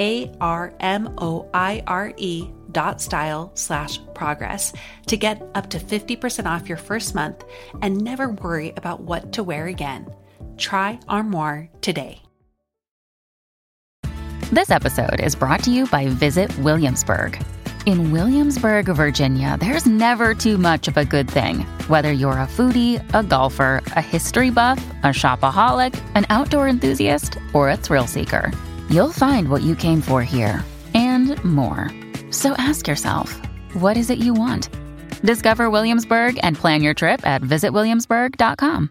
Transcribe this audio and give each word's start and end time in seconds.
A 0.00 0.32
R 0.40 0.74
M 0.80 1.14
O 1.18 1.48
I 1.54 1.82
R 1.86 2.12
E 2.16 2.48
dot 2.72 3.00
style 3.00 3.52
slash 3.54 4.00
progress 4.14 4.72
to 5.06 5.16
get 5.16 5.42
up 5.54 5.70
to 5.70 5.78
50% 5.78 6.46
off 6.46 6.68
your 6.68 6.78
first 6.78 7.14
month 7.14 7.44
and 7.82 8.02
never 8.02 8.30
worry 8.30 8.72
about 8.76 9.02
what 9.02 9.32
to 9.34 9.42
wear 9.42 9.66
again. 9.66 10.12
Try 10.56 10.98
Armoire 11.08 11.68
today. 11.80 12.22
This 14.52 14.70
episode 14.70 15.20
is 15.20 15.36
brought 15.36 15.62
to 15.64 15.70
you 15.70 15.86
by 15.86 16.08
Visit 16.08 16.56
Williamsburg. 16.58 17.40
In 17.86 18.10
Williamsburg, 18.10 18.86
Virginia, 18.86 19.56
there's 19.58 19.86
never 19.86 20.34
too 20.34 20.58
much 20.58 20.86
of 20.86 20.96
a 20.96 21.04
good 21.04 21.30
thing. 21.30 21.60
Whether 21.88 22.12
you're 22.12 22.32
a 22.32 22.46
foodie, 22.46 23.02
a 23.14 23.22
golfer, 23.22 23.80
a 23.96 24.02
history 24.02 24.50
buff, 24.50 24.78
a 25.02 25.08
shopaholic, 25.08 25.98
an 26.14 26.26
outdoor 26.30 26.68
enthusiast, 26.68 27.38
or 27.54 27.70
a 27.70 27.76
thrill 27.76 28.06
seeker, 28.06 28.52
you'll 28.90 29.12
find 29.12 29.48
what 29.48 29.62
you 29.62 29.74
came 29.76 30.02
for 30.02 30.22
here 30.22 30.64
and 30.94 31.42
more. 31.44 31.90
So 32.30 32.54
ask 32.54 32.86
yourself, 32.86 33.40
what 33.74 33.96
is 33.96 34.10
it 34.10 34.18
you 34.18 34.34
want? 34.34 34.68
Discover 35.22 35.70
Williamsburg 35.70 36.38
and 36.42 36.56
plan 36.56 36.82
your 36.82 36.94
trip 36.94 37.26
at 37.26 37.42
visitwilliamsburg.com. 37.42 38.90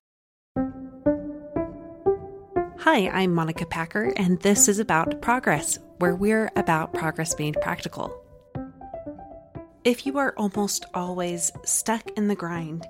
Hi, 2.80 3.10
I'm 3.10 3.36
Monica 3.36 3.66
Packer, 3.66 4.14
and 4.16 4.40
this 4.40 4.68
is 4.68 4.80
About 4.80 5.22
Progress, 5.22 5.78
where 5.98 6.16
we're 6.16 6.50
about 6.56 6.94
progress 6.94 7.36
being 7.36 7.54
practical. 7.54 8.16
If 9.84 10.06
you 10.06 10.18
are 10.18 10.34
almost 10.38 10.86
always 10.94 11.52
stuck 11.66 12.10
in 12.18 12.28
the 12.28 12.36
grind 12.36 12.86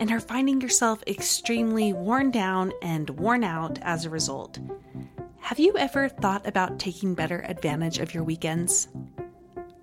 and 0.00 0.10
are 0.10 0.20
finding 0.20 0.60
yourself 0.60 1.02
extremely 1.06 1.92
worn 1.92 2.30
down 2.30 2.72
and 2.82 3.10
worn 3.10 3.44
out 3.44 3.78
as 3.82 4.04
a 4.04 4.10
result, 4.10 4.58
have 5.42 5.58
you 5.58 5.76
ever 5.76 6.08
thought 6.08 6.46
about 6.46 6.78
taking 6.78 7.14
better 7.14 7.44
advantage 7.46 7.98
of 7.98 8.14
your 8.14 8.22
weekends? 8.22 8.88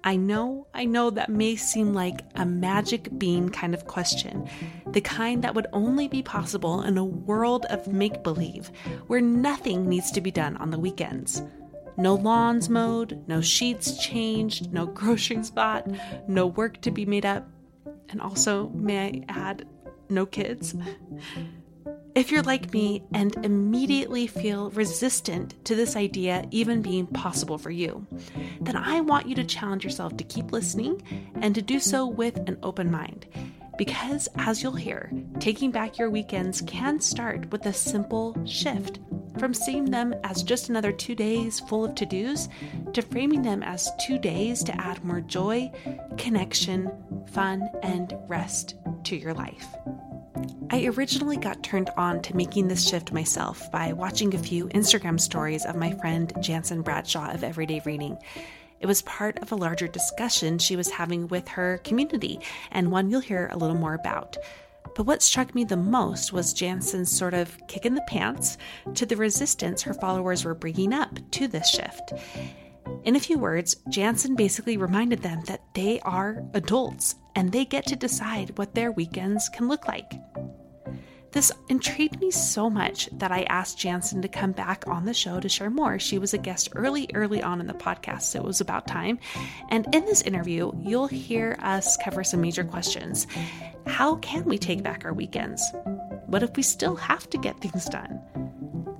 I 0.05 0.15
know, 0.15 0.65
I 0.73 0.85
know 0.85 1.09
that 1.09 1.29
may 1.29 1.57
seem 1.57 1.93
like 1.93 2.21
a 2.35 2.45
magic 2.45 3.09
bean 3.19 3.49
kind 3.49 3.73
of 3.73 3.85
question, 3.85 4.49
the 4.87 5.01
kind 5.01 5.43
that 5.43 5.53
would 5.53 5.67
only 5.73 6.07
be 6.07 6.23
possible 6.23 6.81
in 6.83 6.97
a 6.97 7.03
world 7.03 7.65
of 7.65 7.87
make 7.87 8.23
believe 8.23 8.71
where 9.07 9.19
nothing 9.19 9.89
needs 9.89 10.11
to 10.11 10.21
be 10.21 10.31
done 10.31 10.55
on 10.57 10.69
the 10.69 10.79
weekends. 10.79 11.43
No 11.97 12.15
lawns 12.15 12.69
mowed, 12.69 13.21
no 13.27 13.41
sheets 13.41 13.97
changed, 14.01 14.71
no 14.71 14.85
groceries 14.99 15.51
bought, 15.51 15.87
no 16.29 16.47
work 16.47 16.79
to 16.81 16.91
be 16.91 17.05
made 17.05 17.25
up, 17.25 17.45
and 18.07 18.21
also, 18.21 18.69
may 18.69 19.07
I 19.07 19.25
add, 19.27 19.67
no 20.09 20.25
kids. 20.25 20.73
If 22.15 22.31
you're 22.31 22.43
like 22.43 22.73
me 22.73 23.03
and 23.13 23.35
immediately 23.45 24.27
feel 24.27 24.71
resistant 24.71 25.63
to 25.65 25.75
this 25.75 25.95
idea 25.95 26.45
even 26.51 26.81
being 26.81 27.07
possible 27.07 27.57
for 27.57 27.69
you, 27.69 28.05
then 28.59 28.75
I 28.75 28.99
want 29.01 29.27
you 29.27 29.35
to 29.35 29.43
challenge 29.43 29.83
yourself 29.83 30.17
to 30.17 30.23
keep 30.23 30.51
listening 30.51 31.01
and 31.35 31.53
to 31.55 31.61
do 31.61 31.79
so 31.79 32.07
with 32.07 32.37
an 32.49 32.57
open 32.63 32.91
mind. 32.91 33.27
Because, 33.77 34.27
as 34.35 34.61
you'll 34.61 34.73
hear, 34.73 35.09
taking 35.39 35.71
back 35.71 35.97
your 35.97 36.09
weekends 36.09 36.61
can 36.61 36.99
start 36.99 37.49
with 37.51 37.65
a 37.65 37.73
simple 37.73 38.35
shift 38.45 38.99
from 39.37 39.53
seeing 39.53 39.85
them 39.85 40.13
as 40.23 40.43
just 40.43 40.67
another 40.67 40.91
two 40.91 41.15
days 41.15 41.61
full 41.61 41.85
of 41.85 41.95
to 41.95 42.05
dos 42.05 42.49
to 42.93 43.01
framing 43.01 43.41
them 43.41 43.63
as 43.63 43.89
two 44.05 44.17
days 44.17 44.63
to 44.63 44.81
add 44.81 45.03
more 45.05 45.21
joy, 45.21 45.71
connection, 46.17 46.91
fun, 47.31 47.69
and 47.81 48.17
rest 48.27 48.75
to 49.05 49.15
your 49.15 49.33
life. 49.33 49.67
I 50.71 50.85
originally 50.85 51.37
got 51.37 51.63
turned 51.63 51.89
on 51.97 52.21
to 52.21 52.35
making 52.35 52.67
this 52.67 52.87
shift 52.87 53.11
myself 53.11 53.71
by 53.71 53.93
watching 53.93 54.33
a 54.33 54.37
few 54.37 54.67
Instagram 54.67 55.19
stories 55.19 55.65
of 55.65 55.75
my 55.75 55.91
friend 55.91 56.31
Janssen 56.41 56.81
Bradshaw 56.81 57.31
of 57.33 57.43
Everyday 57.43 57.81
Reading. 57.85 58.17
It 58.79 58.85
was 58.85 59.01
part 59.01 59.39
of 59.39 59.51
a 59.51 59.55
larger 59.55 59.87
discussion 59.87 60.57
she 60.57 60.75
was 60.75 60.89
having 60.89 61.27
with 61.27 61.47
her 61.49 61.79
community, 61.83 62.39
and 62.71 62.91
one 62.91 63.09
you'll 63.09 63.19
hear 63.19 63.49
a 63.51 63.57
little 63.57 63.75
more 63.75 63.95
about. 63.95 64.37
But 64.95 65.05
what 65.05 65.21
struck 65.21 65.53
me 65.53 65.63
the 65.63 65.77
most 65.77 66.33
was 66.33 66.53
Janssen's 66.53 67.11
sort 67.11 67.33
of 67.33 67.57
kick 67.67 67.85
in 67.85 67.95
the 67.95 68.01
pants 68.07 68.57
to 68.95 69.05
the 69.05 69.15
resistance 69.15 69.81
her 69.81 69.93
followers 69.93 70.45
were 70.45 70.55
bringing 70.55 70.93
up 70.93 71.19
to 71.31 71.47
this 71.47 71.69
shift. 71.69 72.13
In 73.03 73.15
a 73.15 73.19
few 73.19 73.39
words, 73.39 73.75
Janssen 73.89 74.35
basically 74.35 74.77
reminded 74.77 75.21
them 75.21 75.41
that 75.45 75.63
they 75.73 75.99
are 76.01 76.43
adults 76.53 77.15
and 77.35 77.51
they 77.51 77.65
get 77.65 77.85
to 77.87 77.95
decide 77.95 78.57
what 78.57 78.75
their 78.75 78.91
weekends 78.91 79.49
can 79.49 79.67
look 79.67 79.87
like. 79.87 80.13
This 81.31 81.51
intrigued 81.69 82.19
me 82.19 82.31
so 82.31 82.69
much 82.69 83.07
that 83.13 83.31
I 83.31 83.43
asked 83.43 83.77
Janssen 83.77 84.21
to 84.23 84.27
come 84.27 84.51
back 84.51 84.83
on 84.87 85.05
the 85.05 85.13
show 85.13 85.39
to 85.39 85.47
share 85.47 85.69
more. 85.69 85.99
She 85.99 86.17
was 86.17 86.33
a 86.33 86.39
guest 86.39 86.69
early, 86.75 87.07
early 87.13 87.43
on 87.43 87.61
in 87.61 87.67
the 87.67 87.73
podcast, 87.73 88.23
so 88.23 88.39
it 88.39 88.45
was 88.45 88.61
about 88.61 88.87
time. 88.87 89.19
And 89.69 89.87
in 89.93 90.05
this 90.05 90.23
interview, 90.23 90.71
you'll 90.81 91.07
hear 91.07 91.55
us 91.61 91.97
cover 91.97 92.23
some 92.23 92.41
major 92.41 92.63
questions. 92.63 93.27
How 93.85 94.15
can 94.15 94.45
we 94.45 94.57
take 94.57 94.81
back 94.81 95.05
our 95.05 95.13
weekends? 95.13 95.63
What 96.25 96.41
if 96.41 96.55
we 96.57 96.63
still 96.63 96.95
have 96.95 97.29
to 97.29 97.37
get 97.37 97.61
things 97.61 97.85
done? 97.85 98.19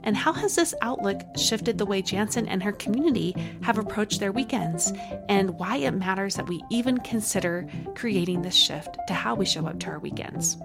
And 0.09 0.17
how 0.17 0.33
has 0.33 0.55
this 0.55 0.73
outlook 0.81 1.21
shifted 1.37 1.77
the 1.77 1.85
way 1.85 2.01
Janssen 2.01 2.47
and 2.47 2.63
her 2.63 2.71
community 2.71 3.35
have 3.61 3.77
approached 3.77 4.19
their 4.19 4.31
weekends, 4.31 4.91
and 5.29 5.51
why 5.51 5.75
it 5.75 5.91
matters 5.91 6.33
that 6.33 6.49
we 6.49 6.63
even 6.71 6.97
consider 7.01 7.67
creating 7.93 8.41
this 8.41 8.55
shift 8.55 8.97
to 9.07 9.13
how 9.13 9.35
we 9.35 9.45
show 9.45 9.67
up 9.67 9.79
to 9.81 9.87
our 9.89 9.99
weekends? 9.99 10.57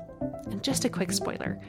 And 0.47 0.65
just 0.65 0.87
a 0.87 0.89
quick 0.89 1.13
spoiler 1.13 1.61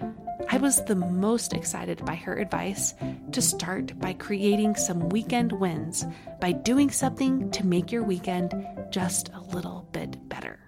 I 0.50 0.56
was 0.56 0.86
the 0.86 0.95
most 0.95 1.51
excited 1.51 2.06
by 2.06 2.16
her 2.16 2.38
advice 2.38 2.94
to 3.33 3.42
start 3.42 4.00
by 4.00 4.13
creating 4.13 4.78
some 4.78 5.10
weekend 5.10 5.51
wins 5.51 6.06
by 6.39 6.54
doing 6.54 6.89
something 6.89 7.51
to 7.51 7.66
make 7.66 7.92
your 7.92 8.04
weekend 8.04 8.54
just 8.89 9.31
a 9.33 9.42
little 9.42 9.89
bit 9.92 10.30
better. 10.30 10.65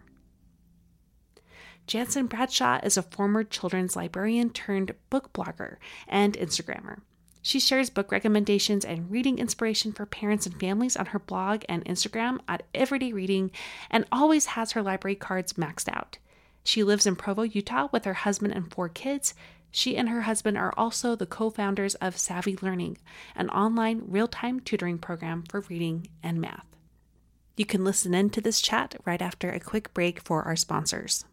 Janssen 1.87 2.27
Bradshaw 2.27 2.81
is 2.83 2.97
a 2.97 3.01
former 3.01 3.45
children's 3.45 3.95
librarian 3.95 4.49
turned 4.49 4.93
book 5.09 5.31
blogger 5.31 5.77
and 6.05 6.33
Instagrammer. 6.33 6.99
She 7.41 7.61
shares 7.61 7.89
book 7.89 8.11
recommendations 8.11 8.83
and 8.83 9.09
reading 9.09 9.39
inspiration 9.39 9.93
for 9.93 10.05
parents 10.05 10.45
and 10.45 10.59
families 10.59 10.97
on 10.97 11.07
her 11.07 11.19
blog 11.19 11.63
and 11.69 11.85
Instagram 11.85 12.39
at 12.45 12.63
Everyday 12.75 13.13
Reading 13.13 13.51
and 13.89 14.05
always 14.11 14.47
has 14.47 14.73
her 14.73 14.83
library 14.83 15.15
cards 15.15 15.53
maxed 15.53 15.87
out. 15.87 16.17
She 16.65 16.83
lives 16.83 17.07
in 17.07 17.15
Provo, 17.15 17.43
Utah 17.43 17.87
with 17.93 18.03
her 18.03 18.15
husband 18.15 18.53
and 18.53 18.69
four 18.69 18.89
kids. 18.89 19.33
She 19.71 19.95
and 19.95 20.09
her 20.09 20.23
husband 20.23 20.57
are 20.57 20.73
also 20.75 21.15
the 21.15 21.25
co 21.25 21.49
founders 21.49 21.95
of 21.95 22.17
Savvy 22.17 22.57
Learning, 22.61 22.97
an 23.33 23.49
online 23.51 24.01
real 24.05 24.27
time 24.27 24.59
tutoring 24.59 24.97
program 24.97 25.45
for 25.49 25.61
reading 25.61 26.09
and 26.21 26.41
math. 26.41 26.67
You 27.55 27.65
can 27.65 27.85
listen 27.85 28.13
in 28.13 28.29
to 28.31 28.41
this 28.41 28.59
chat 28.59 28.95
right 29.05 29.21
after 29.21 29.51
a 29.51 29.61
quick 29.61 29.93
break 29.93 30.19
for 30.19 30.43
our 30.43 30.57
sponsors. 30.57 31.23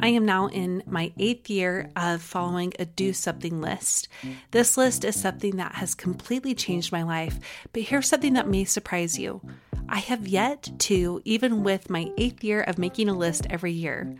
I 0.00 0.08
am 0.08 0.24
now 0.24 0.46
in 0.46 0.82
my 0.86 1.12
eighth 1.18 1.50
year 1.50 1.90
of 1.96 2.22
following 2.22 2.72
a 2.78 2.84
do 2.84 3.12
something 3.12 3.60
list. 3.60 4.08
This 4.52 4.76
list 4.76 5.04
is 5.04 5.20
something 5.20 5.56
that 5.56 5.74
has 5.74 5.94
completely 5.94 6.54
changed 6.54 6.92
my 6.92 7.02
life, 7.02 7.38
but 7.72 7.82
here's 7.82 8.08
something 8.08 8.34
that 8.34 8.48
may 8.48 8.64
surprise 8.64 9.18
you. 9.18 9.42
I 9.88 9.98
have 9.98 10.28
yet 10.28 10.70
to, 10.80 11.20
even 11.24 11.62
with 11.64 11.90
my 11.90 12.10
eighth 12.16 12.44
year 12.44 12.62
of 12.62 12.78
making 12.78 13.08
a 13.08 13.16
list 13.16 13.46
every 13.50 13.72
year, 13.72 14.14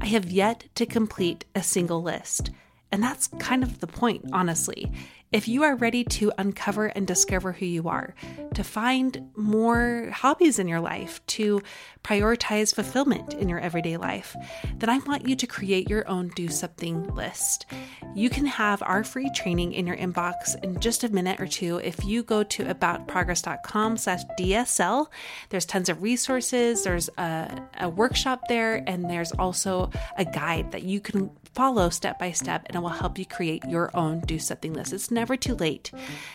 I 0.00 0.06
have 0.06 0.30
yet 0.30 0.64
to 0.74 0.86
complete 0.86 1.44
a 1.54 1.62
single 1.62 2.02
list. 2.02 2.50
And 2.92 3.02
that's 3.02 3.28
kind 3.38 3.62
of 3.62 3.80
the 3.80 3.86
point, 3.86 4.24
honestly. 4.32 4.92
If 5.32 5.46
you 5.46 5.62
are 5.62 5.76
ready 5.76 6.02
to 6.02 6.32
uncover 6.38 6.86
and 6.86 7.06
discover 7.06 7.52
who 7.52 7.64
you 7.64 7.88
are, 7.88 8.16
to 8.54 8.64
find 8.64 9.30
more 9.36 10.10
hobbies 10.12 10.58
in 10.58 10.66
your 10.66 10.80
life, 10.80 11.24
to 11.28 11.62
prioritize 12.02 12.74
fulfillment 12.74 13.34
in 13.34 13.48
your 13.48 13.60
everyday 13.60 13.96
life, 13.96 14.34
then 14.74 14.90
I 14.90 14.98
want 14.98 15.28
you 15.28 15.36
to 15.36 15.46
create 15.46 15.88
your 15.88 16.08
own 16.08 16.28
do 16.34 16.48
something 16.48 17.14
list. 17.14 17.66
You 18.12 18.28
can 18.28 18.44
have 18.44 18.82
our 18.82 19.04
free 19.04 19.30
training 19.32 19.72
in 19.72 19.86
your 19.86 19.96
inbox 19.96 20.60
in 20.64 20.80
just 20.80 21.04
a 21.04 21.08
minute 21.10 21.40
or 21.40 21.46
two 21.46 21.76
if 21.76 22.04
you 22.04 22.24
go 22.24 22.42
to 22.42 22.64
aboutprogress.com 22.64 23.98
slash 23.98 24.22
DSL. 24.36 25.06
There's 25.50 25.64
tons 25.64 25.88
of 25.88 26.02
resources, 26.02 26.82
there's 26.82 27.08
a, 27.18 27.62
a 27.78 27.88
workshop 27.88 28.48
there, 28.48 28.82
and 28.84 29.08
there's 29.08 29.30
also 29.30 29.92
a 30.18 30.24
guide 30.24 30.72
that 30.72 30.82
you 30.82 31.00
can 31.00 31.30
follow 31.54 31.90
step 31.90 32.18
by 32.18 32.32
step 32.32 32.64
and 32.66 32.76
it 32.76 32.80
will 32.80 32.88
help 32.88 33.18
you 33.18 33.26
create 33.26 33.64
your 33.64 33.90
own 33.96 34.20
do 34.20 34.38
something 34.38 34.72
list. 34.72 34.92
It's 34.92 35.10
never 35.10 35.36
too 35.36 35.54
late. 35.54 35.90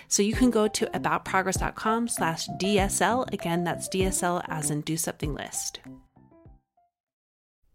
So 0.08 0.24
you 0.24 0.34
can 0.34 0.52
go 0.52 0.68
to 0.68 0.86
aboutprogress.com 0.88 2.08
slash 2.08 2.48
DSL. 2.60 3.32
Again, 3.34 3.64
that's 3.64 3.90
DSL 3.90 4.44
as 4.48 4.72
in 4.72 4.82
do 4.82 4.98
something 4.98 5.34
list. 5.34 5.80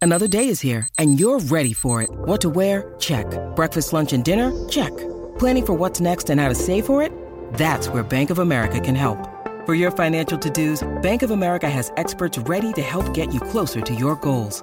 Another 0.03 0.29
day 0.29 0.49
is 0.49 0.61
here 0.61 0.89
and 0.97 1.21
you're 1.21 1.41
ready 1.41 1.75
for 1.75 2.03
it. 2.03 2.11
What 2.11 2.41
to 2.41 2.51
wear? 2.51 2.95
Check. 2.99 3.27
Breakfast, 3.55 3.93
lunch, 3.93 4.13
and 4.13 4.25
dinner? 4.25 4.69
Check. 4.69 4.97
Planning 5.39 5.67
for 5.67 5.75
what's 5.75 6.01
next 6.01 6.31
and 6.31 6.41
how 6.41 6.49
to 6.49 6.55
save 6.55 6.87
for 6.87 7.03
it? 7.03 7.13
That's 7.55 7.89
where 7.89 8.03
Bank 8.03 8.31
of 8.31 8.39
America 8.39 8.81
can 8.81 8.95
help. 8.95 9.19
For 9.67 9.75
your 9.75 9.91
financial 9.91 10.39
to-dos, 10.39 10.89
Bank 11.03 11.23
of 11.23 11.31
America 11.31 11.69
has 11.69 11.93
experts 11.97 12.39
ready 12.39 12.73
to 12.73 12.83
help 12.83 13.13
get 13.13 13.33
you 13.33 13.41
closer 13.41 13.81
to 13.83 13.95
your 13.95 14.17
goals. 14.17 14.63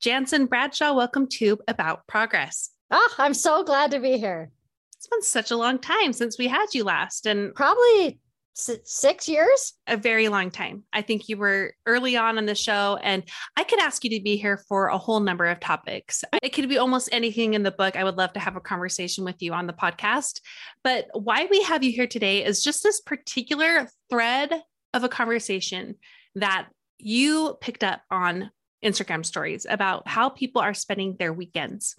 Janssen 0.00 0.46
Bradshaw, 0.46 0.94
welcome 0.94 1.26
to 1.26 1.58
About 1.66 2.06
Progress. 2.06 2.70
Ah, 2.92 3.14
I'm 3.18 3.34
so 3.34 3.64
glad 3.64 3.90
to 3.90 3.98
be 3.98 4.16
here. 4.16 4.52
It's 4.96 5.08
been 5.08 5.22
such 5.22 5.50
a 5.50 5.56
long 5.56 5.80
time 5.80 6.12
since 6.12 6.38
we 6.38 6.46
had 6.46 6.66
you 6.72 6.84
last, 6.84 7.26
and 7.26 7.52
probably 7.52 8.20
six 8.54 9.28
years. 9.28 9.74
A 9.88 9.96
very 9.96 10.28
long 10.28 10.52
time. 10.52 10.84
I 10.92 11.02
think 11.02 11.28
you 11.28 11.36
were 11.36 11.74
early 11.84 12.16
on 12.16 12.38
in 12.38 12.46
the 12.46 12.54
show, 12.54 12.96
and 13.02 13.24
I 13.56 13.64
could 13.64 13.80
ask 13.80 14.04
you 14.04 14.10
to 14.10 14.22
be 14.22 14.36
here 14.36 14.62
for 14.68 14.86
a 14.86 14.98
whole 14.98 15.18
number 15.18 15.46
of 15.46 15.58
topics. 15.58 16.22
It 16.44 16.50
could 16.50 16.68
be 16.68 16.78
almost 16.78 17.08
anything 17.10 17.54
in 17.54 17.64
the 17.64 17.72
book. 17.72 17.96
I 17.96 18.04
would 18.04 18.18
love 18.18 18.32
to 18.34 18.40
have 18.40 18.54
a 18.54 18.60
conversation 18.60 19.24
with 19.24 19.42
you 19.42 19.52
on 19.52 19.66
the 19.66 19.72
podcast. 19.72 20.40
But 20.84 21.08
why 21.12 21.48
we 21.50 21.60
have 21.64 21.82
you 21.82 21.90
here 21.90 22.06
today 22.06 22.44
is 22.44 22.62
just 22.62 22.84
this 22.84 23.00
particular 23.00 23.88
thread 24.10 24.62
of 24.94 25.02
a 25.02 25.08
conversation 25.08 25.96
that 26.36 26.68
you 26.98 27.56
picked 27.60 27.82
up 27.82 28.02
on 28.12 28.52
Instagram 28.84 29.24
stories 29.24 29.66
about 29.68 30.06
how 30.06 30.28
people 30.28 30.62
are 30.62 30.74
spending 30.74 31.16
their 31.18 31.32
weekends. 31.32 31.96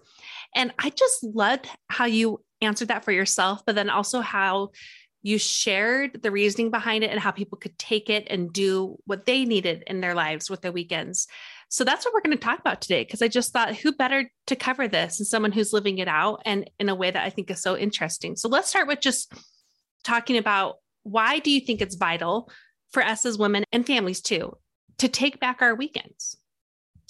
And 0.56 0.74
I 0.80 0.90
just 0.90 1.24
loved 1.24 1.68
how 1.90 2.06
you 2.06 2.44
answered 2.62 2.90
that 2.90 3.06
for 3.06 3.12
yourself, 3.12 3.62
but 3.66 3.76
then 3.76 3.90
also 3.90 4.22
how 4.22 4.72
you 5.22 5.38
shared 5.38 6.22
the 6.22 6.32
reasoning 6.32 6.72
behind 6.72 7.04
it 7.04 7.12
and 7.12 7.20
how 7.20 7.32
people 7.32 7.58
could 7.58 7.78
take 7.78 8.10
it 8.10 8.28
and 8.30 8.54
do 8.54 8.98
what 9.06 9.26
they 9.26 9.44
needed 9.44 9.84
in 9.88 10.00
their 10.00 10.14
lives 10.14 10.50
with 10.50 10.62
their 10.62 10.72
weekends. 10.72 11.28
So 11.68 11.84
that's 11.84 12.06
what 12.06 12.14
we're 12.14 12.22
going 12.22 12.38
to 12.38 12.44
talk 12.44 12.60
about 12.60 12.82
today 12.82 13.04
because 13.04 13.22
I 13.22 13.28
just 13.28 13.52
thought 13.52 13.76
who 13.76 13.92
better 13.92 14.30
to 14.48 14.56
cover 14.56 14.88
this 14.88 15.18
than 15.18 15.26
someone 15.26 15.52
who's 15.52 15.74
living 15.74 15.98
it 15.98 16.08
out 16.08 16.42
and 16.46 16.70
in 16.80 16.90
a 16.90 16.96
way 16.96 17.12
that 17.12 17.24
I 17.24 17.30
think 17.30 17.52
is 17.52 17.62
so 17.62 17.78
interesting. 17.78 18.38
So 18.38 18.48
let's 18.48 18.70
start 18.70 18.88
with 18.88 19.02
just 19.02 19.34
talking 20.04 20.38
about 20.38 20.78
why 21.04 21.40
do 21.40 21.52
you 21.52 21.62
think 21.62 21.82
it's 21.82 21.96
vital 21.96 22.50
for 22.92 23.04
us 23.04 23.26
as 23.26 23.38
women 23.38 23.66
and 23.72 23.86
families 23.86 24.22
too 24.22 24.58
to 25.00 25.08
take 25.08 25.40
back 25.40 25.62
our 25.62 25.76
weekends? 25.76 26.39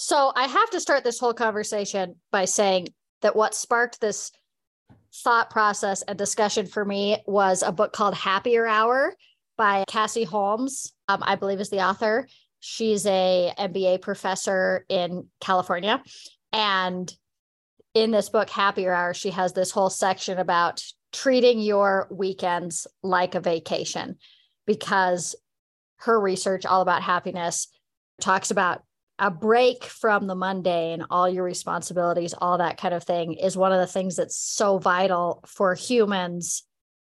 So 0.02 0.32
I 0.34 0.48
have 0.48 0.70
to 0.70 0.80
start 0.80 1.04
this 1.04 1.20
whole 1.20 1.34
conversation 1.34 2.16
by 2.32 2.46
saying 2.46 2.88
that 3.22 3.36
what 3.36 3.54
sparked 3.54 4.00
this 4.00 4.32
thought 5.14 5.50
process 5.50 6.04
and 6.04 6.18
discussion 6.18 6.68
for 6.68 6.86
me 6.86 7.22
was 7.26 7.64
a 7.64 7.74
book 7.74 7.92
called 7.92 8.14
Happier 8.14 8.66
Hour 8.66 9.14
by 9.58 9.84
Cassie 9.90 10.24
Holmes, 10.24 10.94
um, 11.10 11.22
I 11.22 11.36
believe 11.36 11.60
is 11.60 11.70
the 11.70 11.86
author. 11.86 12.30
She's 12.62 13.06
a 13.06 13.52
MBA 13.60 14.02
professor 14.02 14.86
in 14.88 15.28
California. 15.42 16.02
And 16.54 17.14
in 17.94 18.12
this 18.12 18.30
book, 18.30 18.50
Happier 18.50 18.94
Hour, 18.94 19.14
she 19.14 19.32
has 19.32 19.52
this 19.52 19.70
whole 19.70 19.90
section 19.90 20.38
about 20.38 20.82
treating 21.12 21.60
your 21.60 22.08
weekends 22.10 22.88
like 23.04 23.36
a 23.36 23.42
vacation 23.42 24.16
because 24.66 25.36
her 25.98 26.18
research 26.18 26.66
all 26.66 26.80
about 26.82 27.04
happiness 27.04 27.68
talks 28.22 28.50
about 28.50 28.82
a 29.20 29.30
break 29.30 29.84
from 29.84 30.28
the 30.28 30.36
mundane, 30.36 31.06
all 31.10 31.30
your 31.30 31.44
responsibilities, 31.44 32.34
all 32.38 32.58
that 32.58 32.78
kind 32.78 32.94
of 32.94 33.04
thing 33.04 33.34
is 33.34 33.58
one 33.58 33.74
of 33.74 33.80
the 33.80 33.92
things 33.92 34.16
that's 34.16 34.38
so 34.38 34.78
vital 34.78 35.44
for 35.46 35.76
humans 35.76 36.64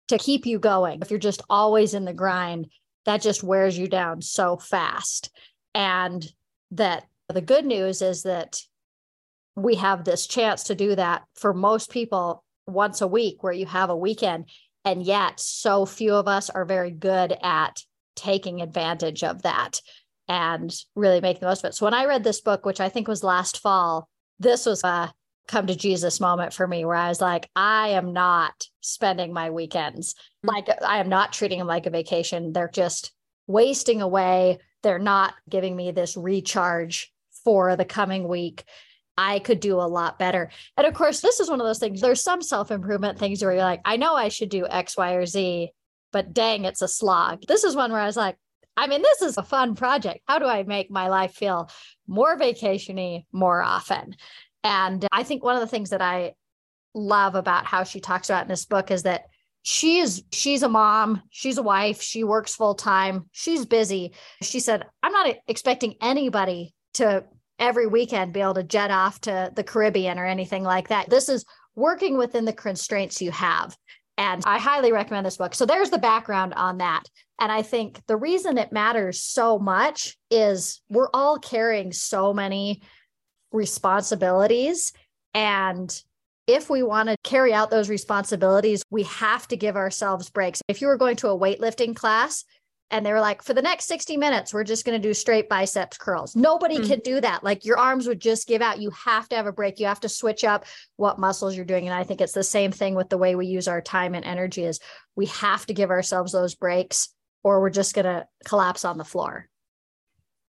to 0.08 0.18
keep 0.18 0.48
you 0.48 0.58
going. 0.58 1.00
If 1.02 1.12
you're 1.12 1.20
just 1.20 1.44
always 1.50 1.94
in 1.94 2.06
the 2.06 2.14
grind, 2.14 2.72
that 3.06 3.22
just 3.22 3.44
wears 3.44 3.78
you 3.78 3.88
down 3.88 4.24
so 4.24 4.58
fast. 4.58 5.30
And 5.76 6.26
that 6.72 7.06
the 7.32 7.42
good 7.42 7.66
news 7.66 8.02
is 8.02 8.24
that 8.24 8.60
we 9.56 9.76
have 9.76 10.04
this 10.04 10.26
chance 10.26 10.64
to 10.64 10.76
do 10.76 10.96
that 10.96 11.24
for 11.36 11.54
most 11.54 11.92
people 11.92 12.44
once 12.66 13.02
a 13.02 13.08
week, 13.08 13.44
where 13.44 13.54
you 13.54 13.68
have 13.68 13.92
a 13.92 13.98
weekend. 13.98 14.50
And 14.84 15.04
yet, 15.04 15.40
so 15.40 15.86
few 15.86 16.16
of 16.16 16.28
us 16.28 16.50
are 16.50 16.66
very 16.66 16.92
good 16.92 17.36
at 17.44 17.84
taking 18.16 18.62
advantage 18.62 19.24
of 19.24 19.44
that 19.44 19.80
and 20.30 20.74
really 20.96 21.20
make 21.20 21.40
the 21.40 21.48
most 21.48 21.64
of 21.64 21.70
it. 21.70 21.74
So 21.74 21.86
when 21.86 21.94
I 21.94 22.06
read 22.06 22.24
this 22.24 22.40
book, 22.40 22.66
which 22.66 22.80
I 22.80 22.88
think 22.88 23.08
was 23.08 23.24
last 23.24 23.60
fall, 23.60 24.08
this 24.40 24.66
was 24.66 24.84
a 24.84 25.12
come 25.48 25.66
to 25.66 25.76
Jesus 25.76 26.20
moment 26.20 26.54
for 26.54 26.68
me 26.68 26.86
where 26.86 26.96
I 26.96 27.10
was 27.10 27.20
like, 27.20 27.50
I 27.56 27.90
am 27.90 28.14
not 28.14 28.68
spending 28.82 29.34
my 29.34 29.50
weekends 29.50 30.14
mm-hmm. 30.14 30.50
like 30.50 30.70
I 30.84 31.00
am 31.00 31.10
not 31.10 31.34
treating 31.34 31.58
them 31.58 31.68
like 31.68 31.88
a 31.88 31.90
vacation. 31.90 32.54
They're 32.54 32.70
just 32.72 33.12
wasting 33.48 34.02
away. 34.02 34.60
They're 34.84 35.00
not 35.00 35.34
giving 35.50 35.76
me 35.76 35.92
this 35.92 36.16
recharge 36.16 37.12
for 37.44 37.76
the 37.76 37.84
coming 37.86 38.28
week. 38.28 38.64
I 39.18 39.40
could 39.40 39.60
do 39.60 39.76
a 39.76 39.90
lot 39.90 40.20
better. 40.20 40.50
And 40.78 40.88
of 40.88 40.94
course, 40.94 41.20
this 41.20 41.42
is 41.42 41.50
one 41.50 41.60
of 41.60 41.68
those 41.68 41.80
things. 41.80 42.00
There's 42.00 42.22
some 42.22 42.42
self 42.42 42.72
improvement 42.72 43.18
things 43.18 43.44
where 43.44 43.52
you're 43.52 43.64
like, 43.64 43.82
I 43.84 43.98
know 43.98 44.16
I 44.16 44.30
should 44.30 44.50
do 44.50 44.68
X, 44.68 44.96
Y, 44.96 45.14
or 45.14 45.26
Z, 45.26 45.72
but 46.14 46.34
dang, 46.34 46.64
it's 46.64 46.82
a 46.82 46.88
slog. 46.88 47.42
This 47.48 47.64
is 47.64 47.76
one 47.76 47.92
where 47.92 48.00
I 48.00 48.06
was 48.06 48.16
like, 48.16 48.38
I 48.78 48.88
mean, 48.88 49.02
this 49.02 49.22
is 49.22 49.38
a 49.38 49.44
fun 49.44 49.76
project. 49.76 50.22
How 50.26 50.40
do 50.40 50.46
I 50.46 50.64
make 50.64 50.90
my 50.90 51.10
life 51.10 51.34
feel 51.34 51.70
more 52.08 52.38
vacationy 52.38 53.26
more 53.32 53.62
often? 53.62 54.16
And 54.64 55.06
I 55.12 55.24
think 55.24 55.44
one 55.44 55.56
of 55.56 55.62
the 55.62 55.68
things 55.68 55.90
that 55.90 56.02
I 56.02 56.34
love 56.94 57.36
about 57.36 57.66
how 57.66 57.84
she 57.84 58.00
talks 58.00 58.30
about 58.30 58.44
in 58.44 58.50
this 58.50 58.66
book 58.66 58.92
is 58.92 59.04
that 59.04 59.26
she 59.62 60.00
is 60.00 60.24
she's 60.32 60.64
a 60.64 60.70
mom 60.70 61.22
she's 61.30 61.58
a 61.58 61.64
wife 61.64 62.02
she 62.02 62.24
works 62.24 62.56
full 62.56 62.74
time 62.74 63.30
she's 63.32 63.66
busy 63.66 64.14
she 64.42 64.60
said 64.60 64.86
i'm 65.04 65.12
not 65.12 65.36
expecting 65.48 65.96
anybody 66.02 66.74
to 66.94 67.24
every 67.60 67.86
weekend 67.86 68.34
be 68.34 68.40
able 68.40 68.54
to 68.54 68.64
jet 68.64 68.90
off 68.90 69.20
to 69.20 69.52
the 69.56 69.64
caribbean 69.64 70.18
or 70.18 70.26
anything 70.26 70.64
like 70.64 70.88
that 70.88 71.10
this 71.10 71.28
is 71.28 71.46
working 71.76 72.18
within 72.18 72.46
the 72.46 72.54
constraints 72.54 73.22
you 73.22 73.32
have 73.32 73.78
and 74.20 74.44
i 74.46 74.60
highly 74.60 74.92
recommend 74.92 75.26
this 75.26 75.38
book. 75.38 75.56
So 75.56 75.66
there's 75.66 75.90
the 75.90 75.98
background 75.98 76.54
on 76.56 76.78
that. 76.78 77.04
And 77.40 77.52
i 77.52 77.64
think 77.64 78.06
the 78.06 78.18
reason 78.18 78.58
it 78.60 78.72
matters 78.72 79.22
so 79.22 79.58
much 79.58 80.18
is 80.30 80.82
we're 80.90 81.10
all 81.14 81.40
carrying 81.40 81.92
so 81.92 82.34
many 82.34 82.82
responsibilities. 83.52 84.94
And 85.34 85.90
if 86.46 86.70
we 86.70 86.84
want 86.84 87.10
to 87.10 87.16
carry 87.24 87.54
out 87.54 87.70
those 87.70 87.90
responsibilities, 87.90 88.84
we 88.90 89.04
have 89.04 89.48
to 89.48 89.56
give 89.56 89.76
ourselves 89.76 90.30
breaks. 90.30 90.62
If 90.68 90.82
you 90.82 90.88
were 90.88 90.98
going 90.98 91.16
to 91.18 91.30
a 91.30 91.38
weightlifting 91.38 91.96
class 91.96 92.44
and 92.92 93.06
they 93.06 93.12
were 93.12 93.20
like, 93.20 93.44
for 93.44 93.54
the 93.54 93.62
next 93.62 93.86
60 93.86 94.18
minutes, 94.18 94.54
we're 94.54 94.64
just 94.64 94.86
going 94.86 95.00
to 95.00 95.08
do 95.08 95.14
straight 95.14 95.48
biceps 95.48 95.98
curls, 95.98 96.36
nobody 96.36 96.78
mm-hmm. 96.78 96.90
can 96.90 97.00
do 97.00 97.22
that. 97.22 97.44
Like 97.44 97.66
your 97.66 97.78
arms 97.78 98.08
would 98.08 98.20
just 98.20 98.48
give 98.48 98.62
out. 98.62 98.82
You 98.82 98.92
have 98.92 99.30
to 99.30 99.36
have 99.36 99.46
a 99.46 99.52
break. 99.52 99.80
You 99.80 99.86
have 99.86 100.00
to 100.02 100.10
switch 100.10 100.44
up 100.44 100.66
what 100.96 101.20
muscles 101.20 101.56
you're 101.56 101.66
doing. 101.66 101.88
And 101.88 101.94
I 101.94 102.04
think 102.04 102.22
it's 102.22 102.34
the 102.34 102.44
same 102.44 102.72
thing 102.72 102.96
with 102.96 103.10
the 103.10 103.18
way 103.18 103.36
we 103.36 103.46
use 103.46 103.68
our 103.68 103.82
time 103.82 104.16
and 104.16 104.26
energy 104.26 104.64
is 104.64 104.80
we 105.16 105.28
have 105.28 105.66
to 105.68 105.74
give 105.74 105.92
ourselves 105.92 106.32
those 106.32 106.56
breaks 106.56 107.10
or 107.44 107.62
we're 107.62 107.70
just 107.70 107.94
going 107.94 108.06
to 108.06 108.26
collapse 108.46 108.84
on 108.84 108.98
the 108.98 109.06
floor. 109.06 109.48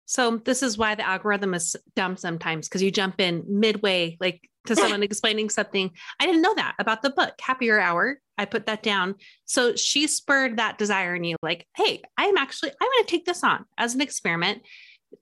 So 0.06 0.38
this 0.38 0.62
is 0.62 0.76
why 0.76 0.94
the 0.94 1.06
algorithm 1.06 1.54
is 1.54 1.76
dumb 1.94 2.16
sometimes 2.16 2.68
because 2.68 2.82
you 2.82 2.90
jump 2.90 3.20
in 3.20 3.44
midway, 3.46 4.16
like 4.20 4.48
to 4.66 4.76
someone 4.76 5.02
explaining 5.02 5.50
something. 5.50 5.90
I 6.20 6.26
didn't 6.26 6.42
know 6.42 6.54
that 6.54 6.74
about 6.78 7.02
the 7.02 7.10
book, 7.10 7.34
Happier 7.40 7.78
Hour. 7.78 8.18
I 8.42 8.46
put 8.46 8.66
that 8.66 8.82
down. 8.82 9.14
So 9.44 9.76
she 9.76 10.06
spurred 10.06 10.58
that 10.58 10.76
desire 10.76 11.14
in 11.14 11.24
you, 11.24 11.36
like, 11.42 11.66
hey, 11.76 12.02
I'm 12.18 12.36
actually, 12.36 12.70
I'm 12.70 12.88
going 12.88 13.04
to 13.04 13.10
take 13.10 13.24
this 13.24 13.42
on 13.42 13.64
as 13.78 13.94
an 13.94 14.00
experiment. 14.00 14.62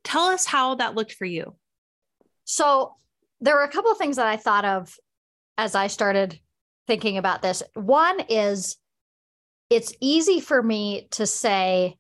Tell 0.02 0.24
us 0.24 0.46
how 0.46 0.76
that 0.76 0.94
looked 0.94 1.12
for 1.12 1.26
you. 1.26 1.54
So 2.44 2.94
there 3.40 3.54
were 3.54 3.62
a 3.62 3.70
couple 3.70 3.92
of 3.92 3.98
things 3.98 4.16
that 4.16 4.26
I 4.26 4.36
thought 4.36 4.64
of 4.64 4.96
as 5.56 5.74
I 5.74 5.86
started 5.86 6.40
thinking 6.86 7.18
about 7.18 7.42
this. 7.42 7.62
One 7.74 8.20
is 8.28 8.76
it's 9.68 9.94
easy 10.00 10.40
for 10.40 10.62
me 10.62 11.06
to 11.12 11.26
say 11.26 11.96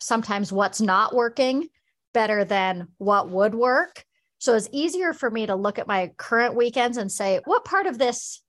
sometimes 0.00 0.52
what's 0.52 0.80
not 0.80 1.14
working 1.14 1.68
better 2.12 2.44
than 2.44 2.88
what 2.98 3.28
would 3.28 3.54
work. 3.54 4.04
So 4.38 4.54
it's 4.54 4.68
easier 4.72 5.12
for 5.12 5.30
me 5.30 5.46
to 5.46 5.54
look 5.54 5.78
at 5.78 5.86
my 5.86 6.12
current 6.16 6.54
weekends 6.54 6.96
and 6.96 7.10
say, 7.10 7.40
what 7.44 7.64
part 7.64 7.86
of 7.86 7.98
this 7.98 8.40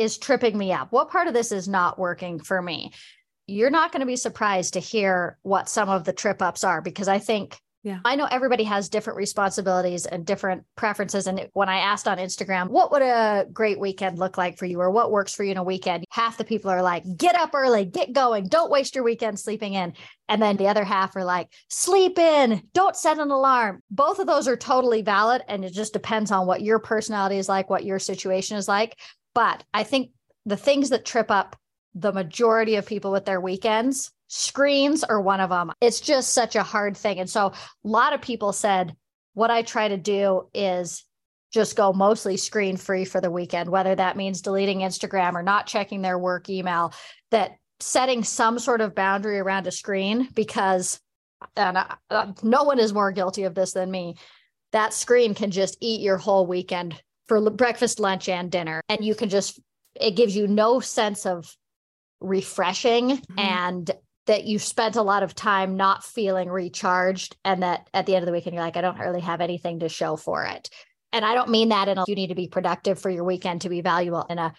is 0.00 0.18
tripping 0.18 0.56
me 0.56 0.72
up? 0.72 0.90
What 0.92 1.10
part 1.10 1.28
of 1.28 1.34
this 1.34 1.52
is 1.52 1.68
not 1.68 1.98
working 1.98 2.40
for 2.40 2.60
me? 2.60 2.92
You're 3.46 3.70
not 3.70 3.92
going 3.92 4.00
to 4.00 4.06
be 4.06 4.16
surprised 4.16 4.74
to 4.74 4.80
hear 4.80 5.38
what 5.42 5.68
some 5.68 5.88
of 5.88 6.04
the 6.04 6.12
trip 6.12 6.40
ups 6.40 6.64
are 6.64 6.80
because 6.80 7.08
I 7.08 7.18
think 7.18 7.60
yeah. 7.82 8.00
I 8.04 8.14
know 8.14 8.26
everybody 8.30 8.64
has 8.64 8.90
different 8.90 9.16
responsibilities 9.16 10.04
and 10.04 10.26
different 10.26 10.64
preferences. 10.76 11.26
And 11.26 11.48
when 11.54 11.70
I 11.70 11.78
asked 11.78 12.06
on 12.06 12.18
Instagram, 12.18 12.68
what 12.68 12.92
would 12.92 13.00
a 13.00 13.46
great 13.52 13.80
weekend 13.80 14.18
look 14.18 14.36
like 14.36 14.58
for 14.58 14.66
you 14.66 14.78
or 14.80 14.90
what 14.90 15.10
works 15.10 15.34
for 15.34 15.44
you 15.44 15.52
in 15.52 15.56
a 15.56 15.64
weekend? 15.64 16.04
Half 16.10 16.36
the 16.36 16.44
people 16.44 16.70
are 16.70 16.82
like, 16.82 17.04
get 17.16 17.34
up 17.36 17.54
early, 17.54 17.86
get 17.86 18.12
going, 18.12 18.48
don't 18.48 18.70
waste 18.70 18.94
your 18.94 19.04
weekend 19.04 19.40
sleeping 19.40 19.72
in. 19.72 19.94
And 20.28 20.42
then 20.42 20.58
the 20.58 20.68
other 20.68 20.84
half 20.84 21.16
are 21.16 21.24
like, 21.24 21.48
sleep 21.70 22.18
in, 22.18 22.62
don't 22.74 22.96
set 22.96 23.18
an 23.18 23.30
alarm. 23.30 23.82
Both 23.90 24.18
of 24.18 24.26
those 24.26 24.46
are 24.46 24.56
totally 24.56 25.00
valid. 25.00 25.42
And 25.48 25.64
it 25.64 25.72
just 25.72 25.94
depends 25.94 26.30
on 26.30 26.46
what 26.46 26.60
your 26.60 26.80
personality 26.80 27.38
is 27.38 27.48
like, 27.48 27.70
what 27.70 27.84
your 27.84 27.98
situation 27.98 28.58
is 28.58 28.68
like. 28.68 28.94
But 29.34 29.64
I 29.72 29.84
think 29.84 30.10
the 30.46 30.56
things 30.56 30.90
that 30.90 31.04
trip 31.04 31.30
up 31.30 31.56
the 31.94 32.12
majority 32.12 32.76
of 32.76 32.86
people 32.86 33.10
with 33.10 33.24
their 33.24 33.40
weekends 33.40 34.12
screens 34.28 35.02
are 35.02 35.20
one 35.20 35.40
of 35.40 35.50
them. 35.50 35.72
It's 35.80 36.00
just 36.00 36.32
such 36.32 36.54
a 36.54 36.62
hard 36.62 36.96
thing. 36.96 37.18
And 37.18 37.28
so 37.28 37.46
a 37.46 37.54
lot 37.82 38.12
of 38.12 38.22
people 38.22 38.52
said, 38.52 38.94
what 39.34 39.50
I 39.50 39.62
try 39.62 39.88
to 39.88 39.96
do 39.96 40.48
is 40.54 41.04
just 41.52 41.76
go 41.76 41.92
mostly 41.92 42.36
screen 42.36 42.76
free 42.76 43.04
for 43.04 43.20
the 43.20 43.30
weekend, 43.30 43.68
whether 43.68 43.94
that 43.94 44.16
means 44.16 44.40
deleting 44.40 44.80
Instagram 44.80 45.34
or 45.34 45.42
not 45.42 45.66
checking 45.66 46.00
their 46.00 46.18
work 46.18 46.48
email, 46.48 46.94
that 47.32 47.56
setting 47.80 48.22
some 48.22 48.58
sort 48.58 48.80
of 48.80 48.94
boundary 48.94 49.40
around 49.40 49.66
a 49.66 49.72
screen 49.72 50.28
because 50.34 51.00
and 51.56 51.78
uh, 52.10 52.32
no 52.42 52.64
one 52.64 52.78
is 52.78 52.92
more 52.92 53.12
guilty 53.12 53.44
of 53.44 53.54
this 53.54 53.72
than 53.72 53.90
me. 53.90 54.14
That 54.72 54.92
screen 54.92 55.34
can 55.34 55.50
just 55.50 55.76
eat 55.80 56.02
your 56.02 56.18
whole 56.18 56.46
weekend 56.46 57.00
for 57.30 57.48
breakfast, 57.48 58.00
lunch, 58.00 58.28
and 58.28 58.50
dinner. 58.50 58.82
And 58.88 59.04
you 59.04 59.14
can 59.14 59.28
just, 59.28 59.60
it 59.94 60.16
gives 60.16 60.34
you 60.34 60.48
no 60.48 60.80
sense 60.80 61.24
of 61.26 61.56
refreshing 62.20 63.18
mm-hmm. 63.18 63.38
and 63.38 63.88
that 64.26 64.46
you 64.46 64.58
spent 64.58 64.96
a 64.96 65.02
lot 65.02 65.22
of 65.22 65.36
time 65.36 65.76
not 65.76 66.02
feeling 66.02 66.48
recharged 66.48 67.36
and 67.44 67.62
that 67.62 67.88
at 67.94 68.06
the 68.06 68.16
end 68.16 68.24
of 68.24 68.26
the 68.26 68.32
weekend 68.32 68.52
you're 68.52 68.62
like 68.62 68.76
i 68.76 68.82
don't 68.82 68.98
really 68.98 69.22
have 69.22 69.40
anything 69.40 69.78
to 69.80 69.88
show 69.88 70.16
for 70.16 70.44
it 70.44 70.68
and 71.14 71.24
i 71.24 71.32
don't 71.32 71.48
mean 71.48 71.70
that 71.70 71.88
in 71.88 71.96
a 71.96 72.04
you 72.06 72.14
need 72.14 72.26
to 72.26 72.34
be 72.34 72.46
productive 72.46 73.00
for 73.00 73.08
your 73.08 73.24
weekend 73.24 73.62
to 73.62 73.70
be 73.70 73.80
valuable 73.80 74.26
in 74.28 74.38
a 74.38 74.52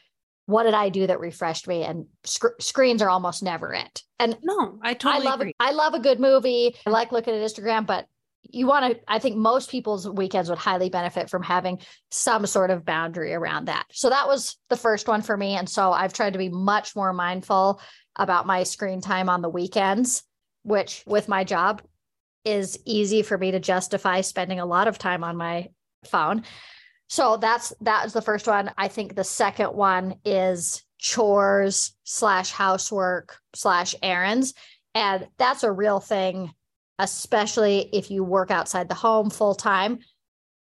what 0.48 0.64
did 0.64 0.74
i 0.74 0.90
do 0.90 1.06
that 1.06 1.20
refreshed 1.20 1.68
me 1.68 1.84
and 1.84 2.08
sc- 2.24 2.60
screens 2.60 3.04
are 3.04 3.10
almost 3.12 3.44
never 3.44 3.72
it 3.72 4.02
and 4.18 4.36
no 4.42 4.80
i 4.82 4.96
totally 4.96 5.28
i 5.28 5.30
love 5.30 5.40
agree. 5.40 5.54
i 5.60 5.72
love 5.72 5.94
a 5.94 6.00
good 6.00 6.20
movie 6.20 6.76
i 6.88 6.90
like 6.90 7.12
looking 7.12 7.36
at 7.36 7.42
instagram 7.42 7.86
but 7.86 8.08
you 8.50 8.66
want 8.66 8.94
to 8.94 9.00
i 9.08 9.20
think 9.20 9.38
most 9.38 9.70
people's 9.70 10.10
weekends 10.10 10.50
would 10.50 10.58
highly 10.58 10.90
benefit 10.90 11.30
from 11.30 11.44
having 11.44 11.80
some 12.10 12.46
sort 12.46 12.72
of 12.72 12.84
boundary 12.84 13.34
around 13.34 13.66
that 13.66 13.86
so 13.92 14.10
that 14.10 14.28
was 14.28 14.58
the 14.70 14.78
first 14.78 15.08
one 15.08 15.22
for 15.22 15.38
me 15.38 15.56
and 15.56 15.70
so 15.70 15.92
i've 15.92 16.14
tried 16.14 16.34
to 16.34 16.40
be 16.40 16.50
much 16.50 16.96
more 16.96 17.14
mindful 17.14 17.80
about 18.16 18.46
my 18.46 18.64
screen 18.64 19.02
time 19.02 19.30
on 19.30 19.42
the 19.42 19.50
weekends, 19.50 20.24
which 20.64 21.04
with 21.06 21.28
my 21.28 21.44
job 21.44 21.82
is 22.44 22.80
easy 22.86 23.22
for 23.22 23.38
me 23.38 23.52
to 23.52 23.60
justify 23.60 24.22
spending 24.22 24.60
a 24.60 24.66
lot 24.66 24.88
of 24.88 24.98
time 24.98 25.24
on 25.24 25.38
my 25.38 25.70
phone. 26.06 26.44
So 27.08 27.38
that's 27.38 27.74
that's 27.82 28.14
the 28.14 28.22
first 28.22 28.48
one. 28.48 28.72
I 28.78 28.88
think 28.88 29.16
the 29.16 29.24
second 29.24 29.74
one 29.74 30.16
is 30.26 30.84
chores 30.98 31.94
slash 32.04 32.52
housework 32.52 33.38
slash 33.54 33.96
errands. 34.02 34.54
And 34.94 35.28
that's 35.38 35.64
a 35.64 35.72
real 35.72 36.00
thing, 36.00 36.54
especially 37.02 37.90
if 37.92 38.12
you 38.12 38.24
work 38.24 38.52
outside 38.52 38.88
the 38.88 38.96
home 38.96 39.32
full 39.32 39.56
time. 39.56 40.00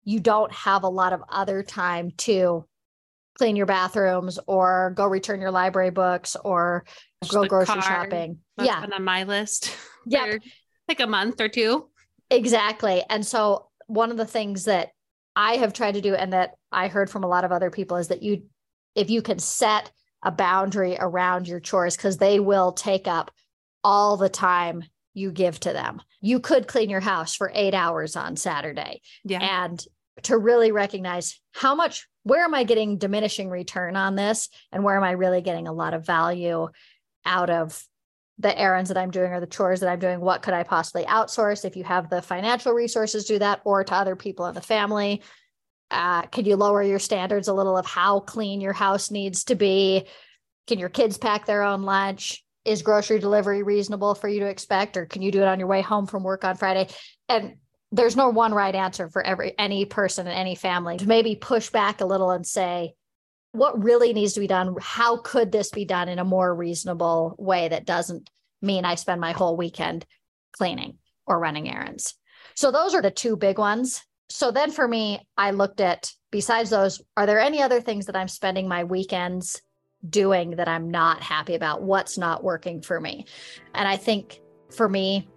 You 0.05 0.21
don't 0.21 0.51
have 0.53 0.85
a 0.85 0.89
lot 0.89 1.13
of 1.13 1.23
other 1.29 1.63
time 1.63 2.13
to 2.19 2.65
clean 3.37 3.57
your 3.57 3.67
bathrooms 3.67 4.39
or 4.47 4.95
go 4.97 5.05
return 5.05 5.43
your 5.43 5.51
library 5.51 5.91
books 5.91 6.37
or 6.43 6.85
go 7.29 7.45
grocery 7.45 7.75
car. 7.75 7.83
shopping. 7.83 8.39
That's 8.57 8.69
yeah. 8.69 8.87
on 8.93 9.05
my 9.05 9.25
list. 9.25 9.77
Yeah. 10.07 10.39
like 10.89 11.01
a 11.01 11.07
month 11.07 11.43
or 11.43 11.49
two. 11.51 11.91
Exactly. 12.31 13.05
And 13.11 13.25
so 13.25 13.69
one 13.87 14.11
of 14.11 14.17
the 14.17 14.25
things 14.25 14.65
that 14.65 14.89
I 15.37 15.57
have 15.57 15.75
tried 15.75 15.93
to 15.93 16.01
do 16.01 16.15
and 16.15 16.33
that 16.33 16.55
I 16.73 16.89
heard 16.89 17.11
from 17.11 17.23
a 17.23 17.29
lot 17.29 17.45
of 17.45 17.53
other 17.53 17.71
people 17.71 17.99
is 17.99 18.09
that 18.09 18.23
you 18.23 18.45
if 18.95 19.11
you 19.11 19.21
can 19.21 19.39
set 19.39 19.93
a 20.23 20.33
boundary 20.33 20.97
around 20.99 21.49
your 21.49 21.61
chores 21.61 21.99
because 21.99 22.17
they 22.17 22.41
will 22.41 22.73
take 22.73 23.07
up 23.07 23.31
all 23.85 24.17
the 24.17 24.31
time 24.31 24.83
you 25.21 25.31
give 25.33 25.61
to 25.61 25.73
them. 25.73 26.01
You 26.21 26.41
could 26.41 26.67
clean 26.67 26.91
your 26.91 27.01
house 27.01 27.35
for 27.35 27.53
8 27.55 27.75
hours 27.75 28.17
on 28.17 28.37
Saturday. 28.37 29.03
Yeah. 29.25 29.65
And 29.65 29.83
to 30.25 30.37
really 30.37 30.73
recognize 30.73 31.41
how 31.53 31.75
much 31.75 32.07
where 32.23 32.45
am 32.45 32.55
I 32.55 32.65
getting 32.65 32.99
diminishing 32.99 33.49
return 33.49 33.97
on 33.97 34.15
this 34.15 34.49
and 34.73 34.85
where 34.85 34.97
am 34.97 35.05
I 35.05 35.13
really 35.13 35.41
getting 35.41 35.69
a 35.69 35.73
lot 35.73 35.95
of 35.95 36.05
value 36.05 36.69
out 37.25 37.51
of 37.51 37.83
the 38.39 38.59
errands 38.59 38.89
that 38.89 38.97
I'm 38.97 39.11
doing 39.11 39.33
or 39.33 39.41
the 39.41 39.47
chores 39.47 39.81
that 39.81 39.91
I'm 39.91 39.99
doing, 39.99 40.21
what 40.21 40.43
could 40.43 40.55
I 40.55 40.63
possibly 40.63 41.05
outsource 41.05 41.65
if 41.65 41.77
you 41.77 41.85
have 41.85 42.09
the 42.09 42.23
financial 42.23 42.73
resources 42.73 43.25
to 43.25 43.35
do 43.35 43.39
that 43.41 43.61
or 43.65 43.85
to 43.85 43.95
other 43.95 44.17
people 44.17 44.47
in 44.47 44.55
the 44.55 44.63
family? 44.63 45.23
Uh, 45.91 46.23
can 46.23 46.45
you 46.47 46.57
lower 46.57 46.83
your 46.83 46.99
standards 46.99 47.49
a 47.49 47.53
little 47.53 47.77
of 47.77 47.85
how 47.85 48.21
clean 48.21 48.61
your 48.61 48.73
house 48.73 49.11
needs 49.11 49.45
to 49.45 49.55
be? 49.55 50.07
Can 50.67 50.79
your 50.79 50.89
kids 50.89 51.19
pack 51.19 51.45
their 51.45 51.63
own 51.63 51.83
lunch? 51.83 52.43
Is 52.65 52.83
grocery 52.83 53.19
delivery 53.19 53.63
reasonable 53.63 54.15
for 54.15 54.29
you 54.29 54.41
to 54.41 54.47
expect, 54.47 54.97
or 54.97 55.07
can 55.07 55.23
you 55.23 55.33
do 55.33 55.41
it 55.41 55.49
on 55.49 55.59
your 55.59 55.69
way 55.69 55.81
home 55.81 56.07
from 56.07 56.23
work 56.23 56.45
on 56.45 56.57
Friday? 56.57 56.89
And 57.29 57.57
there's 57.91 58.17
no 58.17 58.29
one 58.29 58.53
right 58.53 58.75
answer 58.75 59.09
for 59.09 59.23
every 59.23 59.59
any 59.59 59.85
person 59.85 60.27
in 60.27 60.33
any 60.33 60.55
family. 60.55 60.99
To 60.99 61.09
maybe 61.09 61.37
push 61.37 61.71
back 61.71 62.01
a 62.01 62.07
little 62.07 62.31
and 62.31 62.47
say, 62.47 62.95
what 63.53 63.83
really 63.83 64.13
needs 64.13 64.35
to 64.35 64.41
be 64.41 64.47
done 64.47 64.77
how 64.81 65.17
could 65.19 65.51
this 65.51 65.71
be 65.71 65.85
done 65.85 66.09
in 66.09 66.19
a 66.19 66.25
more 66.25 66.55
reasonable 66.55 67.35
way 67.39 67.69
that 67.69 67.85
doesn't 67.85 68.31
mean 68.63 68.85
i 68.85 68.95
spend 68.95 69.21
my 69.21 69.33
whole 69.33 69.57
weekend 69.57 70.07
cleaning 70.53 70.97
or 71.27 71.39
running 71.39 71.69
errands 71.69 72.15
so 72.55 72.71
those 72.71 72.95
are 72.95 73.03
the 73.03 73.11
two 73.11 73.37
big 73.37 73.59
ones 73.59 74.03
so 74.29 74.51
then 74.51 74.71
for 74.71 74.87
me 74.87 75.27
i 75.37 75.51
looked 75.51 75.81
at 75.81 76.13
besides 76.31 76.71
those 76.71 77.03
are 77.17 77.27
there 77.27 77.41
any 77.41 77.61
other 77.61 77.81
things 77.81 78.07
that 78.07 78.17
i'm 78.17 78.29
spending 78.29 78.69
my 78.69 78.85
weekends 78.85 79.61
doing 80.09 80.53
that 80.53 80.69
i'm 80.69 80.91
not 80.91 81.23
happy 81.23 81.55
about 81.55 81.83
what's 81.83 82.17
not 82.17 82.43
working 82.43 82.81
for 82.81 83.01
me 83.01 83.27
and 83.75 83.87
i 83.87 83.97
think 83.97 84.41
for 84.71 84.89
me 84.89 85.29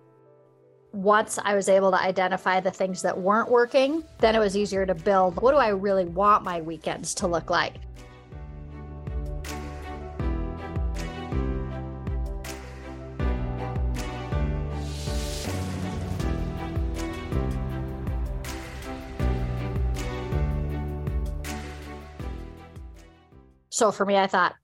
once 0.93 1.39
I 1.43 1.55
was 1.55 1.69
able 1.69 1.89
to 1.91 1.99
identify 1.99 2.59
the 2.59 2.69
things 2.69 3.01
that 3.01 3.17
weren't 3.17 3.49
working, 3.49 4.03
then 4.19 4.35
it 4.35 4.39
was 4.39 4.55
easier 4.55 4.85
to 4.85 4.93
build 4.93 5.41
what 5.41 5.51
do 5.51 5.57
I 5.57 5.69
really 5.69 6.05
want 6.05 6.43
my 6.43 6.61
weekends 6.61 7.15
to 7.15 7.27
look 7.27 7.49
like? 7.49 7.75
So 23.83 23.91
for 23.91 24.05
me, 24.05 24.15
I 24.15 24.27
thought, 24.27 24.55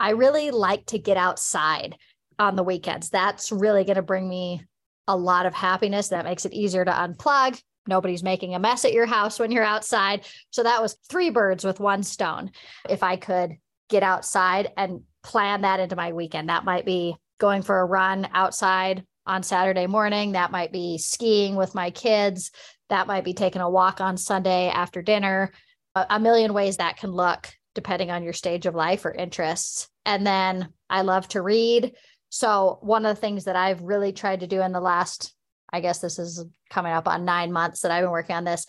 I 0.00 0.12
really 0.12 0.50
like 0.50 0.86
to 0.86 0.98
get 0.98 1.18
outside 1.18 1.94
on 2.38 2.56
the 2.56 2.62
weekends. 2.62 3.10
That's 3.10 3.52
really 3.52 3.84
going 3.84 3.96
to 3.96 4.02
bring 4.02 4.26
me 4.26 4.64
a 5.06 5.14
lot 5.14 5.44
of 5.44 5.52
happiness. 5.52 6.08
That 6.08 6.24
makes 6.24 6.46
it 6.46 6.54
easier 6.54 6.82
to 6.82 6.90
unplug. 6.90 7.60
Nobody's 7.86 8.22
making 8.22 8.54
a 8.54 8.58
mess 8.58 8.86
at 8.86 8.94
your 8.94 9.04
house 9.04 9.38
when 9.38 9.50
you're 9.50 9.62
outside. 9.62 10.24
So 10.48 10.62
that 10.62 10.80
was 10.80 10.96
three 11.10 11.28
birds 11.28 11.66
with 11.66 11.80
one 11.80 12.02
stone. 12.02 12.50
If 12.88 13.02
I 13.02 13.16
could 13.16 13.58
get 13.90 14.02
outside 14.02 14.70
and 14.78 15.02
plan 15.22 15.60
that 15.60 15.78
into 15.78 15.94
my 15.94 16.14
weekend, 16.14 16.48
that 16.48 16.64
might 16.64 16.86
be 16.86 17.14
going 17.38 17.60
for 17.60 17.78
a 17.78 17.84
run 17.84 18.26
outside 18.32 19.04
on 19.26 19.42
Saturday 19.42 19.86
morning. 19.86 20.32
That 20.32 20.50
might 20.50 20.72
be 20.72 20.96
skiing 20.96 21.56
with 21.56 21.74
my 21.74 21.90
kids. 21.90 22.50
That 22.88 23.06
might 23.06 23.24
be 23.24 23.34
taking 23.34 23.60
a 23.60 23.68
walk 23.68 24.00
on 24.00 24.16
Sunday 24.16 24.70
after 24.70 25.02
dinner. 25.02 25.52
A, 25.94 26.18
million 26.18 26.54
ways 26.54 26.78
that 26.78 26.96
can 26.96 27.10
look 27.10 27.52
depending 27.74 28.10
on 28.10 28.22
your 28.22 28.32
stage 28.32 28.66
of 28.66 28.74
life 28.74 29.04
or 29.04 29.12
interests. 29.12 29.88
And 30.04 30.26
then 30.26 30.68
I 30.90 31.02
love 31.02 31.28
to 31.28 31.42
read. 31.42 31.92
So, 32.28 32.78
one 32.80 33.04
of 33.04 33.14
the 33.14 33.20
things 33.20 33.44
that 33.44 33.56
I've 33.56 33.82
really 33.82 34.12
tried 34.12 34.40
to 34.40 34.46
do 34.46 34.62
in 34.62 34.72
the 34.72 34.80
last, 34.80 35.34
I 35.72 35.80
guess 35.80 35.98
this 35.98 36.18
is 36.18 36.44
coming 36.70 36.92
up 36.92 37.06
on 37.06 37.24
nine 37.24 37.52
months 37.52 37.80
that 37.80 37.90
I've 37.90 38.02
been 38.02 38.10
working 38.10 38.36
on 38.36 38.44
this. 38.44 38.66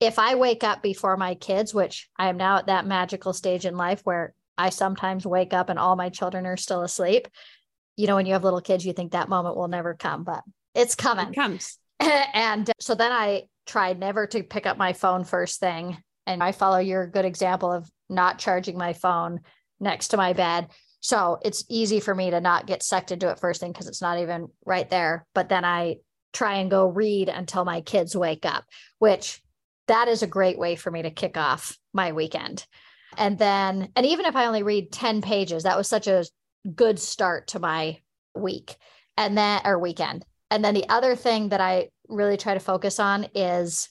If 0.00 0.18
I 0.18 0.36
wake 0.36 0.62
up 0.62 0.82
before 0.82 1.16
my 1.16 1.34
kids, 1.34 1.74
which 1.74 2.08
I 2.16 2.28
am 2.28 2.36
now 2.36 2.58
at 2.58 2.66
that 2.66 2.86
magical 2.86 3.32
stage 3.32 3.66
in 3.66 3.76
life 3.76 4.00
where 4.04 4.34
I 4.58 4.70
sometimes 4.70 5.24
wake 5.24 5.54
up 5.54 5.68
and 5.70 5.78
all 5.78 5.96
my 5.96 6.08
children 6.08 6.44
are 6.44 6.56
still 6.56 6.82
asleep. 6.82 7.28
You 7.96 8.06
know, 8.06 8.16
when 8.16 8.26
you 8.26 8.32
have 8.32 8.44
little 8.44 8.60
kids, 8.60 8.84
you 8.84 8.92
think 8.92 9.12
that 9.12 9.28
moment 9.28 9.56
will 9.56 9.68
never 9.68 9.94
come, 9.94 10.24
but 10.24 10.42
it's 10.74 10.94
coming. 10.94 11.28
It 11.28 11.34
comes. 11.34 11.78
and 12.00 12.70
so 12.78 12.94
then 12.94 13.12
I 13.12 13.44
tried 13.66 13.98
never 13.98 14.26
to 14.26 14.42
pick 14.42 14.66
up 14.66 14.76
my 14.76 14.92
phone 14.92 15.24
first 15.24 15.60
thing. 15.60 15.96
And 16.26 16.42
I 16.42 16.52
follow 16.52 16.78
your 16.78 17.06
good 17.06 17.24
example 17.24 17.72
of 17.72 17.88
not 18.08 18.38
charging 18.38 18.78
my 18.78 18.92
phone 18.92 19.40
next 19.80 20.08
to 20.08 20.16
my 20.16 20.32
bed. 20.32 20.68
So 21.00 21.38
it's 21.44 21.64
easy 21.68 22.00
for 22.00 22.14
me 22.14 22.30
to 22.30 22.40
not 22.40 22.66
get 22.66 22.82
sucked 22.82 23.12
into 23.12 23.30
it 23.30 23.38
first 23.38 23.60
thing 23.60 23.72
because 23.72 23.86
it's 23.86 24.02
not 24.02 24.18
even 24.18 24.48
right 24.64 24.88
there. 24.88 25.26
But 25.34 25.48
then 25.48 25.64
I 25.64 25.96
try 26.32 26.56
and 26.56 26.70
go 26.70 26.86
read 26.86 27.28
until 27.28 27.64
my 27.64 27.80
kids 27.80 28.16
wake 28.16 28.44
up, 28.44 28.64
which 28.98 29.40
that 29.86 30.08
is 30.08 30.22
a 30.22 30.26
great 30.26 30.58
way 30.58 30.76
for 30.76 30.90
me 30.90 31.02
to 31.02 31.10
kick 31.10 31.36
off 31.36 31.78
my 31.92 32.12
weekend. 32.12 32.66
And 33.16 33.38
then, 33.38 33.90
and 33.96 34.04
even 34.04 34.26
if 34.26 34.36
I 34.36 34.46
only 34.46 34.62
read 34.62 34.92
10 34.92 35.22
pages, 35.22 35.62
that 35.62 35.76
was 35.76 35.88
such 35.88 36.06
a 36.06 36.24
good 36.74 36.98
start 36.98 37.48
to 37.48 37.58
my 37.58 38.00
week 38.34 38.76
and 39.16 39.36
then, 39.36 39.62
or 39.64 39.78
weekend. 39.78 40.24
And 40.50 40.64
then 40.64 40.74
the 40.74 40.88
other 40.88 41.16
thing 41.16 41.50
that 41.50 41.60
I 41.60 41.88
really 42.08 42.36
try 42.36 42.54
to 42.54 42.60
focus 42.60 43.00
on 43.00 43.26
is 43.34 43.88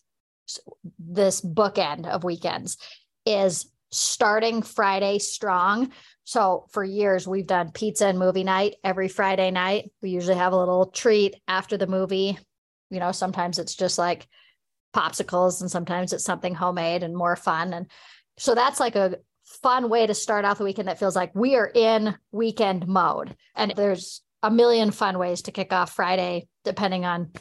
this 0.99 1.41
bookend 1.41 2.07
of 2.07 2.23
weekends 2.23 2.77
is 3.25 3.69
starting 3.91 4.61
Friday 4.61 5.19
strong. 5.19 5.91
So 6.23 6.65
for 6.71 6.83
years, 6.83 7.27
we've 7.27 7.47
done 7.47 7.71
pizza 7.71 8.07
and 8.07 8.19
movie 8.19 8.43
night 8.43 8.75
every 8.83 9.07
Friday 9.07 9.51
night. 9.51 9.91
We 10.01 10.09
usually 10.09 10.37
have 10.37 10.53
a 10.53 10.57
little 10.57 10.87
treat 10.87 11.35
after 11.47 11.77
the 11.77 11.87
movie. 11.87 12.37
You 12.89 12.99
know, 12.99 13.11
sometimes 13.11 13.59
it's 13.59 13.75
just 13.75 13.97
like 13.97 14.27
popsicles 14.95 15.61
and 15.61 15.69
sometimes 15.69 16.13
it's 16.13 16.23
something 16.23 16.55
homemade 16.55 17.03
and 17.03 17.15
more 17.15 17.35
fun. 17.35 17.73
And 17.73 17.89
so 18.37 18.55
that's 18.55 18.79
like 18.79 18.95
a 18.95 19.17
fun 19.61 19.89
way 19.89 20.05
to 20.05 20.13
start 20.13 20.45
off 20.45 20.57
the 20.57 20.63
weekend 20.63 20.87
that 20.87 20.99
feels 20.99 21.15
like 21.15 21.33
we 21.33 21.55
are 21.55 21.71
in 21.73 22.15
weekend 22.31 22.87
mode. 22.87 23.35
And 23.55 23.73
there's 23.75 24.21
a 24.43 24.51
million 24.51 24.91
fun 24.91 25.17
ways 25.17 25.43
to 25.43 25.51
kick 25.51 25.71
off 25.71 25.93
Friday, 25.93 26.47
depending 26.63 27.05
on 27.05 27.31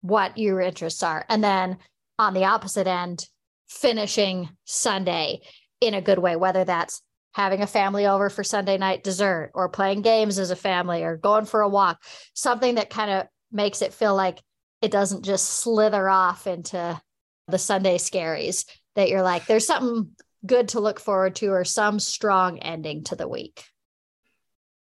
what 0.00 0.38
your 0.38 0.60
interests 0.60 1.02
are. 1.02 1.24
And 1.28 1.42
then 1.42 1.78
on 2.18 2.34
the 2.34 2.44
opposite 2.44 2.86
end, 2.86 3.26
finishing 3.68 4.50
Sunday 4.64 5.40
in 5.82 5.94
a 5.94 6.00
good 6.00 6.18
way, 6.18 6.36
whether 6.36 6.64
that's 6.64 7.02
having 7.34 7.60
a 7.62 7.66
family 7.66 8.06
over 8.06 8.30
for 8.30 8.44
Sunday 8.44 8.78
night 8.78 9.02
dessert 9.02 9.50
or 9.54 9.68
playing 9.68 10.02
games 10.02 10.38
as 10.38 10.50
a 10.50 10.56
family 10.56 11.02
or 11.02 11.16
going 11.16 11.44
for 11.44 11.62
a 11.62 11.68
walk, 11.68 12.02
something 12.34 12.76
that 12.76 12.90
kind 12.90 13.10
of 13.10 13.26
makes 13.50 13.82
it 13.82 13.92
feel 13.92 14.14
like 14.14 14.40
it 14.80 14.90
doesn't 14.90 15.24
just 15.24 15.48
slither 15.48 16.08
off 16.08 16.46
into 16.46 17.00
the 17.48 17.58
Sunday 17.58 17.98
scaries, 17.98 18.64
that 18.94 19.08
you're 19.08 19.22
like, 19.22 19.46
there's 19.46 19.66
something 19.66 20.10
good 20.44 20.68
to 20.68 20.80
look 20.80 21.00
forward 21.00 21.34
to 21.36 21.48
or 21.48 21.64
some 21.64 21.98
strong 21.98 22.58
ending 22.58 23.02
to 23.04 23.16
the 23.16 23.28
week. 23.28 23.64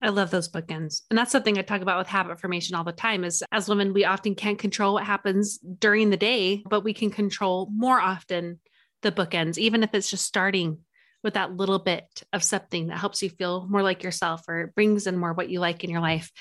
I 0.02 0.10
love 0.10 0.30
those 0.30 0.50
bookends. 0.50 1.02
And 1.10 1.17
that's 1.17 1.32
something 1.32 1.58
I 1.58 1.63
talk 1.63 1.82
about 1.82 1.97
with 1.97 2.08
habit 2.08 2.39
formation 2.39 2.76
all 2.76 2.84
the 2.84 2.91
time 2.91 3.23
is 3.23 3.43
as 3.52 3.67
women, 3.67 3.93
we 3.93 4.06
often 4.06 4.36
can't 4.36 4.60
control 4.60 4.93
what 4.93 5.04
happens 5.04 5.58
during 5.58 6.12
the 6.12 6.17
day, 6.17 6.63
but 6.69 6.84
we 6.84 6.93
can 6.93 7.10
control 7.10 7.67
more 7.73 8.00
often 8.00 8.60
the 9.08 9.26
bookends, 9.26 9.58
even 9.58 9.84
if 9.84 9.93
it's 9.93 10.10
just 10.10 10.26
starting 10.26 10.80
with 11.24 11.36
that 11.36 11.56
little 11.56 11.80
bit 11.80 12.24
of 12.34 12.43
something 12.43 12.88
that 12.88 12.98
helps 12.98 13.24
you 13.24 13.30
feel 13.30 13.65
more 13.67 13.82
like 13.82 14.04
yourself 14.04 14.43
or 14.48 14.72
brings 14.76 15.08
in 15.08 15.17
more 15.17 15.34
what 15.34 15.50
you 15.50 15.60
like 15.60 15.84
in 15.84 15.89
your 15.89 16.02
life. 16.02 16.32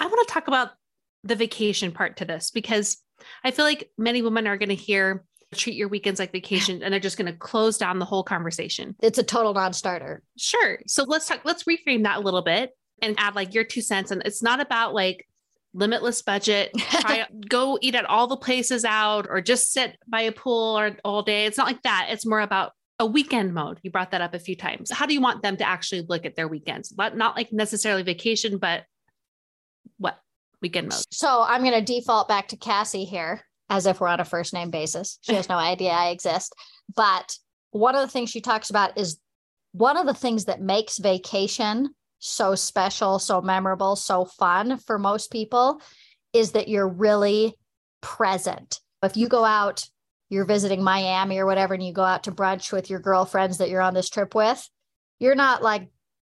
I 0.00 0.06
want 0.06 0.26
to 0.26 0.32
talk 0.32 0.48
about 0.48 0.70
the 1.24 1.36
vacation 1.36 1.92
part 1.92 2.16
to 2.18 2.24
this 2.24 2.50
because 2.50 2.98
I 3.44 3.50
feel 3.50 3.64
like 3.64 3.90
many 3.98 4.22
women 4.22 4.46
are 4.46 4.56
going 4.56 4.70
to 4.70 4.74
hear 4.74 5.24
treat 5.54 5.76
your 5.76 5.88
weekends 5.88 6.18
like 6.18 6.32
vacation 6.32 6.82
and 6.82 6.92
they're 6.92 7.00
just 7.00 7.18
going 7.18 7.30
to 7.30 7.38
close 7.38 7.76
down 7.76 7.98
the 7.98 8.06
whole 8.06 8.24
conversation. 8.24 8.96
It's 9.02 9.18
a 9.18 9.22
total 9.22 9.52
non-starter. 9.52 10.22
Sure. 10.38 10.78
So 10.86 11.04
let's 11.04 11.28
talk 11.28 11.40
let's 11.44 11.64
reframe 11.64 12.04
that 12.04 12.18
a 12.18 12.20
little 12.20 12.42
bit 12.42 12.70
and 13.02 13.16
add 13.18 13.34
like 13.34 13.52
your 13.52 13.64
two 13.64 13.82
cents 13.82 14.10
and 14.10 14.22
it's 14.24 14.42
not 14.42 14.60
about 14.60 14.94
like 14.94 15.26
limitless 15.74 16.22
budget, 16.22 16.70
try 16.78 17.26
go 17.48 17.78
eat 17.80 17.94
at 17.94 18.04
all 18.04 18.26
the 18.26 18.36
places 18.36 18.84
out 18.84 19.26
or 19.28 19.40
just 19.40 19.72
sit 19.72 19.96
by 20.06 20.22
a 20.22 20.32
pool 20.32 20.78
or 20.78 20.96
all 21.04 21.22
day. 21.22 21.46
It's 21.46 21.58
not 21.58 21.66
like 21.66 21.82
that. 21.82 22.08
It's 22.10 22.26
more 22.26 22.40
about 22.40 22.72
a 22.98 23.06
weekend 23.06 23.54
mode. 23.54 23.80
You 23.82 23.90
brought 23.90 24.12
that 24.12 24.20
up 24.20 24.34
a 24.34 24.38
few 24.38 24.56
times. 24.56 24.90
How 24.90 25.06
do 25.06 25.14
you 25.14 25.20
want 25.20 25.42
them 25.42 25.56
to 25.56 25.66
actually 25.66 26.02
look 26.08 26.24
at 26.24 26.36
their 26.36 26.48
weekends? 26.48 26.90
But 26.90 27.16
not 27.16 27.36
like 27.36 27.52
necessarily 27.52 28.02
vacation, 28.02 28.58
but 28.58 28.84
what 29.98 30.18
weekend 30.60 30.88
mode? 30.88 31.04
So 31.10 31.42
I'm 31.42 31.62
going 31.62 31.74
to 31.74 31.80
default 31.84 32.28
back 32.28 32.48
to 32.48 32.56
Cassie 32.56 33.04
here 33.04 33.42
as 33.68 33.86
if 33.86 34.00
we're 34.00 34.08
on 34.08 34.20
a 34.20 34.24
first 34.24 34.52
name 34.52 34.70
basis. 34.70 35.18
She 35.22 35.34
has 35.34 35.48
no 35.48 35.56
idea 35.58 35.90
I 35.90 36.10
exist. 36.10 36.54
But 36.94 37.36
one 37.70 37.94
of 37.94 38.02
the 38.02 38.08
things 38.08 38.30
she 38.30 38.40
talks 38.40 38.70
about 38.70 38.98
is 38.98 39.18
one 39.72 39.96
of 39.96 40.06
the 40.06 40.14
things 40.14 40.44
that 40.44 40.60
makes 40.60 40.98
vacation 40.98 41.94
so 42.24 42.54
special, 42.54 43.18
so 43.18 43.42
memorable, 43.42 43.96
so 43.96 44.24
fun 44.24 44.78
for 44.78 44.96
most 44.96 45.32
people 45.32 45.82
is 46.32 46.52
that 46.52 46.68
you're 46.68 46.88
really 46.88 47.54
present. 48.00 48.78
If 49.02 49.16
you 49.16 49.26
go 49.26 49.44
out, 49.44 49.84
you're 50.30 50.44
visiting 50.44 50.84
Miami 50.84 51.38
or 51.38 51.46
whatever, 51.46 51.74
and 51.74 51.82
you 51.82 51.92
go 51.92 52.04
out 52.04 52.24
to 52.24 52.32
brunch 52.32 52.72
with 52.72 52.88
your 52.88 53.00
girlfriends 53.00 53.58
that 53.58 53.70
you're 53.70 53.82
on 53.82 53.92
this 53.92 54.08
trip 54.08 54.36
with, 54.36 54.66
you're 55.18 55.34
not 55.34 55.64
like 55.64 55.88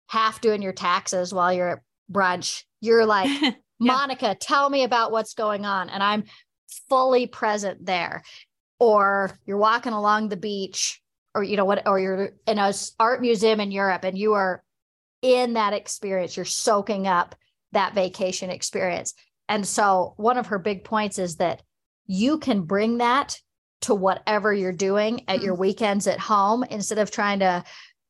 half 0.09 0.43
doing 0.43 0.61
your 0.61 0.75
taxes 0.75 1.33
while 1.33 1.55
you're 1.55 1.71
at 1.71 1.83
brunch. 2.13 2.65
You're 2.83 3.07
like, 3.07 3.31
yeah. 3.43 3.53
Monica, 3.81 4.37
tell 4.39 4.69
me 4.69 4.85
about 4.85 5.11
what's 5.11 5.33
going 5.33 5.65
on. 5.65 5.89
And 5.89 6.03
I'm 6.03 6.25
fully 6.91 7.27
present 7.27 7.87
there. 7.87 8.23
Or 8.79 9.37
you're 9.47 9.57
walking 9.57 9.95
along 9.95 10.29
the 10.29 10.37
beach 10.37 11.01
or 11.35 11.43
you 11.43 11.57
know 11.57 11.65
what 11.65 11.87
or 11.87 11.99
you're 11.99 12.31
in 12.47 12.59
a 12.59 12.73
art 13.01 13.21
museum 13.21 13.61
in 13.61 13.71
Europe 13.71 14.05
and 14.05 14.17
you 14.17 14.35
are 14.35 14.63
in 15.23 15.55
that 15.55 15.73
experience 15.73 16.37
you're 16.37 16.45
soaking 16.45 17.07
up 17.07 17.35
that 17.73 17.95
vacation 17.95 18.51
experience 18.51 19.15
and 19.49 19.67
so 19.67 20.15
one 20.17 20.39
of 20.39 20.47
her 20.47 20.59
big 20.59 20.85
points 20.85 21.19
is 21.19 21.37
that 21.37 21.63
you 22.07 22.39
can 22.39 22.63
bring 22.63 22.99
that 22.99 23.39
to 23.83 23.95
whatever 23.95 24.53
you're 24.53 24.73
doing 24.73 25.25
at 25.29 25.43
your 25.43 25.55
mm-hmm. 25.55 25.63
weekends 25.63 26.07
at 26.07 26.19
home 26.19 26.65
instead 26.65 26.99
of 26.99 27.11
trying 27.11 27.39
to 27.41 27.63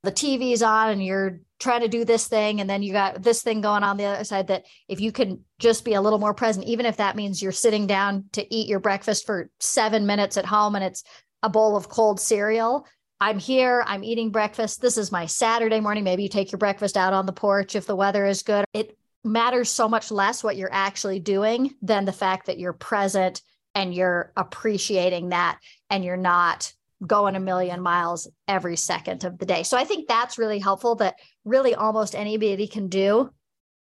the 0.05 0.13
TV's 0.13 0.63
on 0.63 0.91
and 0.91 1.05
you're 1.05 1.41
trying 1.59 1.81
to 1.81 1.89
do 1.89 2.05
this 2.05 2.29
thing 2.29 2.61
and 2.61 2.71
then 2.71 2.83
you 2.83 2.93
got 2.93 3.21
this 3.21 3.43
thing 3.43 3.61
going 3.61 3.83
on 3.83 3.97
the 3.97 4.05
other 4.05 4.25
side 4.25 4.47
that 4.47 4.65
if 4.89 5.01
you 5.01 5.11
can 5.11 5.45
just 5.59 5.85
be 5.85 5.95
a 5.95 6.01
little 6.01 6.21
more 6.21 6.35
present 6.35 6.65
even 6.67 6.87
if 6.87 6.99
that 6.99 7.17
means 7.17 7.43
you're 7.43 7.51
sitting 7.51 7.87
down 7.87 8.25
to 8.33 8.55
eat 8.55 8.69
your 8.69 8.79
breakfast 8.79 9.27
for 9.27 9.51
7 9.59 10.07
minutes 10.07 10.37
at 10.37 10.47
home 10.47 10.77
and 10.77 10.85
it's 10.85 11.03
a 11.43 11.49
bowl 11.49 11.77
of 11.77 11.89
cold 11.89 12.21
cereal 12.21 12.87
I'm 13.21 13.39
here, 13.39 13.83
I'm 13.87 14.05
eating 14.05 14.31
breakfast. 14.31 14.81
This 14.81 14.97
is 14.97 15.11
my 15.11 15.27
Saturday 15.27 15.81
morning. 15.81 16.05
Maybe 16.05 16.23
you 16.23 16.29
take 16.29 16.53
your 16.53 16.59
breakfast 16.59 16.97
out 16.97 17.13
on 17.13 17.27
the 17.27 17.33
porch 17.33 17.75
if 17.75 17.87
the 17.87 17.97
weather 17.97 18.25
is 18.25 18.43
good. 18.43 18.65
It 18.73 18.97
matters 19.25 19.69
so 19.69 19.89
much 19.89 20.11
less 20.13 20.45
what 20.45 20.57
you're 20.57 20.73
actually 20.73 21.19
doing 21.19 21.75
than 21.83 22.05
the 22.05 22.13
fact 22.13 22.47
that 22.47 22.59
you're 22.59 22.73
present 22.73 23.43
and 23.75 23.93
you're 23.93 24.33
appreciating 24.37 25.31
that 25.31 25.59
and 25.91 26.05
you're 26.05 26.17
not 26.17 26.73
going 27.05 27.35
a 27.35 27.41
million 27.41 27.81
miles 27.81 28.29
every 28.47 28.77
second 28.77 29.25
of 29.25 29.39
the 29.39 29.47
day. 29.47 29.63
So 29.65 29.77
I 29.77 29.85
think 29.85 30.07
that's 30.07 30.39
really 30.39 30.59
helpful 30.59 30.97
that 30.97 31.17
really 31.45 31.75
almost 31.75 32.15
anybody 32.15 32.69
can 32.69 32.89
do 32.89 33.31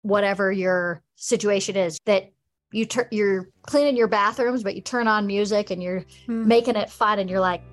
whatever 0.03 0.51
your 0.51 1.01
situation 1.15 1.75
is 1.75 1.97
that 2.05 2.31
you 2.71 2.85
tur- 2.85 3.07
you're 3.11 3.49
cleaning 3.61 3.95
your 3.95 4.07
bathrooms 4.07 4.63
but 4.63 4.75
you 4.75 4.81
turn 4.81 5.07
on 5.07 5.27
music 5.27 5.69
and 5.69 5.81
you're 5.81 6.01
mm. 6.27 6.45
making 6.45 6.75
it 6.75 6.89
fun 6.89 7.19
and 7.19 7.29
you're 7.29 7.39
like 7.39 7.63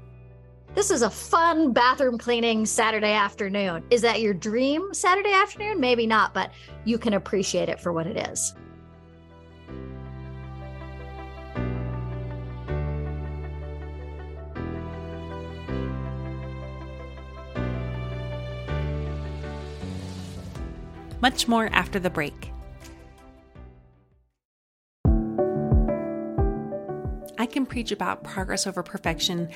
this 0.74 0.90
is 0.90 1.02
a 1.02 1.10
fun 1.10 1.72
bathroom 1.72 2.18
cleaning 2.18 2.64
Saturday 2.64 3.12
afternoon. 3.12 3.82
Is 3.90 4.02
that 4.02 4.20
your 4.20 4.34
dream 4.34 4.94
Saturday 4.94 5.32
afternoon? 5.32 5.80
Maybe 5.80 6.06
not, 6.06 6.32
but 6.32 6.52
you 6.84 6.98
can 6.98 7.14
appreciate 7.14 7.68
it 7.68 7.80
for 7.80 7.92
what 7.92 8.06
it 8.06 8.16
is. 8.28 8.54
Much 21.20 21.46
more 21.46 21.68
after 21.72 22.00
the 22.00 22.08
break. 22.08 22.49
Can 27.50 27.66
preach 27.66 27.92
about 27.92 28.24
progress 28.24 28.66
over 28.66 28.82
perfection 28.82 29.48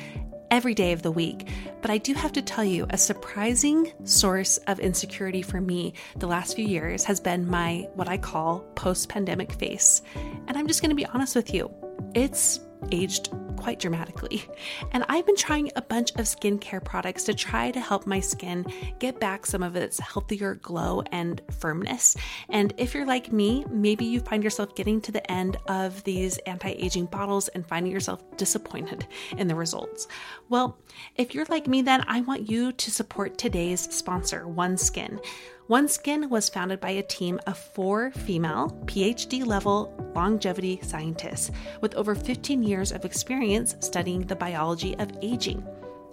every 0.51 0.75
day 0.75 0.93
of 0.93 1.03
the 1.03 1.11
week. 1.11 1.49
But 1.81 1.91
I 1.91 1.99
do 1.99 2.15
have 2.15 2.33
to 2.33 2.43
tell 2.43 2.65
you, 2.65 2.87
a 2.91 2.99
surprising 2.99 3.93
source 4.05 4.59
of 4.67 4.79
insecurity 4.79 5.43
for 5.43 5.61
me 5.61 5.95
the 6.17 6.27
last 6.27 6.55
few 6.55 6.67
years 6.67 7.05
has 7.05 7.19
been 7.19 7.49
my 7.49 7.89
what 7.95 8.09
I 8.09 8.19
call 8.19 8.61
post 8.75 9.09
pandemic 9.09 9.53
face. 9.53 10.03
And 10.47 10.57
I'm 10.57 10.67
just 10.67 10.81
going 10.81 10.91
to 10.91 10.97
be 10.97 11.07
honest 11.07 11.35
with 11.35 11.53
you, 11.53 11.73
it's 12.15 12.61
aged 12.93 13.31
quite 13.65 13.79
dramatically. 13.79 14.45
And 14.93 15.05
I've 15.09 15.25
been 15.25 15.37
trying 15.37 15.71
a 15.75 15.81
bunch 15.81 16.11
of 16.13 16.27
skincare 16.27 16.85
products 16.85 17.25
to 17.25 17.35
try 17.35 17.71
to 17.71 17.81
help 17.81 18.07
my 18.07 18.21
skin 18.21 18.67
get 18.99 19.19
back 19.19 19.47
some 19.47 19.63
of 19.63 19.75
its 19.75 19.99
healthier 19.99 20.57
glow 20.57 21.03
and 21.13 21.41
firmness. 21.61 22.15
And 22.51 22.75
if 22.77 22.95
you're 22.95 23.07
like 23.07 23.33
me, 23.33 23.65
maybe 23.71 24.05
you 24.05 24.21
find 24.21 24.45
yourself 24.45 24.75
getting 24.75 25.01
to 25.01 25.13
the 25.13 25.31
end 25.31 25.57
of 25.67 26.05
these 26.05 26.37
anti 26.39 26.73
aging 26.73 27.07
bottles 27.07 27.49
and 27.49 27.67
finding 27.67 27.91
yourself 27.91 28.23
disappointed 28.37 29.07
in 29.39 29.49
the 29.49 29.55
results. 29.55 30.09
Well, 30.51 30.79
if 31.17 31.35
you're 31.35 31.47
like 31.47 31.67
me, 31.67 31.81
then 31.81 32.05
I 32.07 32.21
want 32.21 32.51
you 32.51 32.73
to 32.73 32.91
support 32.91 33.39
today's 33.39 33.81
sponsor, 33.81 34.45
OneSkin. 34.45 35.25
OneSkin 35.69 36.29
was 36.29 36.51
founded 36.51 36.79
by 36.79 36.91
a 36.91 37.03
team 37.03 37.41
of 37.47 37.57
four 37.57 38.11
female 38.11 38.69
PhD 38.85 39.47
level 39.47 39.95
longevity 40.15 40.79
scientists 40.83 41.51
with 41.81 41.95
over 41.95 42.15
15 42.15 42.63
years 42.63 42.93
of 42.93 43.07
experience 43.07 43.75
studying 43.81 44.21
the 44.27 44.37
biology 44.37 44.95
of 44.99 45.11
aging. 45.23 45.67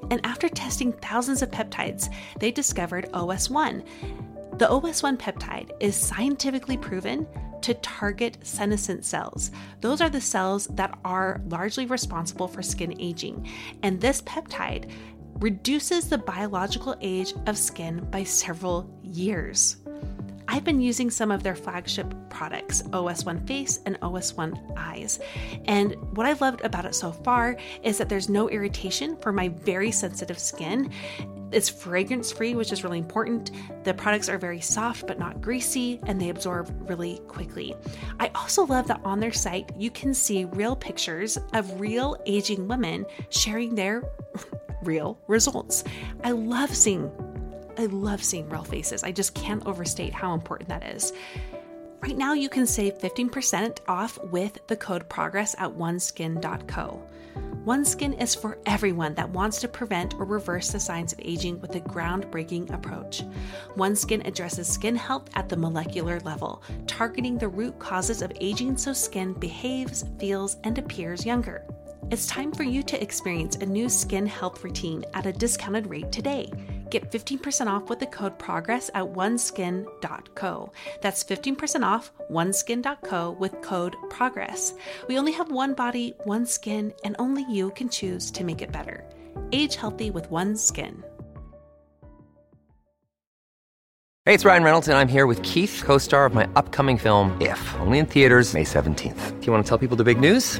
And 0.09 0.25
after 0.25 0.47
testing 0.47 0.93
thousands 0.93 1.41
of 1.41 1.51
peptides, 1.51 2.07
they 2.39 2.51
discovered 2.51 3.11
OS1. 3.11 3.85
The 4.57 4.67
OS1 4.67 5.17
peptide 5.17 5.71
is 5.81 5.97
scientifically 5.97 6.77
proven 6.77 7.27
to 7.61 7.73
target 7.75 8.37
senescent 8.43 9.03
cells. 9.03 9.51
Those 9.81 9.99
are 9.99 10.09
the 10.09 10.21
cells 10.21 10.67
that 10.67 10.97
are 11.03 11.41
largely 11.49 11.85
responsible 11.85 12.47
for 12.47 12.61
skin 12.61 12.95
aging. 13.01 13.49
And 13.83 13.99
this 13.99 14.21
peptide 14.21 14.89
reduces 15.41 16.07
the 16.07 16.19
biological 16.19 16.95
age 17.01 17.33
of 17.47 17.57
skin 17.57 18.07
by 18.11 18.23
several 18.23 18.83
years. 19.12 19.78
I've 20.52 20.65
been 20.65 20.82
using 20.82 21.10
some 21.10 21.32
of 21.32 21.43
their 21.43 21.56
flagship 21.56 22.13
products, 22.30 22.82
OS1 22.82 23.47
Face 23.47 23.80
and 23.86 23.97
OS1 24.02 24.78
Eyes. 24.78 25.21
And 25.63 25.95
what 26.17 26.26
I 26.26 26.34
loved 26.34 26.60
about 26.62 26.84
it 26.84 26.93
so 26.93 27.13
far 27.13 27.56
is 27.84 27.97
that 27.97 28.10
there's 28.10 28.28
no 28.28 28.50
irritation 28.50 29.15
for 29.21 29.32
my 29.32 29.47
very 29.47 29.91
sensitive 29.91 30.38
skin. 30.38 30.91
It's 31.54 31.69
fragrance 31.69 32.34
free, 32.34 32.54
which 32.56 32.74
is 32.74 32.84
really 32.84 32.97
important. 32.97 33.52
The 33.86 33.93
products 33.93 34.28
are 34.28 34.38
very 34.38 34.60
soft 34.60 35.08
but 35.08 35.17
not 35.17 35.39
greasy, 35.39 36.02
and 36.04 36.19
they 36.19 36.30
absorb 36.30 36.69
really 36.89 37.19
quickly. 37.30 37.74
I 38.19 38.30
also 38.36 38.65
love 38.65 38.88
that 38.88 39.00
on 39.06 39.21
their 39.21 39.32
site, 39.32 39.71
you 39.78 39.89
can 39.89 40.13
see 40.13 40.45
real 40.45 40.76
pictures 40.76 41.38
of 41.54 41.80
real 41.80 42.17
aging 42.26 42.67
women 42.67 43.06
sharing 43.30 43.76
their 43.76 44.04
real 44.84 45.17
results. 45.28 45.86
I 46.26 46.32
love 46.32 46.76
seeing 46.76 47.10
I 47.77 47.86
love 47.86 48.23
seeing 48.23 48.49
real 48.49 48.63
faces. 48.63 49.03
I 49.03 49.12
just 49.12 49.34
can't 49.34 49.65
overstate 49.65 50.13
how 50.13 50.34
important 50.34 50.69
that 50.69 50.84
is. 50.95 51.13
Right 52.01 52.17
now, 52.17 52.34
you 52.34 52.49
can 52.49 52.65
save 52.65 52.97
15% 52.97 53.79
off 53.88 54.17
with 54.23 54.57
the 54.67 54.75
code 54.75 55.07
PROGRESS 55.07 55.55
at 55.60 55.71
oneskin.co. 55.77 57.07
OneSkin 57.65 58.19
is 58.19 58.34
for 58.34 58.57
everyone 58.65 59.13
that 59.13 59.29
wants 59.29 59.62
to 59.62 59.67
prevent 59.67 60.15
or 60.15 60.25
reverse 60.25 60.71
the 60.71 60.79
signs 60.79 61.13
of 61.13 61.19
aging 61.21 61.62
with 61.62 61.75
a 61.75 61.79
groundbreaking 61.79 62.73
approach. 62.73 63.23
OneSkin 63.75 64.25
addresses 64.25 64.67
skin 64.67 64.95
health 64.95 65.29
at 65.36 65.47
the 65.47 65.55
molecular 65.55 66.19
level, 66.21 66.63
targeting 66.88 67.38
the 67.38 67.47
root 67.47 67.77
causes 67.77 68.23
of 68.23 68.31
aging 68.41 68.77
so 68.77 68.93
skin 68.93 69.34
behaves, 69.34 70.05
feels, 70.17 70.57
and 70.63 70.79
appears 70.79 71.23
younger. 71.23 71.63
It's 72.09 72.25
time 72.25 72.51
for 72.51 72.63
you 72.63 72.83
to 72.83 73.01
experience 73.01 73.55
a 73.57 73.65
new 73.65 73.87
skin 73.87 74.25
health 74.25 74.63
routine 74.63 75.05
at 75.13 75.25
a 75.25 75.31
discounted 75.31 75.87
rate 75.87 76.11
today. 76.11 76.51
Get 76.89 77.09
15% 77.09 77.67
off 77.67 77.89
with 77.89 77.99
the 77.99 78.05
code 78.07 78.37
PROGRESS 78.37 78.89
at 78.93 79.03
oneskin.co. 79.03 80.73
That's 81.01 81.23
15% 81.23 81.85
off 81.85 82.11
oneskin.co 82.29 83.31
with 83.31 83.61
code 83.61 83.95
PROGRESS. 84.09 84.73
We 85.07 85.17
only 85.17 85.31
have 85.31 85.51
one 85.51 85.73
body, 85.73 86.13
one 86.25 86.45
skin, 86.45 86.93
and 87.05 87.15
only 87.17 87.45
you 87.49 87.71
can 87.71 87.87
choose 87.87 88.29
to 88.31 88.43
make 88.43 88.61
it 88.61 88.73
better. 88.73 89.05
Age 89.53 89.75
healthy 89.75 90.11
with 90.11 90.29
OneSkin. 90.29 91.03
Hey, 94.25 94.33
it's 94.33 94.45
Ryan 94.45 94.63
Reynolds, 94.63 94.87
and 94.89 94.97
I'm 94.97 95.07
here 95.07 95.25
with 95.27 95.41
Keith, 95.43 95.81
co 95.85 95.97
star 95.97 96.25
of 96.25 96.33
my 96.33 96.47
upcoming 96.55 96.97
film, 96.97 97.39
If, 97.39 97.75
only 97.79 97.99
in 97.99 98.05
theaters, 98.05 98.53
May 98.53 98.63
17th. 98.63 99.39
Do 99.39 99.45
you 99.45 99.51
want 99.53 99.65
to 99.65 99.69
tell 99.69 99.77
people 99.77 99.95
the 99.97 100.03
big 100.03 100.19
news? 100.19 100.59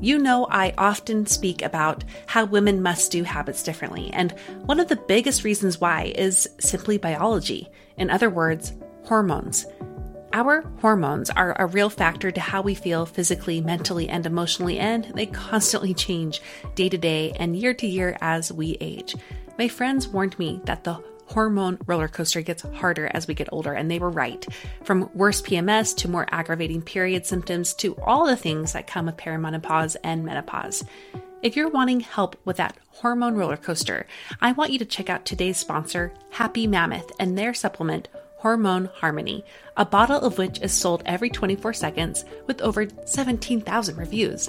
You 0.00 0.18
know, 0.18 0.46
I 0.48 0.74
often 0.78 1.26
speak 1.26 1.62
about 1.62 2.04
how 2.26 2.44
women 2.44 2.82
must 2.82 3.10
do 3.10 3.24
habits 3.24 3.62
differently, 3.62 4.10
and 4.12 4.32
one 4.66 4.78
of 4.78 4.88
the 4.88 4.96
biggest 4.96 5.42
reasons 5.42 5.80
why 5.80 6.12
is 6.16 6.48
simply 6.60 6.98
biology. 6.98 7.68
In 7.96 8.08
other 8.08 8.30
words, 8.30 8.72
hormones. 9.04 9.66
Our 10.32 10.62
hormones 10.80 11.30
are 11.30 11.56
a 11.58 11.66
real 11.66 11.90
factor 11.90 12.30
to 12.30 12.40
how 12.40 12.62
we 12.62 12.74
feel 12.74 13.06
physically, 13.06 13.60
mentally, 13.60 14.08
and 14.08 14.24
emotionally, 14.24 14.78
and 14.78 15.04
they 15.14 15.26
constantly 15.26 15.94
change 15.94 16.42
day 16.74 16.88
to 16.88 16.98
day 16.98 17.32
and 17.32 17.56
year 17.56 17.74
to 17.74 17.86
year 17.86 18.16
as 18.20 18.52
we 18.52 18.76
age. 18.80 19.16
My 19.58 19.66
friends 19.66 20.06
warned 20.06 20.38
me 20.38 20.60
that 20.66 20.84
the 20.84 21.02
hormone 21.28 21.78
roller 21.86 22.08
coaster 22.08 22.40
gets 22.40 22.62
harder 22.62 23.10
as 23.12 23.28
we 23.28 23.34
get 23.34 23.48
older, 23.52 23.72
and 23.72 23.90
they 23.90 23.98
were 23.98 24.10
right. 24.10 24.46
From 24.84 25.10
worse 25.14 25.42
PMS 25.42 25.94
to 25.98 26.08
more 26.08 26.26
aggravating 26.30 26.82
period 26.82 27.26
symptoms 27.26 27.74
to 27.74 27.96
all 28.02 28.26
the 28.26 28.36
things 28.36 28.72
that 28.72 28.86
come 28.86 29.06
with 29.06 29.16
perimenopause 29.16 29.96
and 30.02 30.24
menopause. 30.24 30.84
If 31.42 31.54
you're 31.54 31.70
wanting 31.70 32.00
help 32.00 32.36
with 32.44 32.56
that 32.56 32.76
hormone 32.88 33.36
roller 33.36 33.56
coaster, 33.56 34.06
I 34.40 34.52
want 34.52 34.72
you 34.72 34.78
to 34.80 34.84
check 34.84 35.08
out 35.08 35.24
today's 35.24 35.56
sponsor, 35.56 36.12
Happy 36.30 36.66
Mammoth, 36.66 37.12
and 37.20 37.38
their 37.38 37.54
supplement, 37.54 38.08
Hormone 38.38 38.88
Harmony, 38.94 39.44
a 39.76 39.84
bottle 39.84 40.20
of 40.20 40.38
which 40.38 40.60
is 40.60 40.72
sold 40.72 41.02
every 41.06 41.28
24 41.28 41.74
seconds 41.74 42.24
with 42.46 42.60
over 42.60 42.86
17,000 43.04 43.96
reviews. 43.96 44.48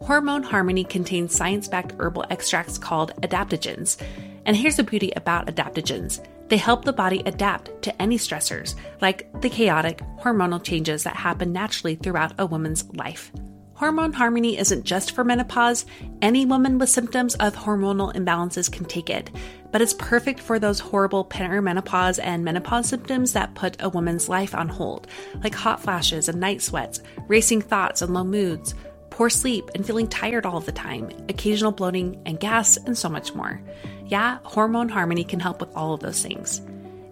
Hormone 0.00 0.42
Harmony 0.42 0.84
contains 0.84 1.34
science 1.34 1.68
backed 1.68 1.94
herbal 1.98 2.24
extracts 2.30 2.78
called 2.78 3.12
adaptogens. 3.22 4.00
And 4.48 4.56
here's 4.56 4.76
the 4.76 4.82
beauty 4.82 5.12
about 5.14 5.46
adaptogens 5.46 6.24
they 6.48 6.56
help 6.56 6.86
the 6.86 6.94
body 6.94 7.22
adapt 7.26 7.82
to 7.82 8.00
any 8.00 8.16
stressors, 8.16 8.74
like 9.02 9.30
the 9.42 9.50
chaotic 9.50 10.00
hormonal 10.18 10.64
changes 10.64 11.04
that 11.04 11.14
happen 11.14 11.52
naturally 11.52 11.96
throughout 11.96 12.32
a 12.38 12.46
woman's 12.46 12.88
life. 12.94 13.30
Hormone 13.74 14.14
Harmony 14.14 14.56
isn't 14.56 14.84
just 14.84 15.12
for 15.12 15.22
menopause. 15.22 15.84
Any 16.22 16.46
woman 16.46 16.78
with 16.78 16.88
symptoms 16.88 17.34
of 17.34 17.54
hormonal 17.54 18.14
imbalances 18.14 18.72
can 18.72 18.86
take 18.86 19.10
it, 19.10 19.30
but 19.70 19.82
it's 19.82 19.92
perfect 19.92 20.40
for 20.40 20.58
those 20.58 20.80
horrible 20.80 21.26
perimenopause 21.26 22.18
and 22.20 22.42
menopause 22.42 22.88
symptoms 22.88 23.34
that 23.34 23.54
put 23.54 23.76
a 23.80 23.90
woman's 23.90 24.30
life 24.30 24.54
on 24.54 24.70
hold, 24.70 25.08
like 25.44 25.54
hot 25.54 25.82
flashes 25.82 26.26
and 26.30 26.40
night 26.40 26.62
sweats, 26.62 27.02
racing 27.28 27.60
thoughts 27.60 28.00
and 28.00 28.14
low 28.14 28.24
moods, 28.24 28.74
poor 29.18 29.28
sleep 29.28 29.68
and 29.74 29.84
feeling 29.84 30.06
tired 30.06 30.46
all 30.46 30.60
the 30.60 30.70
time, 30.70 31.10
occasional 31.28 31.72
bloating 31.72 32.22
and 32.24 32.38
gas, 32.38 32.76
and 32.76 32.96
so 32.96 33.08
much 33.08 33.34
more. 33.34 33.60
Yeah, 34.06 34.38
Hormone 34.44 34.88
Harmony 34.88 35.24
can 35.24 35.40
help 35.40 35.60
with 35.60 35.74
all 35.74 35.92
of 35.92 35.98
those 35.98 36.22
things. 36.22 36.62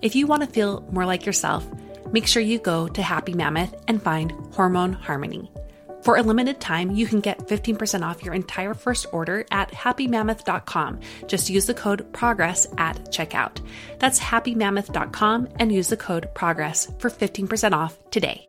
If 0.02 0.14
you 0.14 0.28
want 0.28 0.44
to 0.44 0.48
feel 0.48 0.86
more 0.92 1.04
like 1.04 1.26
yourself, 1.26 1.66
make 2.12 2.28
sure 2.28 2.40
you 2.40 2.60
go 2.60 2.86
to 2.86 3.02
Happy 3.02 3.32
Mammoth 3.34 3.74
and 3.88 4.00
find 4.00 4.30
Hormone 4.52 4.92
Harmony. 4.92 5.50
For 6.02 6.16
a 6.16 6.22
limited 6.22 6.60
time, 6.60 6.92
you 6.92 7.08
can 7.08 7.18
get 7.18 7.48
15% 7.48 8.02
off 8.02 8.22
your 8.22 8.34
entire 8.34 8.74
first 8.74 9.06
order 9.10 9.44
at 9.50 9.72
happymammoth.com. 9.72 11.00
Just 11.26 11.50
use 11.50 11.66
the 11.66 11.74
code 11.74 12.12
PROGRESS 12.12 12.68
at 12.78 13.10
checkout. 13.10 13.58
That's 13.98 14.20
happymammoth.com 14.20 15.48
and 15.58 15.72
use 15.72 15.88
the 15.88 15.96
code 15.96 16.32
PROGRESS 16.34 16.92
for 17.00 17.10
15% 17.10 17.72
off 17.72 17.98
today. 18.12 18.46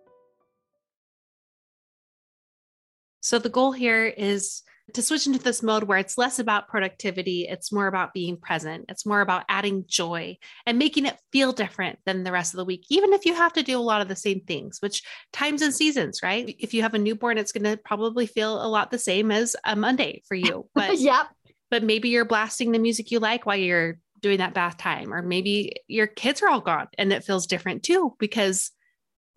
So 3.27 3.39
the 3.39 3.49
goal 3.49 3.73
here 3.73 4.05
is 4.05 4.63
to 4.93 5.01
switch 5.01 5.27
into 5.27 5.39
this 5.39 5.61
mode 5.61 5.83
where 5.83 5.97
it's 5.97 6.17
less 6.17 6.39
about 6.39 6.69
productivity, 6.69 7.41
it's 7.41 7.73
more 7.73 7.87
about 7.87 8.13
being 8.13 8.37
present, 8.37 8.85
it's 8.87 9.05
more 9.05 9.19
about 9.19 9.43
adding 9.49 9.83
joy 9.85 10.37
and 10.65 10.79
making 10.79 11.05
it 11.05 11.19
feel 11.33 11.51
different 11.51 11.99
than 12.05 12.23
the 12.23 12.31
rest 12.31 12.53
of 12.53 12.57
the 12.57 12.63
week, 12.63 12.85
even 12.89 13.11
if 13.11 13.25
you 13.25 13.33
have 13.33 13.51
to 13.51 13.63
do 13.63 13.77
a 13.77 13.81
lot 13.83 14.01
of 14.01 14.07
the 14.07 14.15
same 14.15 14.39
things, 14.47 14.77
which 14.79 15.03
times 15.33 15.61
and 15.61 15.73
seasons, 15.73 16.21
right? 16.23 16.55
If 16.57 16.73
you 16.73 16.83
have 16.83 16.93
a 16.93 16.99
newborn, 16.99 17.37
it's 17.37 17.51
going 17.51 17.65
to 17.65 17.75
probably 17.75 18.27
feel 18.27 18.65
a 18.65 18.69
lot 18.69 18.91
the 18.91 18.97
same 18.97 19.29
as 19.29 19.57
a 19.65 19.75
Monday 19.75 20.21
for 20.25 20.35
you. 20.35 20.69
But 20.73 20.97
yep. 20.97 21.27
But 21.69 21.83
maybe 21.83 22.07
you're 22.07 22.23
blasting 22.23 22.71
the 22.71 22.79
music 22.79 23.11
you 23.11 23.19
like 23.19 23.45
while 23.45 23.57
you're 23.57 23.99
doing 24.21 24.37
that 24.37 24.53
bath 24.53 24.77
time, 24.77 25.13
or 25.13 25.21
maybe 25.21 25.73
your 25.89 26.07
kids 26.07 26.41
are 26.41 26.47
all 26.47 26.61
gone 26.61 26.87
and 26.97 27.11
it 27.11 27.25
feels 27.25 27.45
different 27.45 27.83
too 27.83 28.15
because 28.19 28.71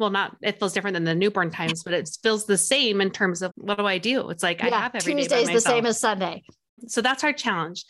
well, 0.00 0.10
not 0.10 0.36
it 0.42 0.58
feels 0.58 0.72
different 0.72 0.94
than 0.94 1.04
the 1.04 1.14
newborn 1.14 1.50
times, 1.50 1.84
but 1.84 1.92
it 1.92 2.08
feels 2.22 2.46
the 2.46 2.58
same 2.58 3.00
in 3.00 3.10
terms 3.10 3.42
of 3.42 3.52
what 3.56 3.78
do 3.78 3.86
I 3.86 3.98
do? 3.98 4.30
It's 4.30 4.42
like 4.42 4.60
yeah, 4.62 4.74
I 4.74 4.80
have 4.80 4.94
every 4.94 5.14
Tuesday's 5.14 5.48
the 5.48 5.60
same 5.60 5.84
as 5.84 6.00
Sunday. 6.00 6.42
So 6.88 7.02
that's 7.02 7.22
our 7.22 7.34
challenge. 7.34 7.84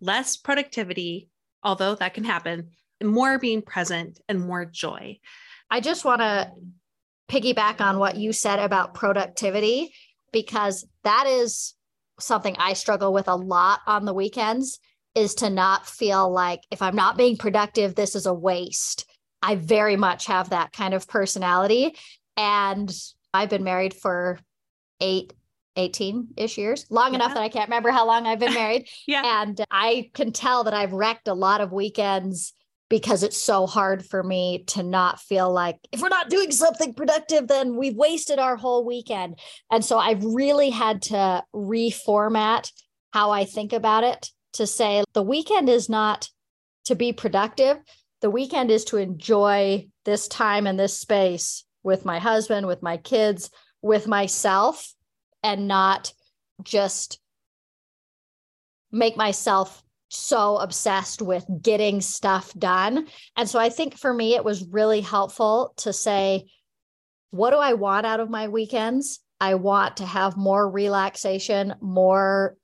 Less 0.00 0.36
productivity, 0.36 1.30
although 1.62 1.94
that 1.94 2.12
can 2.12 2.24
happen, 2.24 2.68
more 3.02 3.38
being 3.38 3.62
present 3.62 4.20
and 4.28 4.40
more 4.40 4.66
joy. 4.66 5.18
I 5.70 5.80
just 5.80 6.04
want 6.04 6.20
to 6.20 6.50
piggyback 7.28 7.80
on 7.80 7.98
what 7.98 8.16
you 8.16 8.34
said 8.34 8.58
about 8.58 8.92
productivity 8.92 9.94
because 10.32 10.86
that 11.02 11.26
is 11.26 11.74
something 12.20 12.54
I 12.58 12.74
struggle 12.74 13.12
with 13.12 13.28
a 13.28 13.34
lot 13.34 13.80
on 13.86 14.04
the 14.04 14.12
weekends 14.12 14.78
is 15.14 15.34
to 15.36 15.48
not 15.48 15.88
feel 15.88 16.30
like 16.30 16.60
if 16.70 16.82
I'm 16.82 16.96
not 16.96 17.16
being 17.16 17.38
productive, 17.38 17.94
this 17.94 18.14
is 18.14 18.26
a 18.26 18.34
waste. 18.34 19.06
I 19.44 19.56
very 19.56 19.96
much 19.96 20.26
have 20.26 20.50
that 20.50 20.72
kind 20.72 20.94
of 20.94 21.06
personality. 21.06 21.96
And 22.36 22.90
I've 23.34 23.50
been 23.50 23.62
married 23.62 23.92
for 23.92 24.38
eight, 25.00 25.34
18 25.76 26.28
ish 26.38 26.56
years, 26.56 26.86
long 26.88 27.10
yeah. 27.10 27.16
enough 27.16 27.34
that 27.34 27.42
I 27.42 27.50
can't 27.50 27.68
remember 27.68 27.90
how 27.90 28.06
long 28.06 28.26
I've 28.26 28.38
been 28.38 28.54
married. 28.64 28.88
yeah. 29.06 29.42
And 29.42 29.60
I 29.70 30.10
can 30.14 30.32
tell 30.32 30.64
that 30.64 30.72
I've 30.72 30.94
wrecked 30.94 31.28
a 31.28 31.34
lot 31.34 31.60
of 31.60 31.72
weekends 31.72 32.54
because 32.88 33.22
it's 33.22 33.36
so 33.36 33.66
hard 33.66 34.04
for 34.04 34.22
me 34.22 34.64
to 34.68 34.82
not 34.82 35.20
feel 35.20 35.52
like 35.52 35.76
if 35.92 36.00
we're 36.00 36.08
not 36.08 36.30
doing 36.30 36.50
something 36.50 36.94
productive, 36.94 37.46
then 37.46 37.76
we've 37.76 37.96
wasted 37.96 38.38
our 38.38 38.56
whole 38.56 38.86
weekend. 38.86 39.38
And 39.70 39.84
so 39.84 39.98
I've 39.98 40.24
really 40.24 40.70
had 40.70 41.02
to 41.02 41.44
reformat 41.54 42.70
how 43.12 43.30
I 43.30 43.44
think 43.44 43.74
about 43.74 44.04
it 44.04 44.30
to 44.54 44.66
say 44.66 45.04
the 45.12 45.22
weekend 45.22 45.68
is 45.68 45.88
not 45.88 46.30
to 46.84 46.94
be 46.94 47.12
productive 47.12 47.78
the 48.24 48.30
weekend 48.30 48.70
is 48.70 48.86
to 48.86 48.96
enjoy 48.96 49.86
this 50.06 50.28
time 50.28 50.66
and 50.66 50.80
this 50.80 50.98
space 50.98 51.62
with 51.82 52.06
my 52.06 52.18
husband, 52.18 52.66
with 52.66 52.82
my 52.82 52.96
kids, 52.96 53.50
with 53.82 54.08
myself, 54.08 54.94
and 55.42 55.68
not 55.68 56.10
just 56.62 57.20
make 58.90 59.14
myself 59.14 59.82
so 60.08 60.56
obsessed 60.56 61.20
with 61.20 61.44
getting 61.60 62.00
stuff 62.00 62.50
done. 62.54 63.08
And 63.36 63.46
so 63.46 63.58
I 63.58 63.68
think 63.68 63.98
for 63.98 64.14
me, 64.14 64.34
it 64.34 64.42
was 64.42 64.68
really 64.68 65.02
helpful 65.02 65.74
to 65.76 65.92
say, 65.92 66.46
what 67.30 67.50
do 67.50 67.58
I 67.58 67.74
want 67.74 68.06
out 68.06 68.20
of 68.20 68.30
my 68.30 68.48
weekends? 68.48 69.20
I 69.38 69.56
want 69.56 69.98
to 69.98 70.06
have 70.06 70.34
more 70.34 70.66
relaxation, 70.66 71.74
more 71.82 72.56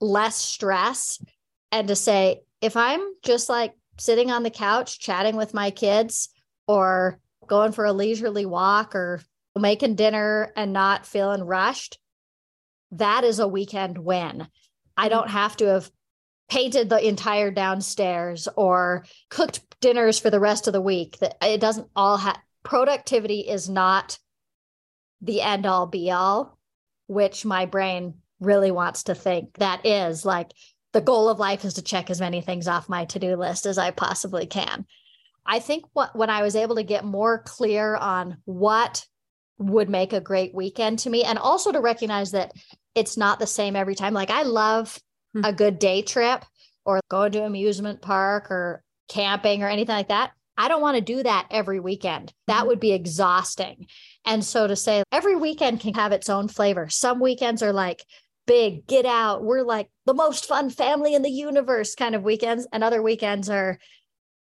less 0.00 0.36
stress, 0.36 1.22
and 1.70 1.88
to 1.88 1.94
say, 1.94 2.40
if 2.62 2.74
I'm 2.74 3.02
just 3.22 3.50
like 3.50 3.74
sitting 3.98 4.30
on 4.30 4.42
the 4.42 4.50
couch 4.50 4.98
chatting 4.98 5.36
with 5.36 5.54
my 5.54 5.70
kids 5.70 6.28
or 6.66 7.18
going 7.46 7.72
for 7.72 7.84
a 7.84 7.92
leisurely 7.92 8.46
walk 8.46 8.94
or 8.94 9.20
making 9.56 9.96
dinner 9.96 10.52
and 10.56 10.72
not 10.72 11.06
feeling 11.06 11.42
rushed, 11.42 11.98
that 12.92 13.24
is 13.24 13.38
a 13.38 13.48
weekend 13.48 13.98
win. 13.98 14.46
I 14.96 15.04
mm-hmm. 15.04 15.10
don't 15.10 15.30
have 15.30 15.56
to 15.58 15.66
have 15.66 15.90
painted 16.48 16.88
the 16.88 17.06
entire 17.06 17.50
downstairs 17.50 18.48
or 18.56 19.04
cooked 19.28 19.60
dinners 19.80 20.18
for 20.18 20.30
the 20.30 20.40
rest 20.40 20.66
of 20.66 20.72
the 20.72 20.80
week. 20.80 21.18
That 21.18 21.36
it 21.42 21.60
doesn't 21.60 21.88
all 21.94 22.16
have 22.16 22.38
productivity 22.62 23.40
is 23.40 23.68
not 23.68 24.18
the 25.20 25.42
end 25.42 25.66
all 25.66 25.86
be 25.86 26.10
all, 26.10 26.58
which 27.06 27.44
my 27.44 27.66
brain 27.66 28.14
really 28.40 28.70
wants 28.70 29.04
to 29.04 29.14
think 29.14 29.56
that 29.58 29.84
is 29.84 30.24
like 30.24 30.52
the 30.98 31.04
goal 31.04 31.28
of 31.28 31.38
life 31.38 31.64
is 31.64 31.74
to 31.74 31.82
check 31.82 32.10
as 32.10 32.18
many 32.18 32.40
things 32.40 32.66
off 32.66 32.88
my 32.88 33.04
to-do 33.04 33.36
list 33.36 33.66
as 33.66 33.78
I 33.78 33.92
possibly 33.92 34.46
can. 34.46 34.84
I 35.46 35.60
think 35.60 35.84
what 35.92 36.16
when 36.16 36.28
I 36.28 36.42
was 36.42 36.56
able 36.56 36.74
to 36.74 36.82
get 36.82 37.04
more 37.04 37.38
clear 37.38 37.94
on 37.94 38.38
what 38.46 39.06
would 39.58 39.88
make 39.88 40.12
a 40.12 40.20
great 40.20 40.52
weekend 40.52 40.98
to 41.00 41.10
me 41.10 41.22
and 41.22 41.38
also 41.38 41.70
to 41.70 41.80
recognize 41.80 42.32
that 42.32 42.52
it's 42.96 43.16
not 43.16 43.38
the 43.38 43.46
same 43.46 43.76
every 43.76 43.94
time. 43.94 44.12
Like 44.12 44.30
I 44.30 44.42
love 44.42 44.98
hmm. 45.34 45.44
a 45.44 45.52
good 45.52 45.78
day 45.78 46.02
trip 46.02 46.44
or 46.84 47.00
going 47.08 47.30
to 47.30 47.44
amusement 47.44 48.02
park 48.02 48.50
or 48.50 48.82
camping 49.08 49.62
or 49.62 49.68
anything 49.68 49.94
like 49.94 50.08
that. 50.08 50.32
I 50.56 50.66
don't 50.66 50.82
want 50.82 50.96
to 50.96 51.00
do 51.00 51.22
that 51.22 51.46
every 51.52 51.78
weekend. 51.78 52.34
That 52.48 52.58
mm-hmm. 52.58 52.66
would 52.66 52.80
be 52.80 52.90
exhausting. 52.90 53.86
And 54.26 54.44
so 54.44 54.66
to 54.66 54.74
say 54.74 55.04
every 55.12 55.36
weekend 55.36 55.78
can 55.78 55.94
have 55.94 56.10
its 56.10 56.28
own 56.28 56.48
flavor. 56.48 56.88
Some 56.88 57.20
weekends 57.20 57.62
are 57.62 57.72
like 57.72 58.04
big 58.48 58.86
get 58.86 59.06
out. 59.06 59.44
We're 59.44 59.62
like 59.62 59.88
the 60.06 60.14
most 60.14 60.46
fun 60.46 60.70
family 60.70 61.14
in 61.14 61.22
the 61.22 61.30
universe 61.30 61.94
kind 61.94 62.16
of 62.16 62.24
weekends. 62.24 62.66
And 62.72 62.82
other 62.82 63.02
weekends 63.02 63.48
are 63.48 63.78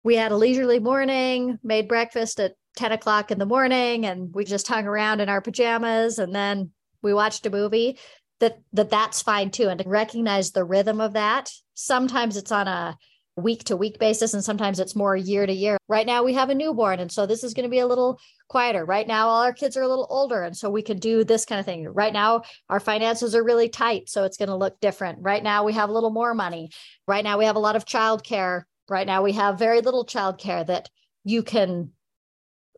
we 0.03 0.15
had 0.15 0.33
a 0.33 0.37
leisurely 0.37 0.79
morning 0.79 1.59
made 1.63 1.87
breakfast 1.87 2.41
at 2.41 2.55
10 2.75 2.91
o'clock 2.91 3.31
in 3.31 3.39
the 3.39 3.45
morning 3.45 4.05
and 4.05 4.33
we 4.35 4.43
just 4.43 4.67
hung 4.67 4.85
around 4.85 5.21
in 5.21 5.29
our 5.29 5.39
pajamas. 5.39 6.19
And 6.19 6.35
then 6.35 6.71
we 7.01 7.13
watched 7.13 7.45
a 7.45 7.49
movie 7.49 7.99
that 8.39 8.59
that 8.73 8.89
that's 8.89 9.21
fine 9.21 9.51
too 9.51 9.69
and 9.69 9.79
to 9.79 9.87
recognize 9.87 10.51
the 10.51 10.65
rhythm 10.65 10.99
of 10.99 11.13
that 11.13 11.49
sometimes 11.75 12.37
it's 12.37 12.51
on 12.51 12.67
a 12.67 12.97
week 13.35 13.63
to 13.63 13.75
week 13.75 13.97
basis 13.97 14.33
and 14.33 14.43
sometimes 14.43 14.79
it's 14.79 14.95
more 14.95 15.15
year 15.15 15.45
to 15.45 15.53
year. 15.53 15.77
Right 15.87 16.05
now 16.05 16.23
we 16.23 16.33
have 16.33 16.49
a 16.49 16.55
newborn 16.55 16.99
and 16.99 17.11
so 17.11 17.25
this 17.25 17.43
is 17.43 17.53
going 17.53 17.63
to 17.63 17.69
be 17.69 17.79
a 17.79 17.87
little 17.87 18.19
quieter. 18.47 18.85
Right 18.85 19.07
now 19.07 19.27
all 19.27 19.43
our 19.43 19.53
kids 19.53 19.75
are 19.75 19.81
a 19.81 19.87
little 19.87 20.07
older 20.09 20.43
and 20.43 20.55
so 20.55 20.69
we 20.69 20.83
can 20.83 20.99
do 20.99 21.23
this 21.23 21.45
kind 21.45 21.59
of 21.59 21.65
thing. 21.65 21.87
Right 21.87 22.13
now 22.13 22.43
our 22.69 22.79
finances 22.79 23.33
are 23.33 23.43
really 23.43 23.69
tight 23.69 24.09
so 24.09 24.23
it's 24.23 24.37
going 24.37 24.49
to 24.49 24.55
look 24.55 24.79
different. 24.79 25.19
Right 25.21 25.41
now 25.41 25.63
we 25.63 25.73
have 25.73 25.89
a 25.89 25.93
little 25.93 26.11
more 26.11 26.35
money. 26.35 26.69
Right 27.07 27.23
now 27.23 27.39
we 27.39 27.45
have 27.45 27.55
a 27.55 27.59
lot 27.59 27.75
of 27.75 27.85
childcare. 27.85 28.63
Right 28.87 29.07
now 29.07 29.23
we 29.23 29.31
have 29.33 29.57
very 29.57 29.81
little 29.81 30.05
childcare 30.05 30.65
that 30.67 30.89
you 31.23 31.41
can 31.41 31.91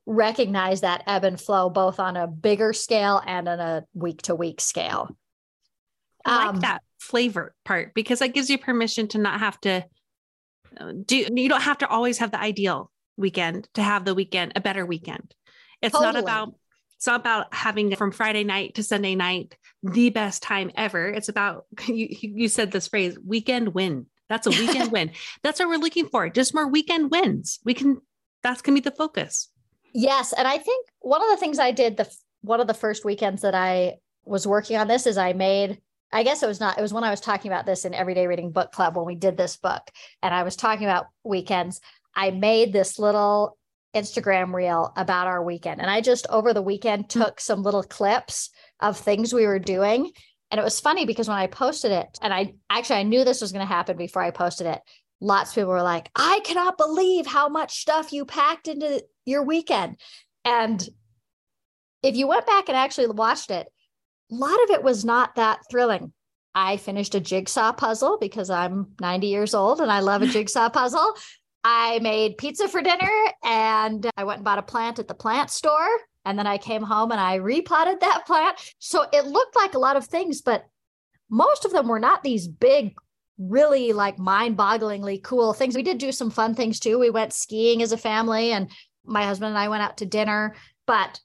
recognize 0.06 0.82
that 0.82 1.04
ebb 1.08 1.24
and 1.26 1.42
flow 1.42 1.70
both 1.70 2.00
on 2.00 2.16
a 2.16 2.28
bigger 2.28 2.72
scale 2.74 3.22
and 3.26 3.50
on 3.50 3.60
a 3.60 3.84
week 3.94 4.22
to 4.24 4.36
week 4.36 4.62
scale. 4.62 5.16
I 6.24 6.38
like 6.38 6.56
um, 6.56 6.60
that 6.62 6.82
flavor 7.00 7.54
part 7.66 7.94
because 7.94 8.20
that 8.20 8.30
gives 8.30 8.50
you 8.50 8.58
permission 8.58 9.08
to 9.10 9.18
not 9.18 9.40
have 9.40 9.60
to 9.62 9.86
do 11.06 11.18
you 11.18 11.50
don't 11.50 11.62
have 11.62 11.80
to 11.80 11.88
always 11.88 12.18
have 12.18 12.32
the 12.32 12.40
ideal 12.40 12.92
weekend 13.18 13.68
to 13.74 13.84
have 13.84 14.06
the 14.06 14.16
weekend 14.16 14.54
a 14.56 14.62
better 14.62 14.86
weekend. 14.86 15.34
It's 15.82 15.94
totally. 15.94 16.14
not 16.14 16.22
about 16.22 16.56
it's 16.98 17.08
not 17.08 17.20
about 17.20 17.54
having 17.54 17.94
from 17.96 18.12
friday 18.12 18.44
night 18.44 18.76
to 18.76 18.84
sunday 18.84 19.16
night 19.16 19.56
the 19.84 20.10
best 20.10 20.44
time 20.44 20.72
ever. 20.76 21.08
It's 21.08 21.30
about 21.30 21.66
you 21.88 22.08
you 22.10 22.48
said 22.48 22.72
this 22.72 22.88
phrase 22.88 23.18
weekend 23.26 23.74
win. 23.74 24.08
That's 24.30 24.48
a 24.48 24.52
weekend 24.52 24.92
win. 24.92 25.12
That's 25.44 25.60
what 25.60 25.70
we're 25.70 25.78
looking 25.78 26.08
for 26.08 26.30
just 26.30 26.54
more 26.54 26.68
weekend 26.68 27.12
wins. 27.12 27.60
We 27.64 27.74
can 27.74 28.02
that's 28.44 28.62
gonna 28.62 28.76
be 28.76 28.82
the 28.82 28.92
focus. 28.92 29.50
Yes 29.94 30.34
and 30.34 30.48
i 30.48 30.58
think 30.58 30.88
one 31.00 31.22
of 31.22 31.30
the 31.30 31.38
things 31.38 31.58
i 31.58 31.72
did 31.72 31.98
the 31.98 32.10
one 32.42 32.60
of 32.60 32.68
the 32.68 32.74
first 32.74 33.06
weekends 33.06 33.44
that 33.44 33.56
i 33.56 33.96
was 34.26 34.46
working 34.46 34.76
on 34.76 34.88
this 34.90 35.08
is 35.08 35.18
i 35.18 35.32
made 35.32 35.80
I 36.12 36.24
guess 36.24 36.44
it 36.44 36.48
was 36.48 36.60
not, 36.60 36.78
it 36.78 36.82
was 36.82 36.94
when 36.94 37.04
I 37.04 37.10
was 37.10 37.22
talking 37.22 37.52
about 37.52 37.66
this 37.66 37.86
in 37.86 37.94
Everyday 37.94 38.28
Reading 38.28 38.52
Book 38.52 38.72
Club 38.72 38.96
when 38.96 39.06
we 39.06 39.16
did 39.16 39.38
this 39.38 39.58
book. 39.58 39.82
And 40.22 40.34
I 40.34 40.44
was 40.44 40.56
talking 40.56 40.86
about 40.86 41.08
weekends. 41.24 41.82
I 42.16 42.32
made 42.32 42.72
this 42.72 42.98
little 42.98 43.58
Instagram 43.96 44.54
reel 44.54 44.92
about 44.96 45.28
our 45.28 45.44
weekend. 45.44 45.82
And 45.82 45.90
I 45.90 46.02
just 46.02 46.28
over 46.30 46.54
the 46.54 46.62
weekend 46.62 47.06
hmm. 47.06 47.20
took 47.20 47.40
some 47.40 47.64
little 47.64 47.84
clips 47.84 48.50
of 48.80 48.98
things 48.98 49.34
we 49.34 49.48
were 49.48 49.60
doing. 49.60 50.12
And 50.52 50.60
it 50.60 50.64
was 50.64 50.80
funny 50.80 51.06
because 51.06 51.28
when 51.28 51.38
I 51.38 51.48
posted 51.48 51.92
it, 51.92 52.20
and 52.22 52.34
I 52.34 52.54
actually 52.70 53.00
I 53.00 53.04
knew 53.04 53.24
this 53.24 53.42
was 53.42 53.52
going 53.52 53.66
to 53.66 53.74
happen 53.74 53.98
before 53.98 54.22
I 54.22 54.32
posted 54.32 54.68
it. 54.68 54.82
Lots 55.22 55.52
of 55.52 55.56
people 55.56 55.72
were 55.72 55.82
like, 55.82 56.10
I 56.16 56.42
cannot 56.44 56.78
believe 56.78 57.26
how 57.26 57.50
much 57.50 57.80
stuff 57.80 58.14
you 58.14 58.26
packed 58.26 58.68
into 58.68 59.04
your 59.26 59.44
weekend. 59.44 59.98
And 60.44 60.88
if 62.04 62.16
you 62.16 62.28
went 62.28 62.46
back 62.46 62.70
and 62.70 62.78
actually 62.78 63.08
watched 63.08 63.50
it, 63.50 63.68
a 64.32 64.36
lot 64.36 64.64
of 64.64 64.72
it 64.72 64.84
was 64.84 65.06
not 65.06 65.36
that 65.36 65.60
thrilling. 65.70 66.14
I 66.54 66.78
finished 66.78 67.16
a 67.16 67.20
jigsaw 67.20 67.74
puzzle 67.74 68.18
because 68.20 68.50
I'm 68.50 68.94
90 69.02 69.28
years 69.28 69.54
old 69.54 69.82
and 69.82 69.92
I 69.92 70.00
love 70.00 70.22
a 70.22 70.28
jigsaw 70.36 70.70
puzzle. 70.70 71.16
I 71.64 72.00
made 72.00 72.38
pizza 72.38 72.68
for 72.68 72.82
dinner 72.82 73.12
and 73.44 74.10
I 74.16 74.24
went 74.24 74.38
and 74.38 74.46
bought 74.46 74.60
a 74.60 74.64
plant 74.64 75.00
at 75.00 75.08
the 75.08 75.14
plant 75.14 75.50
store. 75.50 75.90
And 76.24 76.40
then 76.40 76.48
I 76.48 76.58
came 76.58 76.82
home 76.82 77.12
and 77.12 77.20
I 77.20 77.36
repotted 77.36 78.00
that 78.00 78.26
plant. 78.26 78.58
So 78.80 79.06
it 79.12 79.26
looked 79.26 79.56
like 79.56 79.74
a 79.74 79.80
lot 79.80 79.98
of 79.98 80.06
things, 80.06 80.42
but 80.42 80.66
most 81.30 81.66
of 81.66 81.72
them 81.72 81.88
were 81.88 82.00
not 82.00 82.24
these 82.24 82.48
big, 82.48 82.96
really 83.38 83.94
like 83.94 84.18
mind 84.18 84.58
bogglingly 84.58 85.22
cool 85.22 85.54
things. 85.54 85.76
We 85.76 85.84
did 85.84 85.98
do 85.98 86.12
some 86.12 86.32
fun 86.32 86.56
things 86.56 86.80
too. 86.80 86.98
We 86.98 87.10
went 87.10 87.34
skiing 87.34 87.82
as 87.82 87.92
a 87.92 87.98
family 87.98 88.52
and 88.52 88.70
my 89.04 89.24
husband 89.24 89.50
and 89.50 89.58
I 89.58 89.68
went 89.68 89.84
out 89.84 89.98
to 89.98 90.06
dinner, 90.06 90.56
but 90.88 91.20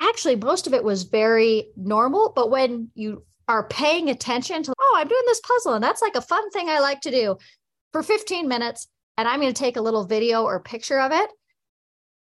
actually 0.00 0.36
most 0.36 0.66
of 0.66 0.74
it 0.74 0.84
was 0.84 1.04
very 1.04 1.68
normal 1.76 2.32
but 2.34 2.50
when 2.50 2.90
you 2.94 3.24
are 3.48 3.66
paying 3.68 4.08
attention 4.08 4.62
to, 4.62 4.72
oh, 4.78 4.94
I'm 4.96 5.08
doing 5.08 5.22
this 5.26 5.40
puzzle 5.40 5.74
and 5.74 5.84
that's 5.84 6.02
like 6.02 6.16
a 6.16 6.22
fun 6.22 6.50
thing 6.50 6.68
I 6.68 6.80
like 6.80 7.00
to 7.02 7.10
do 7.10 7.36
for 7.92 8.02
15 8.02 8.48
minutes 8.48 8.88
and 9.16 9.28
I'm 9.28 9.40
going 9.40 9.52
to 9.52 9.58
take 9.58 9.76
a 9.76 9.82
little 9.82 10.04
video 10.04 10.44
or 10.44 10.60
picture 10.60 11.00
of 11.00 11.12
it, 11.12 11.30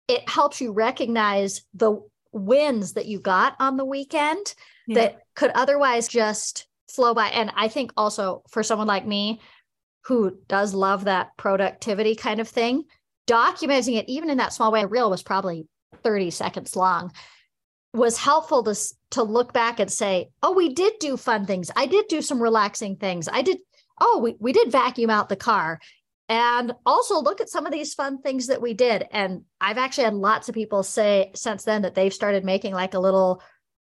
it 0.07 0.27
helps 0.27 0.61
you 0.61 0.71
recognize 0.71 1.61
the 1.73 2.01
wins 2.31 2.93
that 2.93 3.05
you 3.05 3.19
got 3.19 3.55
on 3.59 3.77
the 3.77 3.85
weekend 3.85 4.55
yeah. 4.87 4.95
that 4.95 5.19
could 5.35 5.51
otherwise 5.53 6.07
just 6.07 6.67
flow 6.89 7.13
by. 7.13 7.27
And 7.27 7.51
I 7.55 7.67
think 7.67 7.91
also 7.97 8.43
for 8.49 8.63
someone 8.63 8.87
like 8.87 9.05
me 9.05 9.41
who 10.05 10.37
does 10.47 10.73
love 10.73 11.05
that 11.05 11.35
productivity 11.37 12.15
kind 12.15 12.39
of 12.39 12.47
thing, 12.47 12.85
documenting 13.27 13.97
it 13.97 14.09
even 14.09 14.29
in 14.29 14.37
that 14.37 14.53
small 14.53 14.71
way, 14.71 14.81
a 14.81 14.87
reel 14.87 15.09
was 15.09 15.21
probably 15.21 15.67
30 16.01 16.31
seconds 16.31 16.75
long 16.75 17.11
was 17.93 18.17
helpful 18.17 18.63
to 18.63 18.75
to 19.11 19.23
look 19.23 19.53
back 19.53 19.79
and 19.79 19.91
say, 19.91 20.29
"Oh, 20.43 20.53
we 20.53 20.73
did 20.73 20.93
do 20.99 21.17
fun 21.17 21.45
things. 21.45 21.71
I 21.75 21.85
did 21.85 22.07
do 22.07 22.21
some 22.21 22.41
relaxing 22.41 22.97
things. 22.97 23.27
I 23.27 23.41
did 23.41 23.59
oh, 23.99 24.19
we 24.23 24.35
we 24.39 24.53
did 24.53 24.71
vacuum 24.71 25.09
out 25.09 25.29
the 25.29 25.35
car." 25.35 25.79
And 26.29 26.73
also 26.85 27.19
look 27.19 27.41
at 27.41 27.49
some 27.49 27.65
of 27.65 27.71
these 27.71 27.95
fun 27.95 28.21
things 28.21 28.47
that 28.47 28.61
we 28.61 28.75
did. 28.75 29.07
And 29.11 29.45
I've 29.59 29.79
actually 29.79 30.03
had 30.03 30.13
lots 30.13 30.47
of 30.47 30.53
people 30.53 30.83
say 30.83 31.31
since 31.33 31.63
then 31.63 31.81
that 31.81 31.95
they've 31.95 32.13
started 32.13 32.45
making 32.45 32.73
like 32.75 32.93
a 32.93 32.99
little 32.99 33.41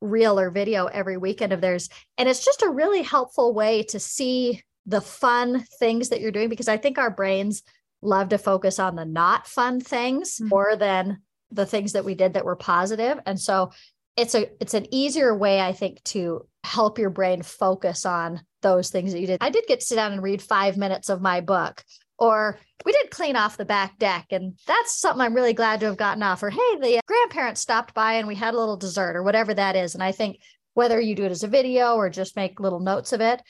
reel 0.00 0.38
or 0.38 0.50
video 0.50 0.86
every 0.86 1.16
weekend 1.16 1.52
of 1.52 1.60
theirs. 1.60 1.88
And 2.18 2.28
it's 2.28 2.44
just 2.44 2.62
a 2.62 2.70
really 2.70 3.02
helpful 3.02 3.54
way 3.54 3.84
to 3.84 4.00
see 4.00 4.62
the 4.84 5.00
fun 5.00 5.64
things 5.78 6.08
that 6.08 6.20
you're 6.20 6.32
doing 6.32 6.48
because 6.48 6.68
I 6.68 6.76
think 6.76 6.98
our 6.98 7.10
brains 7.10 7.62
love 8.02 8.28
to 8.30 8.38
focus 8.38 8.78
on 8.78 8.96
the 8.96 9.04
not 9.04 9.46
fun 9.46 9.80
things 9.80 10.36
mm-hmm. 10.36 10.48
more 10.48 10.76
than 10.76 11.18
the 11.50 11.66
things 11.66 11.92
that 11.92 12.04
we 12.04 12.14
did 12.14 12.34
that 12.34 12.44
were 12.44 12.56
positive. 12.56 13.18
And 13.26 13.38
so 13.38 13.70
it's 14.16 14.34
a 14.34 14.50
it's 14.60 14.74
an 14.74 14.86
easier 14.92 15.36
way 15.36 15.60
I 15.60 15.72
think 15.72 16.02
to 16.04 16.46
help 16.62 16.98
your 16.98 17.10
brain 17.10 17.42
focus 17.42 18.06
on 18.06 18.40
those 18.62 18.90
things 18.90 19.12
that 19.12 19.20
you 19.20 19.26
did. 19.26 19.38
I 19.42 19.50
did 19.50 19.64
get 19.66 19.80
to 19.80 19.86
sit 19.86 19.96
down 19.96 20.12
and 20.12 20.22
read 20.22 20.40
5 20.40 20.76
minutes 20.76 21.08
of 21.08 21.20
my 21.20 21.40
book 21.40 21.84
or 22.18 22.58
we 22.84 22.92
did 22.92 23.10
clean 23.10 23.36
off 23.36 23.56
the 23.56 23.64
back 23.64 23.98
deck 23.98 24.26
and 24.30 24.58
that's 24.66 24.98
something 24.98 25.20
i'm 25.20 25.34
really 25.34 25.52
glad 25.52 25.80
to 25.80 25.86
have 25.86 25.96
gotten 25.96 26.22
off 26.22 26.42
or 26.42 26.50
hey 26.50 26.76
the 26.80 27.00
grandparents 27.06 27.60
stopped 27.60 27.94
by 27.94 28.14
and 28.14 28.28
we 28.28 28.34
had 28.34 28.54
a 28.54 28.58
little 28.58 28.76
dessert 28.76 29.16
or 29.16 29.22
whatever 29.22 29.54
that 29.54 29.76
is 29.76 29.94
and 29.94 30.02
i 30.02 30.12
think 30.12 30.38
whether 30.74 31.00
you 31.00 31.14
do 31.14 31.24
it 31.24 31.32
as 31.32 31.42
a 31.42 31.48
video 31.48 31.94
or 31.94 32.08
just 32.08 32.36
make 32.36 32.60
little 32.60 32.80
notes 32.80 33.12
of 33.12 33.20
it 33.20 33.42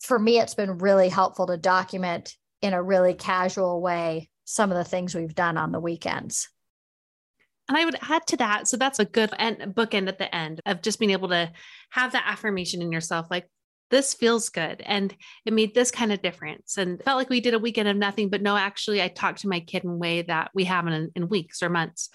for 0.00 0.18
me 0.18 0.38
it's 0.38 0.54
been 0.54 0.78
really 0.78 1.08
helpful 1.08 1.46
to 1.46 1.56
document 1.56 2.36
in 2.60 2.74
a 2.74 2.82
really 2.82 3.14
casual 3.14 3.80
way 3.80 4.28
some 4.44 4.70
of 4.70 4.76
the 4.76 4.84
things 4.84 5.14
we've 5.14 5.34
done 5.34 5.56
on 5.56 5.72
the 5.72 5.80
weekends 5.80 6.48
and 7.68 7.78
I 7.78 7.84
would 7.84 7.96
add 8.02 8.26
to 8.28 8.36
that. 8.38 8.68
So 8.68 8.76
that's 8.76 8.98
a 8.98 9.04
good 9.04 9.30
end, 9.38 9.58
bookend 9.74 10.08
at 10.08 10.18
the 10.18 10.34
end 10.34 10.60
of 10.66 10.82
just 10.82 10.98
being 10.98 11.12
able 11.12 11.28
to 11.28 11.52
have 11.90 12.12
that 12.12 12.24
affirmation 12.26 12.82
in 12.82 12.92
yourself 12.92 13.26
like, 13.30 13.48
this 13.92 14.14
feels 14.14 14.48
good 14.48 14.82
and 14.86 15.14
it 15.44 15.52
made 15.52 15.74
this 15.74 15.90
kind 15.90 16.12
of 16.12 16.22
difference 16.22 16.78
and 16.78 17.00
felt 17.02 17.18
like 17.18 17.28
we 17.28 17.42
did 17.42 17.52
a 17.52 17.58
weekend 17.58 17.86
of 17.86 17.96
nothing 17.96 18.30
but 18.30 18.40
no 18.40 18.56
actually 18.56 19.02
i 19.02 19.06
talked 19.06 19.42
to 19.42 19.48
my 19.48 19.60
kid 19.60 19.84
in 19.84 19.90
a 19.90 19.96
way 19.96 20.22
that 20.22 20.50
we 20.54 20.64
haven't 20.64 20.94
in, 20.94 21.10
in 21.14 21.28
weeks 21.28 21.62
or 21.62 21.68
months. 21.68 22.08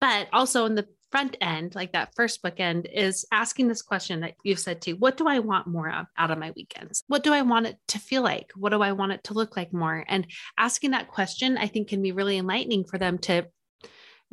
But 0.00 0.28
also 0.32 0.64
in 0.66 0.76
the 0.76 0.86
front 1.10 1.36
end 1.40 1.74
like 1.74 1.92
that 1.92 2.14
first 2.14 2.42
bookend 2.42 2.86
is 2.92 3.24
asking 3.32 3.68
this 3.68 3.82
question 3.82 4.20
that 4.20 4.34
you've 4.44 4.58
said 4.58 4.80
to 4.82 4.92
what 4.92 5.16
do 5.16 5.28
i 5.28 5.40
want 5.40 5.66
more 5.66 5.90
of 5.90 6.06
out 6.16 6.30
of 6.30 6.38
my 6.38 6.52
weekends? 6.54 7.02
What 7.08 7.24
do 7.24 7.32
i 7.32 7.42
want 7.42 7.66
it 7.66 7.76
to 7.88 7.98
feel 7.98 8.22
like? 8.22 8.52
What 8.54 8.70
do 8.70 8.80
i 8.80 8.92
want 8.92 9.12
it 9.12 9.24
to 9.24 9.34
look 9.34 9.56
like 9.56 9.72
more? 9.72 10.04
And 10.06 10.26
asking 10.56 10.92
that 10.92 11.08
question 11.08 11.58
i 11.58 11.66
think 11.66 11.88
can 11.88 12.00
be 12.00 12.12
really 12.12 12.38
enlightening 12.38 12.84
for 12.84 12.96
them 12.96 13.18
to 13.18 13.46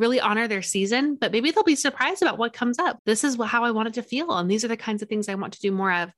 really 0.01 0.19
honor 0.19 0.47
their 0.47 0.61
season, 0.61 1.15
but 1.15 1.31
maybe 1.31 1.51
they'll 1.51 1.63
be 1.63 1.75
surprised 1.75 2.21
about 2.21 2.37
what 2.37 2.51
comes 2.51 2.77
up. 2.79 2.99
This 3.05 3.23
is 3.23 3.37
how 3.41 3.63
I 3.63 3.71
want 3.71 3.87
it 3.87 3.93
to 3.93 4.03
feel. 4.03 4.33
And 4.33 4.51
these 4.51 4.65
are 4.65 4.67
the 4.67 4.75
kinds 4.75 5.01
of 5.01 5.07
things 5.07 5.29
I 5.29 5.35
want 5.35 5.53
to 5.53 5.59
do 5.61 5.71
more 5.71 5.93
of 5.93 6.11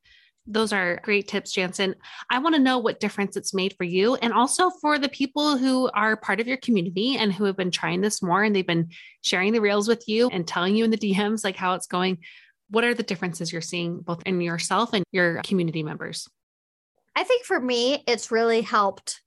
those 0.45 0.73
are 0.73 0.99
great 1.03 1.27
tips, 1.27 1.53
Janssen. 1.53 1.95
I 2.29 2.39
want 2.39 2.55
to 2.55 2.61
know 2.61 2.77
what 2.77 2.99
difference 2.99 3.37
it's 3.37 3.53
made 3.53 3.75
for 3.77 3.85
you 3.85 4.15
and 4.15 4.33
also 4.33 4.69
for 4.69 4.99
the 4.99 5.09
people 5.09 5.57
who 5.57 5.89
are 5.93 6.17
part 6.17 6.39
of 6.39 6.47
your 6.47 6.57
community 6.57 7.15
and 7.15 7.31
who 7.31 7.45
have 7.45 7.55
been 7.55 7.71
trying 7.71 8.01
this 8.01 8.21
more 8.21 8.43
and 8.43 8.55
they've 8.55 8.67
been 8.67 8.89
sharing 9.21 9.53
the 9.53 9.61
reels 9.61 9.87
with 9.87 10.07
you 10.07 10.29
and 10.29 10.47
telling 10.47 10.75
you 10.75 10.83
in 10.83 10.91
the 10.91 10.97
DMs 10.97 11.43
like 11.43 11.55
how 11.55 11.75
it's 11.75 11.87
going. 11.87 12.17
What 12.69 12.83
are 12.83 12.93
the 12.93 13.03
differences 13.03 13.53
you're 13.53 13.61
seeing 13.61 13.99
both 13.99 14.23
in 14.25 14.41
yourself 14.41 14.93
and 14.93 15.05
your 15.11 15.41
community 15.43 15.83
members? 15.83 16.27
I 17.15 17.23
think 17.23 17.45
for 17.45 17.59
me, 17.59 18.03
it's 18.07 18.31
really 18.31 18.61
helped 18.61 19.21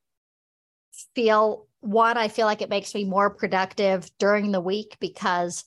feel 1.14 1.66
one, 1.86 2.16
I 2.16 2.28
feel 2.28 2.46
like 2.46 2.62
it 2.62 2.70
makes 2.70 2.94
me 2.94 3.04
more 3.04 3.30
productive 3.30 4.10
during 4.18 4.52
the 4.52 4.60
week 4.60 4.96
because 5.00 5.64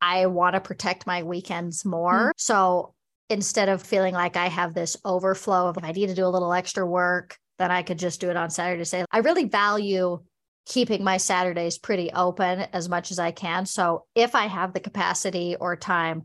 I 0.00 0.26
want 0.26 0.54
to 0.54 0.60
protect 0.60 1.06
my 1.06 1.22
weekends 1.22 1.84
more. 1.84 2.12
Mm-hmm. 2.12 2.30
So 2.36 2.94
instead 3.28 3.68
of 3.68 3.82
feeling 3.82 4.14
like 4.14 4.36
I 4.36 4.48
have 4.48 4.74
this 4.74 4.96
overflow 5.04 5.68
of 5.68 5.76
if 5.76 5.84
I 5.84 5.92
need 5.92 6.08
to 6.08 6.14
do 6.14 6.26
a 6.26 6.28
little 6.28 6.52
extra 6.52 6.86
work, 6.86 7.36
then 7.58 7.70
I 7.70 7.82
could 7.82 7.98
just 7.98 8.20
do 8.20 8.30
it 8.30 8.36
on 8.36 8.50
Saturday. 8.50 8.84
Say 8.84 9.04
I 9.10 9.18
really 9.18 9.44
value 9.44 10.22
keeping 10.66 11.04
my 11.04 11.16
Saturdays 11.16 11.78
pretty 11.78 12.10
open 12.12 12.60
as 12.72 12.88
much 12.88 13.10
as 13.10 13.18
I 13.18 13.30
can. 13.30 13.66
So 13.66 14.04
if 14.14 14.34
I 14.34 14.46
have 14.46 14.72
the 14.72 14.80
capacity 14.80 15.56
or 15.58 15.76
time, 15.76 16.24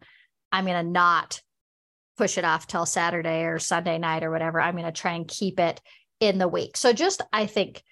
I'm 0.52 0.66
going 0.66 0.84
to 0.84 0.92
not 0.92 1.42
push 2.18 2.38
it 2.38 2.46
off 2.46 2.68
till 2.68 2.86
Saturday 2.86 3.44
or 3.44 3.60
Sunday 3.60 3.98
night 3.98 4.24
or 4.24 4.32
whatever. 4.32 4.60
I'm 4.60 4.76
going 4.76 4.86
to 4.86 4.92
try 4.92 5.14
and 5.14 5.28
keep 5.28 5.60
it 5.60 5.80
in 6.20 6.38
the 6.38 6.48
week. 6.48 6.76
So 6.76 6.92
just 6.92 7.22
I 7.32 7.46
think 7.46 7.84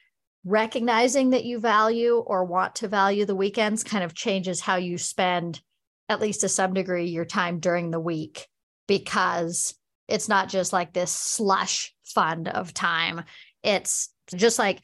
recognizing 0.45 1.32
that 1.32 1.45
you 1.45 1.60
value 1.60 2.17
or 2.17 2.45
want 2.45 2.75
to 2.75 2.88
value 2.88 3.25
the 3.25 3.36
weekends 3.36 3.84
kind 3.84 4.04
of 4.04 4.13
changes 4.13 4.62
how 4.62 4.78
you 4.78 4.97
spend 4.97 5.62
at 6.08 6.21
least 6.21 6.41
to 6.41 6.49
some 6.49 6.73
degree 6.73 7.06
your 7.06 7.25
time 7.25 7.60
during 7.60 7.91
the 7.91 7.99
week 7.99 8.47
because 8.88 9.75
it's 10.08 10.28
not 10.28 10.49
just 10.49 10.73
like 10.73 10.91
this 10.91 11.12
slush 11.12 11.93
fund 12.04 12.47
of 12.47 12.73
time. 12.73 13.23
It's 13.63 14.10
just 14.36 14.58
like 14.58 14.80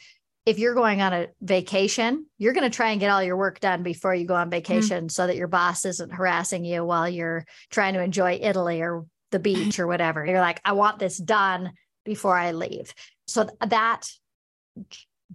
if 0.45 0.59
you're 0.59 0.75
going 0.75 1.01
on 1.01 1.13
a 1.13 1.27
vacation, 1.41 2.27
you're 2.37 2.53
going 2.53 2.69
to 2.69 2.75
try 2.75 2.91
and 2.91 2.99
get 2.99 3.09
all 3.09 3.23
your 3.23 3.37
work 3.37 3.59
done 3.59 3.81
before 3.81 4.13
you 4.13 4.27
go 4.27 4.35
on 4.35 4.43
mm-hmm. 4.43 4.51
vacation 4.51 5.05
mm-hmm. 5.05 5.09
so 5.09 5.25
that 5.25 5.35
your 5.35 5.47
boss 5.47 5.85
isn't 5.85 6.13
harassing 6.13 6.63
you 6.63 6.85
while 6.85 7.09
you're 7.09 7.45
trying 7.71 7.95
to 7.95 8.03
enjoy 8.03 8.37
Italy 8.39 8.81
or 8.81 9.05
the 9.31 9.39
beach 9.39 9.79
or 9.79 9.87
whatever. 9.87 10.23
You're 10.23 10.39
like, 10.39 10.61
I 10.63 10.73
want 10.73 10.99
this 10.99 11.17
done 11.17 11.71
before 12.03 12.37
I 12.37 12.51
leave. 12.51 12.93
So 13.25 13.49
that 13.59 14.03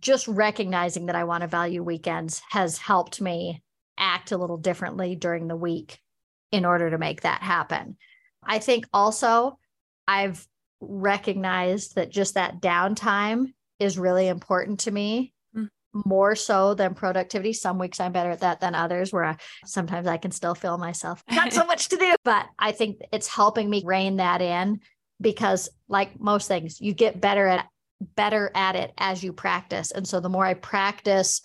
just 0.01 0.27
recognizing 0.29 1.07
that 1.07 1.17
I 1.17 1.25
want 1.25 1.43
to 1.43 1.49
value 1.49 1.83
weekends 1.83 2.43
has 2.51 2.79
helped 2.79 3.21
me 3.21 3.63
act 3.99 4.33
a 4.33 4.39
little 4.39 4.57
differently 4.57 5.15
during 5.15 5.47
the 5.47 5.57
week 5.57 5.99
in 6.53 6.65
order 6.65 6.91
to 6.91 6.99
make 6.99 7.23
that 7.23 7.43
happen. 7.43 7.97
I 8.43 8.59
think 8.59 8.87
also 8.93 9.59
I've 10.09 10.47
recognized 10.81 11.95
that 11.97 12.11
just 12.11 12.35
that 12.35 12.61
downtime 12.61 13.53
is 13.79 13.99
really 13.99 14.29
important 14.29 14.81
to 14.81 14.91
me 14.91 15.33
mm. 15.55 15.69
more 15.93 16.35
so 16.35 16.75
than 16.75 16.95
productivity. 16.95 17.53
Some 17.53 17.79
weeks 17.79 18.01
I'm 18.01 18.13
better 18.13 18.31
at 18.31 18.41
that 18.41 18.61
than 18.61 18.75
others, 18.75 19.13
where 19.13 19.25
I, 19.25 19.37
sometimes 19.67 20.07
I 20.07 20.17
can 20.17 20.31
still 20.31 20.55
feel 20.55 20.79
myself 20.79 21.23
not 21.31 21.53
so 21.53 21.65
much 21.65 21.89
to 21.91 21.97
do. 21.97 22.15
But 22.25 22.47
I 22.59 22.73
think 22.73 22.99
it's 23.13 23.29
helping 23.29 23.69
me 23.69 23.83
rein 23.85 24.17
that 24.17 24.41
in 24.41 24.81
because, 25.21 25.69
like 25.89 26.19
most 26.19 26.49
things, 26.49 26.81
you 26.81 26.95
get 26.95 27.21
better 27.21 27.47
at 27.47 27.67
better 28.01 28.51
at 28.55 28.77
it 28.77 28.93
as 28.99 29.23
you 29.23 29.33
practice. 29.33 29.91
And 29.91 30.07
so 30.07 30.21
the 30.21 30.29
more 30.29 30.45
I 30.45 30.55
practice 30.55 31.43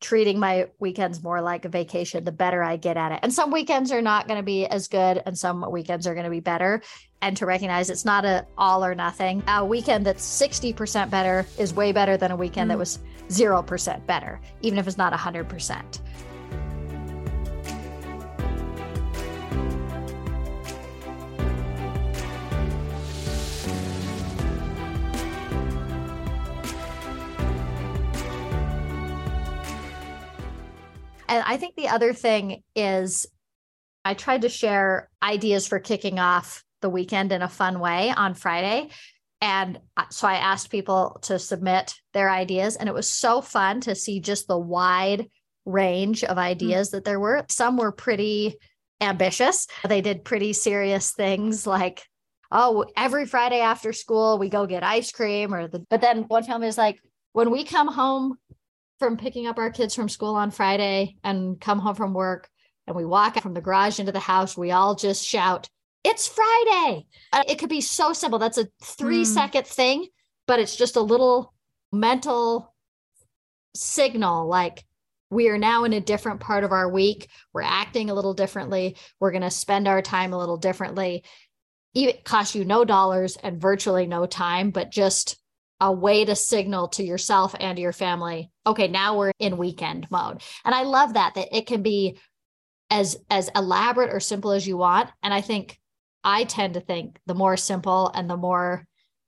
treating 0.00 0.38
my 0.38 0.68
weekends 0.78 1.22
more 1.22 1.40
like 1.40 1.64
a 1.64 1.68
vacation, 1.68 2.22
the 2.22 2.32
better 2.32 2.62
I 2.62 2.76
get 2.76 2.96
at 2.96 3.12
it. 3.12 3.20
And 3.22 3.32
some 3.32 3.50
weekends 3.50 3.90
are 3.90 4.02
not 4.02 4.28
going 4.28 4.38
to 4.38 4.44
be 4.44 4.64
as 4.66 4.86
good 4.86 5.20
and 5.26 5.36
some 5.36 5.68
weekends 5.70 6.06
are 6.06 6.14
going 6.14 6.24
to 6.24 6.30
be 6.30 6.40
better. 6.40 6.82
And 7.20 7.36
to 7.38 7.46
recognize 7.46 7.90
it's 7.90 8.04
not 8.04 8.24
a 8.24 8.46
all 8.56 8.84
or 8.84 8.94
nothing. 8.94 9.42
A 9.48 9.64
weekend 9.64 10.06
that's 10.06 10.24
60% 10.24 11.10
better 11.10 11.46
is 11.58 11.74
way 11.74 11.90
better 11.90 12.16
than 12.16 12.30
a 12.30 12.36
weekend 12.36 12.66
mm. 12.66 12.72
that 12.74 12.78
was 12.78 13.00
0% 13.28 14.06
better, 14.06 14.40
even 14.62 14.78
if 14.78 14.86
it's 14.86 14.98
not 14.98 15.12
100%. 15.12 16.00
And 31.28 31.44
I 31.46 31.56
think 31.56 31.76
the 31.76 31.88
other 31.88 32.12
thing 32.12 32.62
is 32.74 33.26
I 34.04 34.14
tried 34.14 34.42
to 34.42 34.48
share 34.48 35.10
ideas 35.22 35.66
for 35.66 35.78
kicking 35.78 36.18
off 36.18 36.64
the 36.80 36.88
weekend 36.88 37.32
in 37.32 37.42
a 37.42 37.48
fun 37.48 37.80
way 37.80 38.10
on 38.10 38.34
Friday. 38.34 38.88
And 39.40 39.78
so 40.10 40.26
I 40.26 40.34
asked 40.34 40.70
people 40.70 41.18
to 41.22 41.38
submit 41.38 41.94
their 42.12 42.28
ideas, 42.28 42.76
and 42.76 42.88
it 42.88 42.94
was 42.94 43.10
so 43.10 43.40
fun 43.40 43.80
to 43.82 43.94
see 43.94 44.18
just 44.20 44.48
the 44.48 44.58
wide 44.58 45.28
range 45.64 46.24
of 46.24 46.38
ideas 46.38 46.88
mm-hmm. 46.88 46.96
that 46.96 47.04
there 47.04 47.20
were. 47.20 47.44
Some 47.48 47.76
were 47.76 47.92
pretty 47.92 48.56
ambitious, 49.00 49.68
they 49.86 50.00
did 50.00 50.24
pretty 50.24 50.52
serious 50.52 51.12
things 51.12 51.68
like, 51.68 52.02
oh, 52.50 52.84
every 52.96 53.26
Friday 53.26 53.60
after 53.60 53.92
school, 53.92 54.38
we 54.38 54.48
go 54.48 54.66
get 54.66 54.82
ice 54.82 55.12
cream, 55.12 55.54
or 55.54 55.68
the, 55.68 55.84
but 55.88 56.00
then 56.00 56.22
one 56.24 56.42
family 56.42 56.66
is 56.66 56.78
like, 56.78 56.98
when 57.32 57.50
we 57.52 57.62
come 57.62 57.86
home 57.86 58.36
from 58.98 59.16
picking 59.16 59.46
up 59.46 59.58
our 59.58 59.70
kids 59.70 59.94
from 59.94 60.08
school 60.08 60.34
on 60.34 60.50
Friday 60.50 61.16
and 61.22 61.60
come 61.60 61.78
home 61.78 61.94
from 61.94 62.14
work 62.14 62.48
and 62.86 62.96
we 62.96 63.04
walk 63.04 63.40
from 63.40 63.54
the 63.54 63.60
garage 63.60 64.00
into 64.00 64.12
the 64.12 64.18
house, 64.18 64.56
we 64.56 64.70
all 64.70 64.94
just 64.94 65.24
shout, 65.24 65.68
it's 66.04 66.26
Friday. 66.26 67.06
Uh, 67.32 67.44
it 67.48 67.58
could 67.58 67.68
be 67.68 67.80
so 67.80 68.12
simple. 68.12 68.38
That's 68.38 68.58
a 68.58 68.68
three 68.82 69.22
Mm. 69.22 69.26
second 69.26 69.66
thing, 69.66 70.06
but 70.46 70.58
it's 70.58 70.76
just 70.76 70.96
a 70.96 71.00
little 71.00 71.52
mental 71.92 72.74
signal 73.74 74.46
like 74.48 74.84
we 75.30 75.48
are 75.48 75.58
now 75.58 75.84
in 75.84 75.92
a 75.92 76.00
different 76.00 76.40
part 76.40 76.64
of 76.64 76.72
our 76.72 76.88
week. 76.90 77.28
We're 77.52 77.62
acting 77.62 78.08
a 78.08 78.14
little 78.14 78.32
differently. 78.32 78.96
We're 79.20 79.30
going 79.30 79.42
to 79.42 79.50
spend 79.50 79.86
our 79.86 80.00
time 80.00 80.32
a 80.32 80.38
little 80.38 80.56
differently. 80.56 81.22
It 81.94 82.24
costs 82.24 82.54
you 82.54 82.64
no 82.64 82.84
dollars 82.84 83.36
and 83.36 83.60
virtually 83.60 84.06
no 84.06 84.24
time, 84.24 84.70
but 84.70 84.90
just 84.90 85.36
a 85.80 85.92
way 85.92 86.24
to 86.24 86.34
signal 86.34 86.88
to 86.88 87.04
yourself 87.04 87.54
and 87.58 87.78
your 87.78 87.92
family, 87.92 88.50
okay, 88.66 88.88
now 88.88 89.16
we're 89.16 89.32
in 89.38 89.56
weekend 89.56 90.10
mode. 90.10 90.42
And 90.64 90.74
I 90.74 90.82
love 90.82 91.14
that 91.14 91.34
that 91.34 91.56
it 91.56 91.66
can 91.66 91.82
be 91.82 92.18
as 92.90 93.16
as 93.30 93.50
elaborate 93.54 94.12
or 94.12 94.20
simple 94.20 94.52
as 94.52 94.66
you 94.66 94.76
want. 94.76 95.10
And 95.22 95.32
I 95.32 95.40
think 95.40 95.78
I 96.24 96.44
tend 96.44 96.74
to 96.74 96.80
think 96.80 97.18
the 97.26 97.34
more 97.34 97.56
simple 97.56 98.10
and 98.14 98.28
the 98.28 98.36
more 98.36 98.86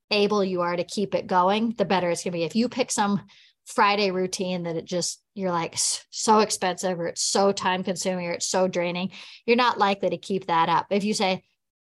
able 0.09 0.43
you 0.43 0.61
are 0.61 0.75
to 0.75 0.83
keep 0.83 1.15
it 1.15 1.27
going, 1.27 1.73
the 1.77 1.85
better 1.85 2.09
it's 2.09 2.23
going 2.23 2.33
to 2.33 2.37
be. 2.37 2.43
If 2.43 2.55
you 2.55 2.67
pick 2.67 2.91
some 2.91 3.21
Friday 3.65 4.11
routine 4.11 4.63
that 4.63 4.75
it 4.75 4.85
just 4.85 5.21
you're 5.33 5.51
like 5.51 5.75
so 5.77 6.39
expensive 6.39 6.99
or 6.99 7.07
it's 7.07 7.21
so 7.21 7.51
time 7.51 7.83
consuming 7.83 8.27
or 8.27 8.31
it's 8.31 8.47
so 8.47 8.67
draining, 8.67 9.11
you're 9.45 9.55
not 9.55 9.77
likely 9.77 10.09
to 10.09 10.17
keep 10.17 10.47
that 10.47 10.67
up. 10.67 10.87
If 10.89 11.03
you 11.03 11.13
say, 11.13 11.43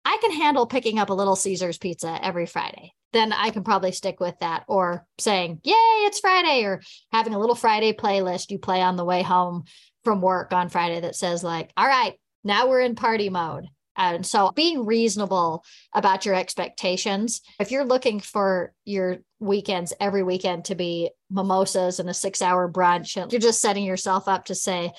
I 0.05 0.17
can 0.21 0.31
handle 0.31 0.65
picking 0.65 0.99
up 0.99 1.09
a 1.09 1.13
little 1.13 1.35
Caesar's 1.35 1.77
pizza 1.77 2.17
every 2.21 2.45
Friday, 2.45 2.93
then 3.13 3.31
I 3.31 3.51
can 3.51 3.63
probably 3.63 3.91
stick 3.91 4.19
with 4.19 4.37
that. 4.39 4.65
Or 4.67 5.05
saying, 5.19 5.61
Yay, 5.63 5.73
it's 5.73 6.19
Friday, 6.19 6.63
or 6.63 6.81
having 7.11 7.33
a 7.33 7.39
little 7.39 7.55
Friday 7.55 7.93
playlist 7.93 8.51
you 8.51 8.59
play 8.59 8.81
on 8.81 8.95
the 8.95 9.05
way 9.05 9.21
home 9.21 9.63
from 10.03 10.21
work 10.21 10.51
on 10.51 10.69
Friday 10.69 10.99
that 10.99 11.15
says, 11.15 11.43
like, 11.43 11.71
all 11.77 11.87
right, 11.87 12.15
now 12.43 12.67
we're 12.67 12.81
in 12.81 12.95
party 12.95 13.29
mode. 13.29 13.67
And 13.95 14.25
so 14.25 14.51
being 14.55 14.85
reasonable 14.85 15.63
about 15.93 16.25
your 16.25 16.35
expectations. 16.35 17.41
If 17.59 17.71
you're 17.71 17.85
looking 17.85 18.19
for 18.19 18.73
your 18.85 19.19
weekends 19.39 19.93
every 19.99 20.23
weekend 20.23 20.65
to 20.65 20.75
be 20.75 21.11
mimosas 21.29 21.99
and 21.99 22.09
a 22.09 22.13
six 22.13 22.41
hour 22.41 22.71
brunch, 22.71 23.21
and 23.21 23.31
you're 23.31 23.39
just 23.39 23.61
setting 23.61 23.83
yourself 23.83 24.27
up 24.27 24.45
to 24.45 24.55
say, 24.55 24.91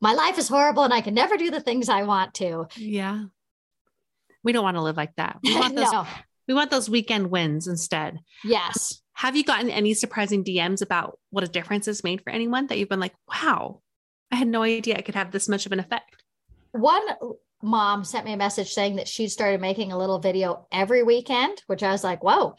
my 0.00 0.14
life 0.14 0.38
is 0.38 0.48
horrible 0.48 0.82
and 0.82 0.94
I 0.94 1.00
can 1.00 1.14
never 1.14 1.36
do 1.36 1.50
the 1.50 1.60
things 1.60 1.88
I 1.88 2.02
want 2.04 2.34
to. 2.34 2.66
Yeah. 2.76 3.24
We 4.42 4.52
don't 4.52 4.64
want 4.64 4.78
to 4.78 4.82
live 4.82 4.96
like 4.96 5.14
that. 5.16 5.38
We 5.42 5.54
want 5.58 5.76
those, 5.76 5.92
no. 5.92 6.06
We 6.50 6.54
want 6.54 6.72
those 6.72 6.90
weekend 6.90 7.30
wins 7.30 7.68
instead. 7.68 8.18
Yes. 8.42 9.00
Have 9.12 9.36
you 9.36 9.44
gotten 9.44 9.70
any 9.70 9.94
surprising 9.94 10.42
DMs 10.42 10.82
about 10.82 11.16
what 11.30 11.44
a 11.44 11.48
difference 11.48 11.86
has 11.86 12.02
made 12.02 12.22
for 12.22 12.30
anyone 12.30 12.66
that 12.66 12.76
you've 12.76 12.88
been 12.88 12.98
like, 12.98 13.14
wow, 13.28 13.82
I 14.32 14.36
had 14.36 14.48
no 14.48 14.64
idea 14.64 14.96
I 14.96 15.02
could 15.02 15.14
have 15.14 15.30
this 15.30 15.48
much 15.48 15.64
of 15.64 15.70
an 15.70 15.78
effect? 15.78 16.24
One 16.72 17.02
mom 17.62 18.02
sent 18.02 18.24
me 18.24 18.32
a 18.32 18.36
message 18.36 18.72
saying 18.72 18.96
that 18.96 19.06
she 19.06 19.28
started 19.28 19.60
making 19.60 19.92
a 19.92 19.98
little 19.98 20.18
video 20.18 20.66
every 20.72 21.04
weekend, 21.04 21.62
which 21.68 21.84
I 21.84 21.92
was 21.92 22.02
like, 22.02 22.24
whoa, 22.24 22.56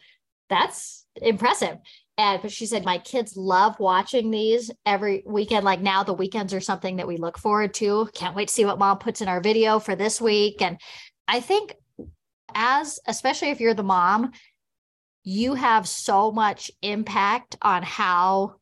that's 0.50 1.06
impressive. 1.22 1.78
And 2.18 2.42
but 2.42 2.52
she 2.54 2.68
said, 2.68 2.86
my 2.86 2.98
kids 2.98 3.36
love 3.36 3.78
watching 3.78 4.32
these 4.32 4.72
every 4.86 5.22
weekend. 5.26 5.66
Like 5.66 5.82
now 5.82 6.04
the 6.04 6.14
weekends 6.14 6.54
are 6.54 6.62
something 6.62 6.96
that 6.96 7.08
we 7.10 7.18
look 7.18 7.38
forward 7.38 7.74
to. 7.74 8.08
Can't 8.14 8.38
wait 8.38 8.48
to 8.48 8.54
see 8.54 8.64
what 8.64 8.80
mom 8.80 9.00
puts 9.00 9.20
in 9.20 9.28
our 9.28 9.42
video 9.42 9.80
for 9.80 9.98
this 9.98 10.22
week. 10.22 10.62
And 10.62 10.80
I 11.28 11.42
think 11.42 11.76
as 12.56 13.00
especially 13.08 13.50
if 13.50 13.60
you're 13.60 13.74
the 13.74 13.84
mom, 13.84 14.32
you 15.24 15.54
have 15.54 15.88
so 15.88 16.32
much 16.32 16.72
impact 16.82 17.56
on 17.62 17.84
how 17.84 18.56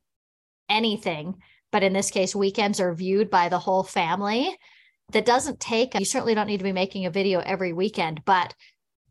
anything, 0.69 1.35
but 1.71 1.83
in 1.83 1.93
this 1.93 2.11
case, 2.11 2.35
weekends 2.35 2.79
are 2.79 2.93
viewed 2.93 3.29
by 3.29 3.49
the 3.49 3.59
whole 3.59 3.83
family. 3.83 4.57
That 5.11 5.25
doesn't 5.25 5.59
take, 5.59 5.97
you 5.97 6.05
certainly 6.05 6.35
don't 6.35 6.45
need 6.47 6.59
to 6.59 6.63
be 6.63 6.71
making 6.71 7.05
a 7.05 7.09
video 7.11 7.39
every 7.39 7.73
weekend, 7.73 8.21
but 8.25 8.53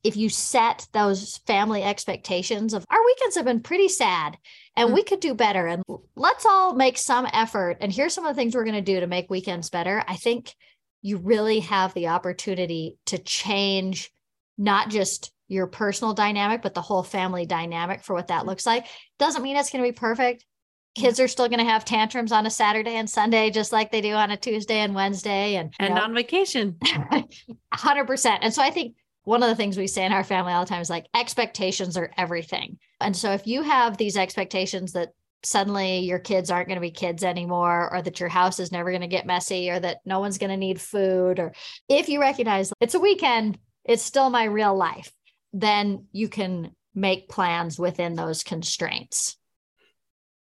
if 0.04 0.16
you 0.16 0.28
set 0.28 0.86
those 0.92 1.38
family 1.38 1.82
expectations 1.82 2.72
of 2.72 2.84
our 2.88 3.04
weekends 3.04 3.34
have 3.34 3.44
been 3.44 3.60
pretty 3.60 3.88
sad 3.88 4.38
and 4.76 4.90
Mm. 4.90 4.94
we 4.94 5.02
could 5.02 5.18
do 5.18 5.34
better 5.34 5.66
and 5.66 5.82
let's 6.14 6.46
all 6.46 6.72
make 6.74 6.96
some 6.98 7.26
effort 7.32 7.78
and 7.80 7.92
here's 7.92 8.14
some 8.14 8.24
of 8.24 8.34
the 8.34 8.40
things 8.40 8.54
we're 8.54 8.62
going 8.64 8.76
to 8.76 8.80
do 8.80 9.00
to 9.00 9.08
make 9.08 9.28
weekends 9.28 9.70
better 9.70 10.04
i 10.06 10.14
think 10.14 10.54
you 11.02 11.16
really 11.16 11.60
have 11.60 11.92
the 11.94 12.06
opportunity 12.08 12.96
to 13.06 13.18
change 13.18 14.10
not 14.58 14.90
just 14.90 15.32
your 15.46 15.66
personal 15.66 16.12
dynamic 16.12 16.60
but 16.60 16.74
the 16.74 16.82
whole 16.82 17.02
family 17.02 17.46
dynamic 17.46 18.02
for 18.02 18.14
what 18.14 18.28
that 18.28 18.40
mm-hmm. 18.40 18.48
looks 18.48 18.66
like 18.66 18.86
doesn't 19.18 19.42
mean 19.42 19.56
it's 19.56 19.70
going 19.70 19.82
to 19.82 19.90
be 19.90 19.96
perfect 19.96 20.42
mm-hmm. 20.42 21.04
kids 21.04 21.18
are 21.20 21.28
still 21.28 21.48
going 21.48 21.58
to 21.58 21.64
have 21.64 21.84
tantrums 21.84 22.32
on 22.32 22.44
a 22.44 22.50
saturday 22.50 22.96
and 22.96 23.08
sunday 23.08 23.48
just 23.48 23.72
like 23.72 23.90
they 23.90 24.02
do 24.02 24.12
on 24.12 24.30
a 24.30 24.36
tuesday 24.36 24.80
and 24.80 24.94
wednesday 24.94 25.54
and 25.54 25.72
And 25.78 25.94
know, 25.94 26.02
on 26.02 26.14
vacation. 26.14 26.76
100%. 27.74 28.38
And 28.42 28.52
so 28.52 28.62
I 28.62 28.70
think 28.70 28.96
one 29.24 29.42
of 29.42 29.48
the 29.48 29.54
things 29.54 29.76
we 29.76 29.86
say 29.86 30.04
in 30.04 30.12
our 30.12 30.24
family 30.24 30.52
all 30.52 30.64
the 30.64 30.68
time 30.68 30.80
is 30.80 30.90
like 30.90 31.06
expectations 31.14 31.96
are 31.96 32.10
everything. 32.16 32.78
And 33.00 33.16
so 33.16 33.32
if 33.32 33.46
you 33.46 33.62
have 33.62 33.96
these 33.96 34.16
expectations 34.16 34.92
that 34.92 35.10
suddenly 35.44 36.00
your 36.00 36.18
kids 36.18 36.50
aren't 36.50 36.68
going 36.68 36.76
to 36.76 36.80
be 36.80 36.90
kids 36.90 37.22
anymore, 37.22 37.92
or 37.92 38.02
that 38.02 38.18
your 38.18 38.28
house 38.28 38.58
is 38.58 38.72
never 38.72 38.90
going 38.90 39.02
to 39.02 39.06
get 39.06 39.26
messy, 39.26 39.70
or 39.70 39.78
that 39.78 39.98
no 40.04 40.18
one's 40.18 40.38
going 40.38 40.50
to 40.50 40.56
need 40.56 40.80
food, 40.80 41.38
or 41.38 41.52
if 41.88 42.08
you 42.08 42.20
recognize 42.20 42.72
it's 42.80 42.94
a 42.94 42.98
weekend, 42.98 43.58
it's 43.88 44.02
still 44.02 44.30
my 44.30 44.44
real 44.44 44.76
life, 44.76 45.10
then 45.52 46.06
you 46.12 46.28
can 46.28 46.70
make 46.94 47.28
plans 47.28 47.78
within 47.78 48.14
those 48.14 48.44
constraints. 48.44 49.36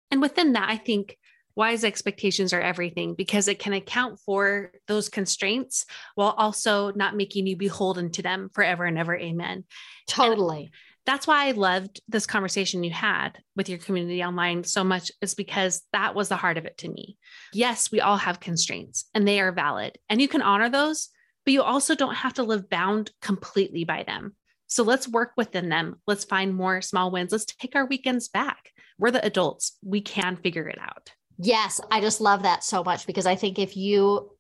And 0.10 0.22
within 0.22 0.54
that, 0.54 0.70
I 0.70 0.78
think 0.78 1.18
wise 1.56 1.84
expectations 1.84 2.54
are 2.54 2.62
everything 2.62 3.14
because 3.16 3.48
it 3.48 3.60
can 3.60 3.74
account 3.74 4.20
for 4.26 4.72
those 4.88 5.10
constraints 5.10 5.86
while 6.16 6.34
also 6.38 6.92
not 6.94 7.16
making 7.16 7.46
you 7.46 7.56
beholden 7.56 8.12
to 8.12 8.22
them 8.22 8.50
forever 8.54 8.86
and 8.86 8.98
ever. 8.98 9.16
Amen. 9.16 9.66
Totally. 10.08 10.72
That's 11.06 11.28
why 11.28 11.48
I 11.48 11.52
loved 11.52 12.02
this 12.08 12.26
conversation 12.26 12.84
you 12.84 12.92
had 12.92 13.38
with 13.58 13.68
your 13.68 13.78
community 13.78 14.24
online 14.24 14.64
so 14.64 14.86
much, 14.86 15.12
is 15.22 15.36
because 15.36 15.82
that 15.92 16.16
was 16.16 16.30
the 16.30 16.38
heart 16.38 16.58
of 16.58 16.66
it 16.66 16.78
to 16.78 16.90
me. 16.90 17.18
Yes, 17.52 17.92
we 17.92 18.00
all 18.00 18.18
have 18.18 18.40
constraints 18.40 19.06
and 19.14 19.28
they 19.28 19.42
are 19.42 19.52
valid, 19.52 19.98
and 20.10 20.22
you 20.22 20.30
can 20.30 20.42
honor 20.42 20.70
those, 20.70 21.10
but 21.46 21.54
you 21.54 21.62
also 21.62 21.96
don't 21.96 22.16
have 22.16 22.34
to 22.36 22.44
live 22.44 22.70
bound 22.70 23.12
completely 23.22 23.84
by 23.84 24.04
them. 24.04 24.36
So 24.68 24.84
let's 24.84 25.08
work 25.08 25.34
within 25.38 25.70
them. 25.70 25.98
Let's 26.08 26.24
find 26.24 26.56
more 26.56 26.82
small 26.82 27.12
wins. 27.12 27.32
Let's 27.32 27.46
take 27.46 27.76
our 27.76 27.86
weekends 27.86 28.28
back. 28.28 28.72
We're 28.98 29.12
the 29.12 29.26
adults, 29.26 29.78
we 29.84 30.02
can 30.02 30.36
figure 30.36 30.68
it 30.68 30.80
out. 30.80 31.12
Yes, 31.38 31.82
I 31.92 32.00
just 32.02 32.22
love 32.22 32.44
that 32.44 32.64
so 32.64 32.84
much 32.84 33.08
because 33.08 33.26
I 33.26 33.36
think 33.36 33.60
if 33.60 33.76
you, 33.76 34.32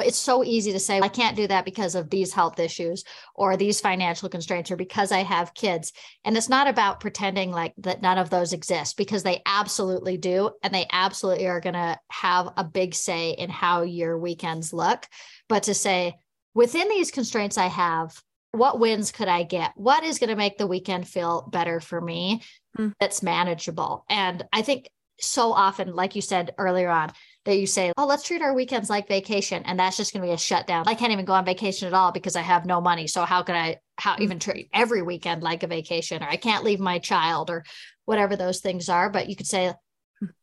it's 0.00 0.16
so 0.16 0.42
easy 0.42 0.72
to 0.72 0.80
say, 0.80 0.98
I 1.00 1.08
can't 1.08 1.36
do 1.36 1.46
that 1.46 1.66
because 1.66 1.94
of 1.94 2.08
these 2.08 2.32
health 2.32 2.58
issues 2.58 3.04
or 3.34 3.56
these 3.56 3.82
financial 3.82 4.30
constraints 4.30 4.70
or 4.70 4.76
because 4.76 5.12
I 5.12 5.18
have 5.18 5.52
kids. 5.52 5.92
And 6.24 6.36
it's 6.36 6.48
not 6.48 6.66
about 6.66 7.00
pretending 7.00 7.50
like 7.50 7.74
that 7.78 8.00
none 8.00 8.16
of 8.16 8.30
those 8.30 8.54
exist 8.54 8.96
because 8.96 9.22
they 9.22 9.42
absolutely 9.44 10.16
do. 10.16 10.50
And 10.62 10.74
they 10.74 10.86
absolutely 10.90 11.46
are 11.46 11.60
going 11.60 11.74
to 11.74 11.98
have 12.10 12.48
a 12.56 12.64
big 12.64 12.94
say 12.94 13.32
in 13.32 13.50
how 13.50 13.82
your 13.82 14.18
weekends 14.18 14.72
look. 14.72 15.06
But 15.48 15.64
to 15.64 15.74
say, 15.74 16.16
within 16.54 16.88
these 16.88 17.10
constraints 17.10 17.58
I 17.58 17.66
have, 17.66 18.20
what 18.52 18.78
wins 18.78 19.10
could 19.10 19.28
I 19.28 19.42
get? 19.42 19.72
What 19.74 20.04
is 20.04 20.18
going 20.18 20.30
to 20.30 20.36
make 20.36 20.58
the 20.58 20.66
weekend 20.66 21.08
feel 21.08 21.48
better 21.50 21.80
for 21.80 22.00
me? 22.00 22.42
Hmm. 22.76 22.90
That's 23.00 23.22
manageable. 23.22 24.04
And 24.08 24.44
I 24.52 24.62
think 24.62 24.88
so 25.20 25.52
often, 25.52 25.94
like 25.94 26.16
you 26.16 26.22
said 26.22 26.54
earlier 26.58 26.88
on, 26.88 27.12
that 27.44 27.58
you 27.58 27.66
say, 27.66 27.92
Oh, 27.96 28.06
let's 28.06 28.22
treat 28.22 28.42
our 28.42 28.54
weekends 28.54 28.88
like 28.88 29.06
vacation. 29.08 29.62
And 29.64 29.78
that's 29.78 29.96
just 29.96 30.12
going 30.12 30.22
to 30.22 30.28
be 30.28 30.34
a 30.34 30.38
shutdown. 30.38 30.84
I 30.86 30.94
can't 30.94 31.12
even 31.12 31.24
go 31.24 31.34
on 31.34 31.44
vacation 31.44 31.88
at 31.88 31.94
all 31.94 32.10
because 32.10 32.36
I 32.36 32.42
have 32.42 32.64
no 32.64 32.80
money. 32.80 33.06
So 33.06 33.24
how 33.24 33.42
can 33.42 33.54
I 33.54 33.78
how 33.96 34.16
even 34.18 34.38
treat 34.38 34.70
every 34.72 35.02
weekend 35.02 35.42
like 35.42 35.62
a 35.62 35.68
vacation? 35.68 36.22
Or 36.22 36.28
I 36.28 36.36
can't 36.36 36.64
leave 36.64 36.80
my 36.80 36.98
child 36.98 37.50
or 37.50 37.64
whatever 38.06 38.36
those 38.36 38.60
things 38.60 38.88
are. 38.88 39.10
But 39.10 39.28
you 39.28 39.36
could 39.36 39.46
say, 39.46 39.74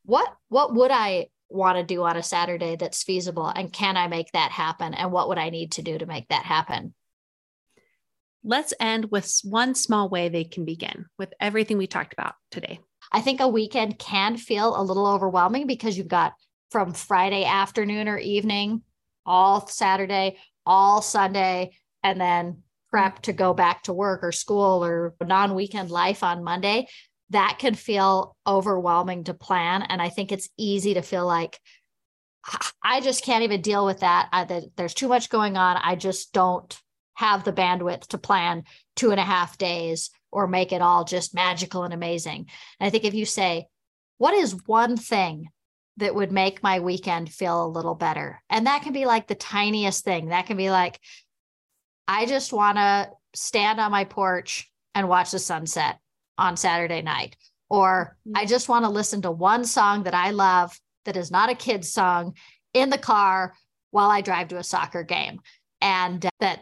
what 0.05 0.31
what 0.49 0.73
would 0.75 0.91
I 0.91 1.27
want 1.51 1.77
to 1.77 1.83
do 1.83 2.03
on 2.03 2.17
a 2.17 2.23
Saturday 2.23 2.75
that's 2.75 3.03
feasible? 3.03 3.47
And 3.47 3.71
can 3.71 3.97
I 3.97 4.07
make 4.07 4.31
that 4.31 4.51
happen? 4.51 4.93
And 4.93 5.11
what 5.11 5.29
would 5.29 5.37
I 5.37 5.49
need 5.49 5.73
to 5.73 5.81
do 5.81 5.97
to 5.97 6.05
make 6.05 6.27
that 6.29 6.45
happen? 6.45 6.93
Let's 8.43 8.73
end 8.79 9.11
with 9.11 9.39
one 9.43 9.75
small 9.75 10.09
way 10.09 10.29
they 10.29 10.43
can 10.43 10.65
begin 10.65 11.05
with 11.19 11.33
everything 11.39 11.77
we 11.77 11.87
talked 11.87 12.13
about 12.13 12.33
today. 12.49 12.79
I 13.11 13.21
think 13.21 13.39
a 13.39 13.47
weekend 13.47 13.99
can 13.99 14.37
feel 14.37 14.79
a 14.79 14.81
little 14.81 15.05
overwhelming 15.05 15.67
because 15.67 15.97
you've 15.97 16.07
got 16.07 16.33
from 16.71 16.93
Friday 16.93 17.43
afternoon 17.43 18.07
or 18.07 18.17
evening, 18.17 18.81
all 19.25 19.67
Saturday, 19.67 20.37
all 20.65 21.01
Sunday, 21.01 21.73
and 22.03 22.19
then 22.19 22.63
prep 22.89 23.21
to 23.23 23.33
go 23.33 23.53
back 23.53 23.83
to 23.83 23.93
work 23.93 24.23
or 24.23 24.31
school 24.31 24.83
or 24.83 25.15
non 25.21 25.55
weekend 25.55 25.91
life 25.91 26.23
on 26.23 26.43
Monday. 26.43 26.87
That 27.31 27.57
can 27.59 27.75
feel 27.75 28.35
overwhelming 28.45 29.25
to 29.25 29.33
plan. 29.33 29.81
And 29.83 30.01
I 30.01 30.09
think 30.09 30.31
it's 30.31 30.49
easy 30.57 30.93
to 30.93 31.01
feel 31.01 31.25
like, 31.25 31.59
ah, 32.45 32.71
I 32.83 33.01
just 33.01 33.23
can't 33.23 33.43
even 33.43 33.61
deal 33.61 33.85
with 33.85 33.99
that. 33.99 34.29
I, 34.31 34.43
that 34.45 34.63
there's 34.77 34.93
too 34.93 35.07
much 35.07 35.29
going 35.29 35.57
on. 35.57 35.77
I 35.77 35.95
just 35.95 36.33
don't 36.33 36.79
have 37.15 37.43
the 37.43 37.53
bandwidth 37.53 38.07
to 38.07 38.17
plan 38.17 38.63
two 38.95 39.11
and 39.11 39.19
a 39.19 39.23
half 39.23 39.57
days 39.57 40.09
or 40.31 40.47
make 40.47 40.71
it 40.71 40.81
all 40.81 41.03
just 41.03 41.35
magical 41.35 41.83
and 41.83 41.93
amazing. 41.93 42.47
And 42.79 42.87
I 42.87 42.89
think 42.89 43.03
if 43.03 43.13
you 43.13 43.25
say, 43.25 43.67
what 44.17 44.33
is 44.33 44.65
one 44.65 44.97
thing 44.97 45.49
that 45.97 46.15
would 46.15 46.31
make 46.31 46.63
my 46.63 46.79
weekend 46.79 47.31
feel 47.31 47.65
a 47.65 47.67
little 47.67 47.95
better? 47.95 48.41
And 48.49 48.67
that 48.67 48.83
can 48.83 48.93
be 48.93 49.05
like 49.05 49.27
the 49.27 49.35
tiniest 49.35 50.03
thing. 50.03 50.29
That 50.29 50.47
can 50.47 50.57
be 50.57 50.71
like, 50.71 50.99
I 52.07 52.25
just 52.25 52.53
want 52.53 52.77
to 52.77 53.09
stand 53.35 53.79
on 53.79 53.91
my 53.91 54.05
porch 54.05 54.69
and 54.95 55.07
watch 55.07 55.31
the 55.31 55.39
sunset 55.39 55.97
on 56.37 56.57
Saturday 56.57 57.01
night. 57.01 57.35
Or 57.69 58.17
mm-hmm. 58.27 58.37
I 58.37 58.45
just 58.45 58.69
want 58.69 58.85
to 58.85 58.89
listen 58.89 59.21
to 59.23 59.31
one 59.31 59.65
song 59.65 60.03
that 60.03 60.13
I 60.13 60.31
love 60.31 60.77
that 61.05 61.17
is 61.17 61.31
not 61.31 61.49
a 61.49 61.55
kid's 61.55 61.91
song 61.91 62.35
in 62.73 62.89
the 62.89 62.97
car 62.97 63.53
while 63.91 64.09
I 64.09 64.21
drive 64.21 64.49
to 64.49 64.57
a 64.57 64.63
soccer 64.63 65.03
game. 65.03 65.39
And 65.81 66.27
that 66.39 66.61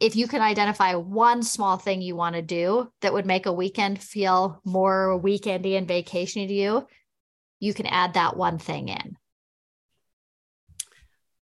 if 0.00 0.16
you 0.16 0.26
can 0.26 0.42
identify 0.42 0.94
one 0.94 1.42
small 1.42 1.76
thing 1.76 2.02
you 2.02 2.16
want 2.16 2.34
to 2.34 2.42
do 2.42 2.90
that 3.02 3.12
would 3.12 3.26
make 3.26 3.46
a 3.46 3.52
weekend 3.52 4.02
feel 4.02 4.60
more 4.64 5.20
weekendy 5.22 5.76
and 5.76 5.86
vacation 5.86 6.46
to 6.46 6.52
you, 6.52 6.86
you 7.60 7.72
can 7.72 7.86
add 7.86 8.14
that 8.14 8.36
one 8.36 8.58
thing 8.58 8.88
in. 8.88 9.16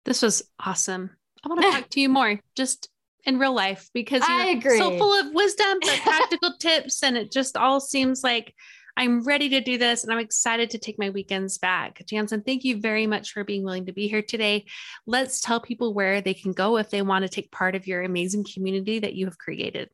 This 0.06 0.22
was 0.22 0.44
awesome. 0.60 1.10
I 1.44 1.50
want 1.50 1.62
to 1.62 1.72
talk 1.72 1.90
to 1.92 2.00
you 2.00 2.10
more 2.10 2.40
just 2.56 2.90
in 3.26 3.40
real 3.40 3.54
life 3.54 3.90
because 3.94 4.22
you're 4.28 4.78
so 4.78 4.98
full 4.98 5.20
of 5.20 5.34
wisdom 5.34 5.78
but 5.82 6.00
practical 6.04 6.54
tips 6.60 7.04
and 7.04 7.18
it 7.18 7.32
just 7.32 7.58
all 7.58 7.80
seems 7.80 8.24
like 8.24 8.54
I'm 8.98 9.24
ready 9.24 9.50
to 9.50 9.62
do 9.62 9.78
this 9.78 10.04
and 10.04 10.14
I'm 10.14 10.20
excited 10.20 10.70
to 10.70 10.78
take 10.78 10.98
my 10.98 11.10
weekends 11.10 11.58
back. 11.58 12.02
Janssen, 12.06 12.44
thank 12.44 12.64
you 12.64 12.80
very 12.80 13.08
much 13.08 13.34
for 13.34 13.44
being 13.44 13.64
willing 13.64 13.88
to 13.88 13.94
be 13.94 14.08
here 14.08 14.22
today. 14.22 14.66
Let's 15.06 15.42
tell 15.42 15.60
people 15.60 15.94
where 15.94 16.22
they 16.22 16.34
can 16.34 16.54
go 16.54 16.78
if 16.78 16.90
they 16.90 17.02
want 17.02 17.24
to 17.24 17.30
take 17.30 17.52
part 17.52 17.76
of 17.76 17.88
your 17.88 18.04
amazing 18.04 18.46
community 18.54 19.00
that 19.00 19.14
you 19.14 19.26
have 19.26 19.38
created. 19.38 19.90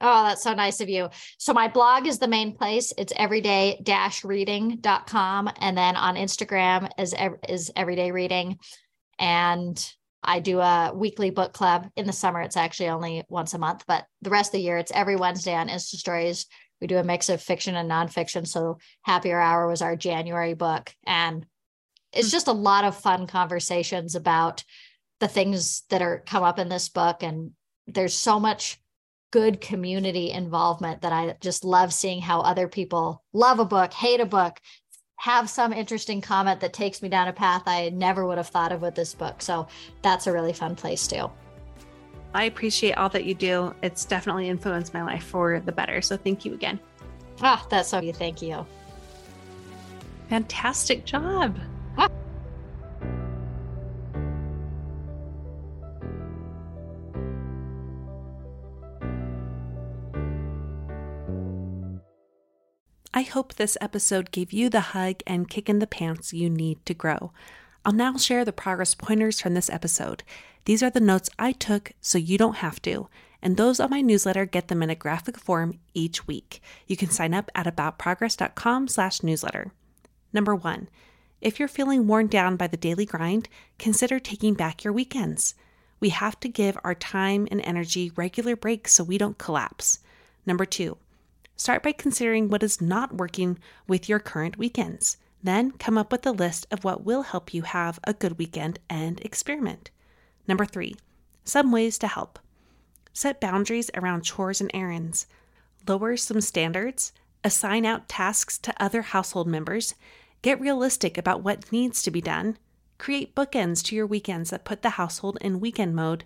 Oh, 0.00 0.24
that's 0.24 0.42
so 0.42 0.54
nice 0.54 0.80
of 0.80 0.88
you. 0.88 1.08
So 1.38 1.52
my 1.52 1.66
blog 1.66 2.06
is 2.06 2.18
the 2.18 2.28
main 2.28 2.56
place. 2.56 2.92
It's 2.98 3.12
everyday-reading.com 3.16 5.50
and 5.58 5.78
then 5.78 5.96
on 5.96 6.16
Instagram 6.16 6.90
is 6.98 7.14
is 7.48 7.72
everyday 7.74 8.12
reading 8.12 8.58
and 9.18 9.94
I 10.24 10.40
do 10.40 10.60
a 10.60 10.92
weekly 10.94 11.30
book 11.30 11.52
club 11.52 11.88
in 11.96 12.06
the 12.06 12.12
summer. 12.12 12.40
It's 12.40 12.56
actually 12.56 12.88
only 12.88 13.22
once 13.28 13.54
a 13.54 13.58
month, 13.58 13.84
but 13.86 14.04
the 14.22 14.30
rest 14.30 14.48
of 14.48 14.52
the 14.58 14.64
year 14.64 14.78
it's 14.78 14.92
every 14.92 15.16
Wednesday 15.16 15.54
on 15.54 15.68
Insta 15.68 15.96
Stories 15.96 16.46
we 16.84 16.86
do 16.86 16.98
a 16.98 17.04
mix 17.04 17.30
of 17.30 17.40
fiction 17.40 17.76
and 17.76 17.90
nonfiction. 17.90 18.46
So 18.46 18.78
Happier 19.02 19.40
Hour 19.40 19.68
was 19.68 19.80
our 19.80 19.96
January 19.96 20.52
book. 20.52 20.94
And 21.06 21.46
it's 22.12 22.28
hmm. 22.28 22.32
just 22.32 22.46
a 22.46 22.52
lot 22.52 22.84
of 22.84 22.94
fun 22.94 23.26
conversations 23.26 24.14
about 24.14 24.64
the 25.18 25.28
things 25.28 25.84
that 25.90 26.02
are 26.02 26.22
come 26.26 26.42
up 26.42 26.58
in 26.58 26.68
this 26.68 26.90
book. 26.90 27.22
And 27.22 27.52
there's 27.86 28.12
so 28.14 28.38
much 28.38 28.78
good 29.30 29.60
community 29.60 30.30
involvement 30.30 31.00
that 31.00 31.12
I 31.12 31.36
just 31.40 31.64
love 31.64 31.92
seeing 31.92 32.20
how 32.20 32.40
other 32.40 32.68
people 32.68 33.24
love 33.32 33.58
a 33.58 33.64
book, 33.64 33.92
hate 33.92 34.20
a 34.20 34.26
book, 34.26 34.60
have 35.16 35.48
some 35.48 35.72
interesting 35.72 36.20
comment 36.20 36.60
that 36.60 36.72
takes 36.72 37.00
me 37.02 37.08
down 37.08 37.28
a 37.28 37.32
path 37.32 37.62
I 37.66 37.90
never 37.90 38.26
would 38.26 38.38
have 38.38 38.48
thought 38.48 38.72
of 38.72 38.82
with 38.82 38.94
this 38.94 39.14
book. 39.14 39.40
So 39.40 39.66
that's 40.02 40.26
a 40.26 40.32
really 40.32 40.52
fun 40.52 40.76
place 40.76 41.06
too. 41.06 41.30
I 42.34 42.44
appreciate 42.44 42.94
all 42.94 43.08
that 43.10 43.24
you 43.24 43.34
do. 43.34 43.74
It's 43.82 44.04
definitely 44.04 44.48
influenced 44.48 44.92
my 44.92 45.02
life 45.02 45.24
for 45.24 45.60
the 45.60 45.72
better. 45.72 46.02
So 46.02 46.16
thank 46.16 46.44
you 46.44 46.52
again. 46.52 46.80
Ah, 47.40 47.64
that's 47.70 47.88
so 47.88 48.00
you. 48.00 48.12
Thank 48.12 48.42
you. 48.42 48.66
Fantastic 50.28 51.04
job. 51.04 51.58
I 63.16 63.22
hope 63.22 63.54
this 63.54 63.78
episode 63.80 64.32
gave 64.32 64.52
you 64.52 64.68
the 64.68 64.80
hug 64.80 65.20
and 65.24 65.48
kick 65.48 65.68
in 65.68 65.78
the 65.78 65.86
pants 65.86 66.32
you 66.32 66.50
need 66.50 66.84
to 66.84 66.94
grow. 66.94 67.30
I'll 67.84 67.92
now 67.92 68.16
share 68.16 68.44
the 68.44 68.52
progress 68.52 68.96
pointers 68.96 69.40
from 69.40 69.54
this 69.54 69.70
episode. 69.70 70.24
These 70.64 70.82
are 70.82 70.90
the 70.90 70.98
notes 70.98 71.30
I 71.38 71.52
took 71.52 71.92
so 72.00 72.18
you 72.18 72.36
don't 72.36 72.56
have 72.56 72.82
to, 72.82 73.08
and 73.40 73.56
those 73.56 73.78
on 73.78 73.90
my 73.90 74.00
newsletter 74.00 74.46
get 74.46 74.66
them 74.66 74.82
in 74.82 74.90
a 74.90 74.96
graphic 74.96 75.38
form 75.38 75.78
each 75.94 76.26
week. 76.26 76.60
You 76.88 76.96
can 76.96 77.08
sign 77.08 77.34
up 77.34 77.52
at 77.54 77.66
aboutprogress.com/newsletter. 77.66 79.70
Number 80.32 80.56
1. 80.56 80.88
If 81.40 81.60
you're 81.60 81.68
feeling 81.68 82.08
worn 82.08 82.26
down 82.26 82.56
by 82.56 82.66
the 82.66 82.76
daily 82.76 83.06
grind, 83.06 83.48
consider 83.78 84.18
taking 84.18 84.54
back 84.54 84.82
your 84.82 84.92
weekends. 84.92 85.54
We 86.00 86.08
have 86.08 86.40
to 86.40 86.48
give 86.48 86.76
our 86.82 86.96
time 86.96 87.46
and 87.52 87.60
energy 87.60 88.10
regular 88.16 88.56
breaks 88.56 88.92
so 88.92 89.04
we 89.04 89.18
don't 89.18 89.38
collapse. 89.38 90.00
Number 90.44 90.64
2. 90.64 90.98
Start 91.56 91.82
by 91.82 91.92
considering 91.92 92.48
what 92.48 92.62
is 92.62 92.80
not 92.80 93.14
working 93.14 93.58
with 93.86 94.08
your 94.08 94.18
current 94.18 94.58
weekends. 94.58 95.16
Then 95.42 95.72
come 95.72 95.96
up 95.96 96.10
with 96.10 96.26
a 96.26 96.32
list 96.32 96.66
of 96.70 96.84
what 96.84 97.04
will 97.04 97.22
help 97.22 97.54
you 97.54 97.62
have 97.62 98.00
a 98.04 98.14
good 98.14 98.38
weekend 98.38 98.78
and 98.88 99.20
experiment. 99.20 99.90
Number 100.48 100.64
three, 100.64 100.96
some 101.44 101.70
ways 101.70 101.98
to 101.98 102.08
help. 102.08 102.38
Set 103.12 103.40
boundaries 103.40 103.90
around 103.94 104.22
chores 104.22 104.60
and 104.60 104.70
errands. 104.74 105.26
Lower 105.86 106.16
some 106.16 106.40
standards. 106.40 107.12
Assign 107.44 107.84
out 107.84 108.08
tasks 108.08 108.58
to 108.58 108.82
other 108.82 109.02
household 109.02 109.46
members. 109.46 109.94
Get 110.42 110.60
realistic 110.60 111.16
about 111.16 111.42
what 111.42 111.70
needs 111.70 112.02
to 112.02 112.10
be 112.10 112.20
done. 112.20 112.56
Create 112.98 113.34
bookends 113.34 113.82
to 113.84 113.94
your 113.94 114.06
weekends 114.06 114.50
that 114.50 114.64
put 114.64 114.82
the 114.82 114.90
household 114.90 115.38
in 115.40 115.60
weekend 115.60 115.94
mode. 115.94 116.24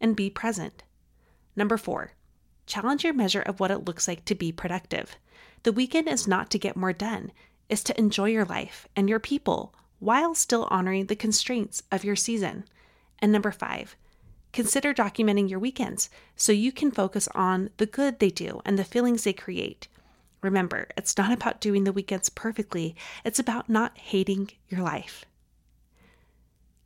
And 0.00 0.16
be 0.16 0.30
present. 0.30 0.84
Number 1.54 1.76
four, 1.76 2.12
challenge 2.70 3.04
your 3.04 3.12
measure 3.12 3.42
of 3.42 3.60
what 3.60 3.70
it 3.70 3.84
looks 3.84 4.08
like 4.08 4.24
to 4.24 4.34
be 4.34 4.52
productive. 4.52 5.16
The 5.64 5.72
weekend 5.72 6.08
is 6.08 6.28
not 6.28 6.50
to 6.50 6.58
get 6.58 6.76
more 6.76 6.92
done, 6.92 7.32
it's 7.68 7.82
to 7.84 7.98
enjoy 7.98 8.30
your 8.30 8.44
life 8.44 8.88
and 8.96 9.08
your 9.08 9.18
people 9.18 9.74
while 9.98 10.34
still 10.34 10.66
honoring 10.70 11.06
the 11.06 11.16
constraints 11.16 11.82
of 11.92 12.04
your 12.04 12.16
season. 12.16 12.64
And 13.18 13.30
number 13.30 13.52
five, 13.52 13.96
consider 14.52 14.94
documenting 14.94 15.50
your 15.50 15.58
weekends 15.58 16.08
so 16.36 16.52
you 16.52 16.72
can 16.72 16.90
focus 16.90 17.28
on 17.34 17.70
the 17.76 17.86
good 17.86 18.18
they 18.18 18.30
do 18.30 18.62
and 18.64 18.78
the 18.78 18.84
feelings 18.84 19.24
they 19.24 19.34
create. 19.34 19.88
Remember, 20.40 20.88
it's 20.96 21.18
not 21.18 21.32
about 21.32 21.60
doing 21.60 21.84
the 21.84 21.92
weekends 21.92 22.30
perfectly, 22.30 22.96
it's 23.24 23.38
about 23.38 23.68
not 23.68 23.98
hating 23.98 24.50
your 24.68 24.80
life. 24.80 25.26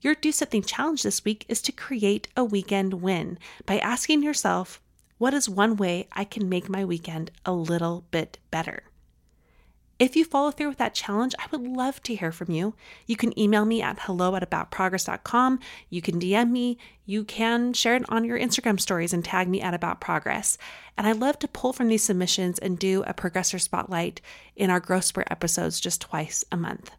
Your 0.01 0.14
Do 0.14 0.32
Something 0.32 0.62
challenge 0.62 1.03
this 1.03 1.24
week 1.24 1.47
is 1.49 1.62
to 1.62 1.72
create 1.72 2.28
a 2.37 2.45
weekend 2.45 2.95
win 2.95 3.39
by 3.64 3.78
asking 3.78 4.22
yourself, 4.22 4.80
what 5.19 5.35
is 5.35 5.49
one 5.49 5.77
way 5.77 6.09
I 6.12 6.25
can 6.25 6.49
make 6.49 6.69
my 6.69 6.85
weekend 6.85 7.31
a 7.45 7.53
little 7.53 8.05
bit 8.11 8.39
better? 8.51 8.85
If 9.97 10.17
you 10.17 10.25
follow 10.25 10.51
through 10.51 10.71
with 10.71 10.79
that 10.79 10.95
challenge, 10.95 11.35
I 11.39 11.47
would 11.53 11.62
love 11.62 12.03
to 12.03 12.17
hear 12.17 12.33
from 12.33 12.51
you. 12.51 12.75
You 13.07 13.15
can 13.15 13.39
email 13.39 13.65
me 13.65 13.81
at 13.81 14.01
hello 14.01 14.35
at 14.35 14.49
aboutprogress.com. 14.49 15.61
You 15.89 16.03
can 16.03 16.19
DM 16.19 16.51
me. 16.51 16.79
You 17.07 17.23
can 17.23 17.73
share 17.73 17.95
it 17.95 18.05
on 18.09 18.25
your 18.25 18.39
Instagram 18.39 18.81
stories 18.81 19.12
and 19.12 19.25
tag 19.25 19.49
me 19.49 19.61
at 19.61 19.73
About 19.73 20.01
Progress. 20.01 20.59
And 20.99 21.07
I 21.07 21.12
love 21.12 21.39
to 21.39 21.49
pull 21.49 21.73
from 21.73 21.89
these 21.89 22.03
submissions 22.03 22.59
and 22.59 22.77
do 22.77 23.05
a 23.07 23.15
progressor 23.15 23.61
spotlight 23.61 24.21
in 24.57 24.69
our 24.69 24.81
Growth 24.81 25.05
Spurt 25.05 25.29
episodes 25.31 25.79
just 25.79 26.01
twice 26.01 26.45
a 26.51 26.57
month. 26.57 26.91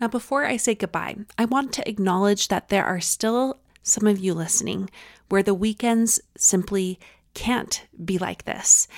Now, 0.00 0.08
before 0.08 0.44
I 0.44 0.56
say 0.56 0.74
goodbye, 0.74 1.16
I 1.36 1.44
want 1.44 1.72
to 1.74 1.88
acknowledge 1.88 2.48
that 2.48 2.68
there 2.68 2.84
are 2.86 3.00
still 3.00 3.60
some 3.86 4.06
of 4.06 4.18
you 4.18 4.34
listening 4.34 4.90
where 5.28 5.42
the 5.42 5.54
weekends 5.54 6.20
simply 6.36 6.98
can't 7.34 7.86
be 8.04 8.18
like 8.18 8.44
this. 8.44 8.88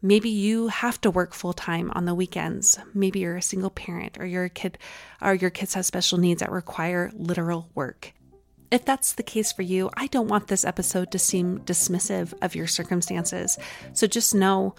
Maybe 0.00 0.30
you 0.30 0.68
have 0.68 1.00
to 1.02 1.10
work 1.10 1.32
full 1.32 1.52
time 1.52 1.92
on 1.94 2.06
the 2.06 2.14
weekends. 2.14 2.78
Maybe 2.92 3.20
you're 3.20 3.36
a 3.36 3.42
single 3.42 3.70
parent 3.70 4.18
or 4.18 4.26
your 4.26 4.48
kid 4.48 4.78
or 5.20 5.34
your 5.34 5.50
kids 5.50 5.74
have 5.74 5.86
special 5.86 6.18
needs 6.18 6.40
that 6.40 6.50
require 6.50 7.12
literal 7.14 7.70
work. 7.74 8.12
If 8.70 8.84
that's 8.84 9.12
the 9.12 9.22
case 9.22 9.52
for 9.52 9.62
you, 9.62 9.90
I 9.94 10.06
don't 10.06 10.28
want 10.28 10.48
this 10.48 10.64
episode 10.64 11.12
to 11.12 11.18
seem 11.18 11.60
dismissive 11.60 12.32
of 12.40 12.54
your 12.54 12.66
circumstances. 12.66 13.58
So 13.92 14.06
just 14.06 14.34
know 14.34 14.74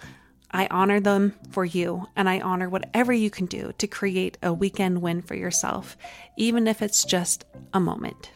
I 0.50 0.66
honor 0.70 1.00
them 1.00 1.34
for 1.50 1.64
you 1.64 2.06
and 2.16 2.28
I 2.28 2.40
honor 2.40 2.68
whatever 2.68 3.12
you 3.12 3.30
can 3.30 3.46
do 3.46 3.72
to 3.78 3.86
create 3.86 4.36
a 4.42 4.52
weekend 4.52 5.00
win 5.00 5.22
for 5.22 5.36
yourself, 5.36 5.96
even 6.36 6.66
if 6.66 6.82
it's 6.82 7.04
just 7.04 7.44
a 7.72 7.80
moment. 7.80 8.30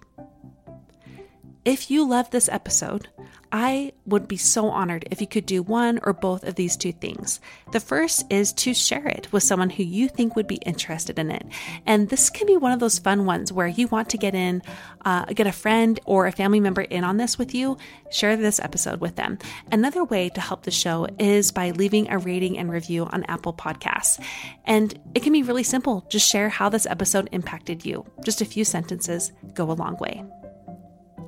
If 1.65 1.91
you 1.91 2.09
love 2.09 2.31
this 2.31 2.49
episode, 2.49 3.09
I 3.51 3.93
would 4.07 4.29
be 4.29 4.37
so 4.37 4.69
honored 4.69 5.07
if 5.11 5.21
you 5.21 5.27
could 5.27 5.47
do 5.47 5.63
one 5.63 5.99
or 6.03 6.13
both 6.13 6.45
of 6.45 6.55
these 6.55 6.77
two 6.77 6.93
things. 6.93 7.41
The 7.73 7.81
first 7.81 8.25
is 8.31 8.53
to 8.55 8.75
share 8.75 9.07
it 9.07 9.33
with 9.33 9.43
someone 9.43 9.71
who 9.71 9.83
you 9.83 10.09
think 10.09 10.37
would 10.37 10.47
be 10.47 10.57
interested 10.57 11.19
in 11.19 11.31
it. 11.31 11.47
And 11.87 12.09
this 12.09 12.31
can 12.31 12.47
be 12.47 12.57
one 12.57 12.73
of 12.73 12.81
those 12.81 12.99
fun 12.99 13.27
ones 13.27 13.53
where 13.53 13.67
you 13.67 13.89
want 13.89 14.11
to 14.11 14.19
get 14.19 14.35
in, 14.35 14.63
uh, 15.05 15.27
get 15.27 15.47
a 15.47 15.53
friend 15.53 15.99
or 16.05 16.27
a 16.27 16.33
family 16.33 16.61
member 16.61 16.83
in 16.83 17.05
on 17.05 17.17
this 17.17 17.39
with 17.39 17.55
you, 17.55 17.77
share 18.11 18.37
this 18.37 18.61
episode 18.61 19.01
with 19.01 19.17
them. 19.17 19.39
Another 19.73 20.05
way 20.05 20.29
to 20.31 20.41
help 20.41 20.63
the 20.63 20.71
show 20.71 21.07
is 21.19 21.53
by 21.53 21.71
leaving 21.71 22.11
a 22.11 22.19
rating 22.19 22.59
and 22.59 22.71
review 22.71 23.05
on 23.05 23.25
Apple 23.25 23.53
Podcasts. 23.53 24.23
And 24.65 24.99
it 25.15 25.23
can 25.23 25.33
be 25.33 25.43
really 25.43 25.65
simple. 25.65 26.07
Just 26.09 26.29
share 26.29 26.49
how 26.49 26.69
this 26.69 26.87
episode 26.87 27.29
impacted 27.33 27.85
you. 27.85 28.07
Just 28.25 28.41
a 28.41 28.47
few 28.47 28.65
sentences 28.65 29.33
go 29.55 29.71
a 29.71 29.73
long 29.73 29.97
way. 29.99 30.25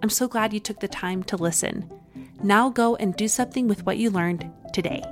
I'm 0.02 0.10
so 0.10 0.28
glad 0.28 0.52
you 0.52 0.60
took 0.60 0.80
the 0.80 0.88
time 0.88 1.22
to 1.24 1.36
listen. 1.36 1.90
Now 2.42 2.70
go 2.70 2.96
and 2.96 3.14
do 3.14 3.28
something 3.28 3.68
with 3.68 3.84
what 3.84 3.98
you 3.98 4.10
learned 4.10 4.50
today. 4.72 5.02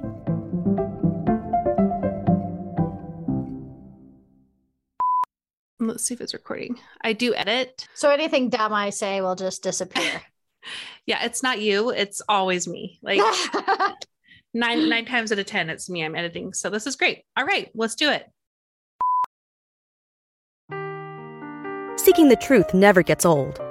Let's 5.81 6.05
see 6.05 6.15
if 6.15 6.21
it's 6.21 6.35
recording. 6.35 6.79
I 7.03 7.13
do 7.13 7.35
edit. 7.35 7.87
So 7.95 8.11
anything 8.11 8.49
dumb 8.51 8.73
I 8.73 8.91
say 8.91 9.21
will 9.21 9.37
just 9.37 9.63
disappear. 9.63 10.23
Yeah, 11.07 11.25
it's 11.25 11.43
not 11.43 11.63
you. 11.63 11.89
It's 11.89 12.21
always 12.29 12.69
me. 12.69 12.99
Like 13.01 13.21
nine 14.53 14.91
nine 14.91 15.07
times 15.07 15.33
out 15.33 15.39
of 15.39 15.47
ten, 15.47 15.71
it's 15.71 15.89
me. 15.89 16.05
I'm 16.05 16.15
editing. 16.15 16.53
So 16.53 16.69
this 16.69 16.87
is 16.87 16.97
great. 16.97 17.23
All 17.35 17.47
right, 17.47 17.71
let's 17.75 17.95
do 17.95 18.11
it. 18.11 18.29
Seeking 21.99 22.29
the 22.29 22.37
truth 22.37 22.75
never 22.75 23.03
gets 23.03 23.25
old. 23.25 23.59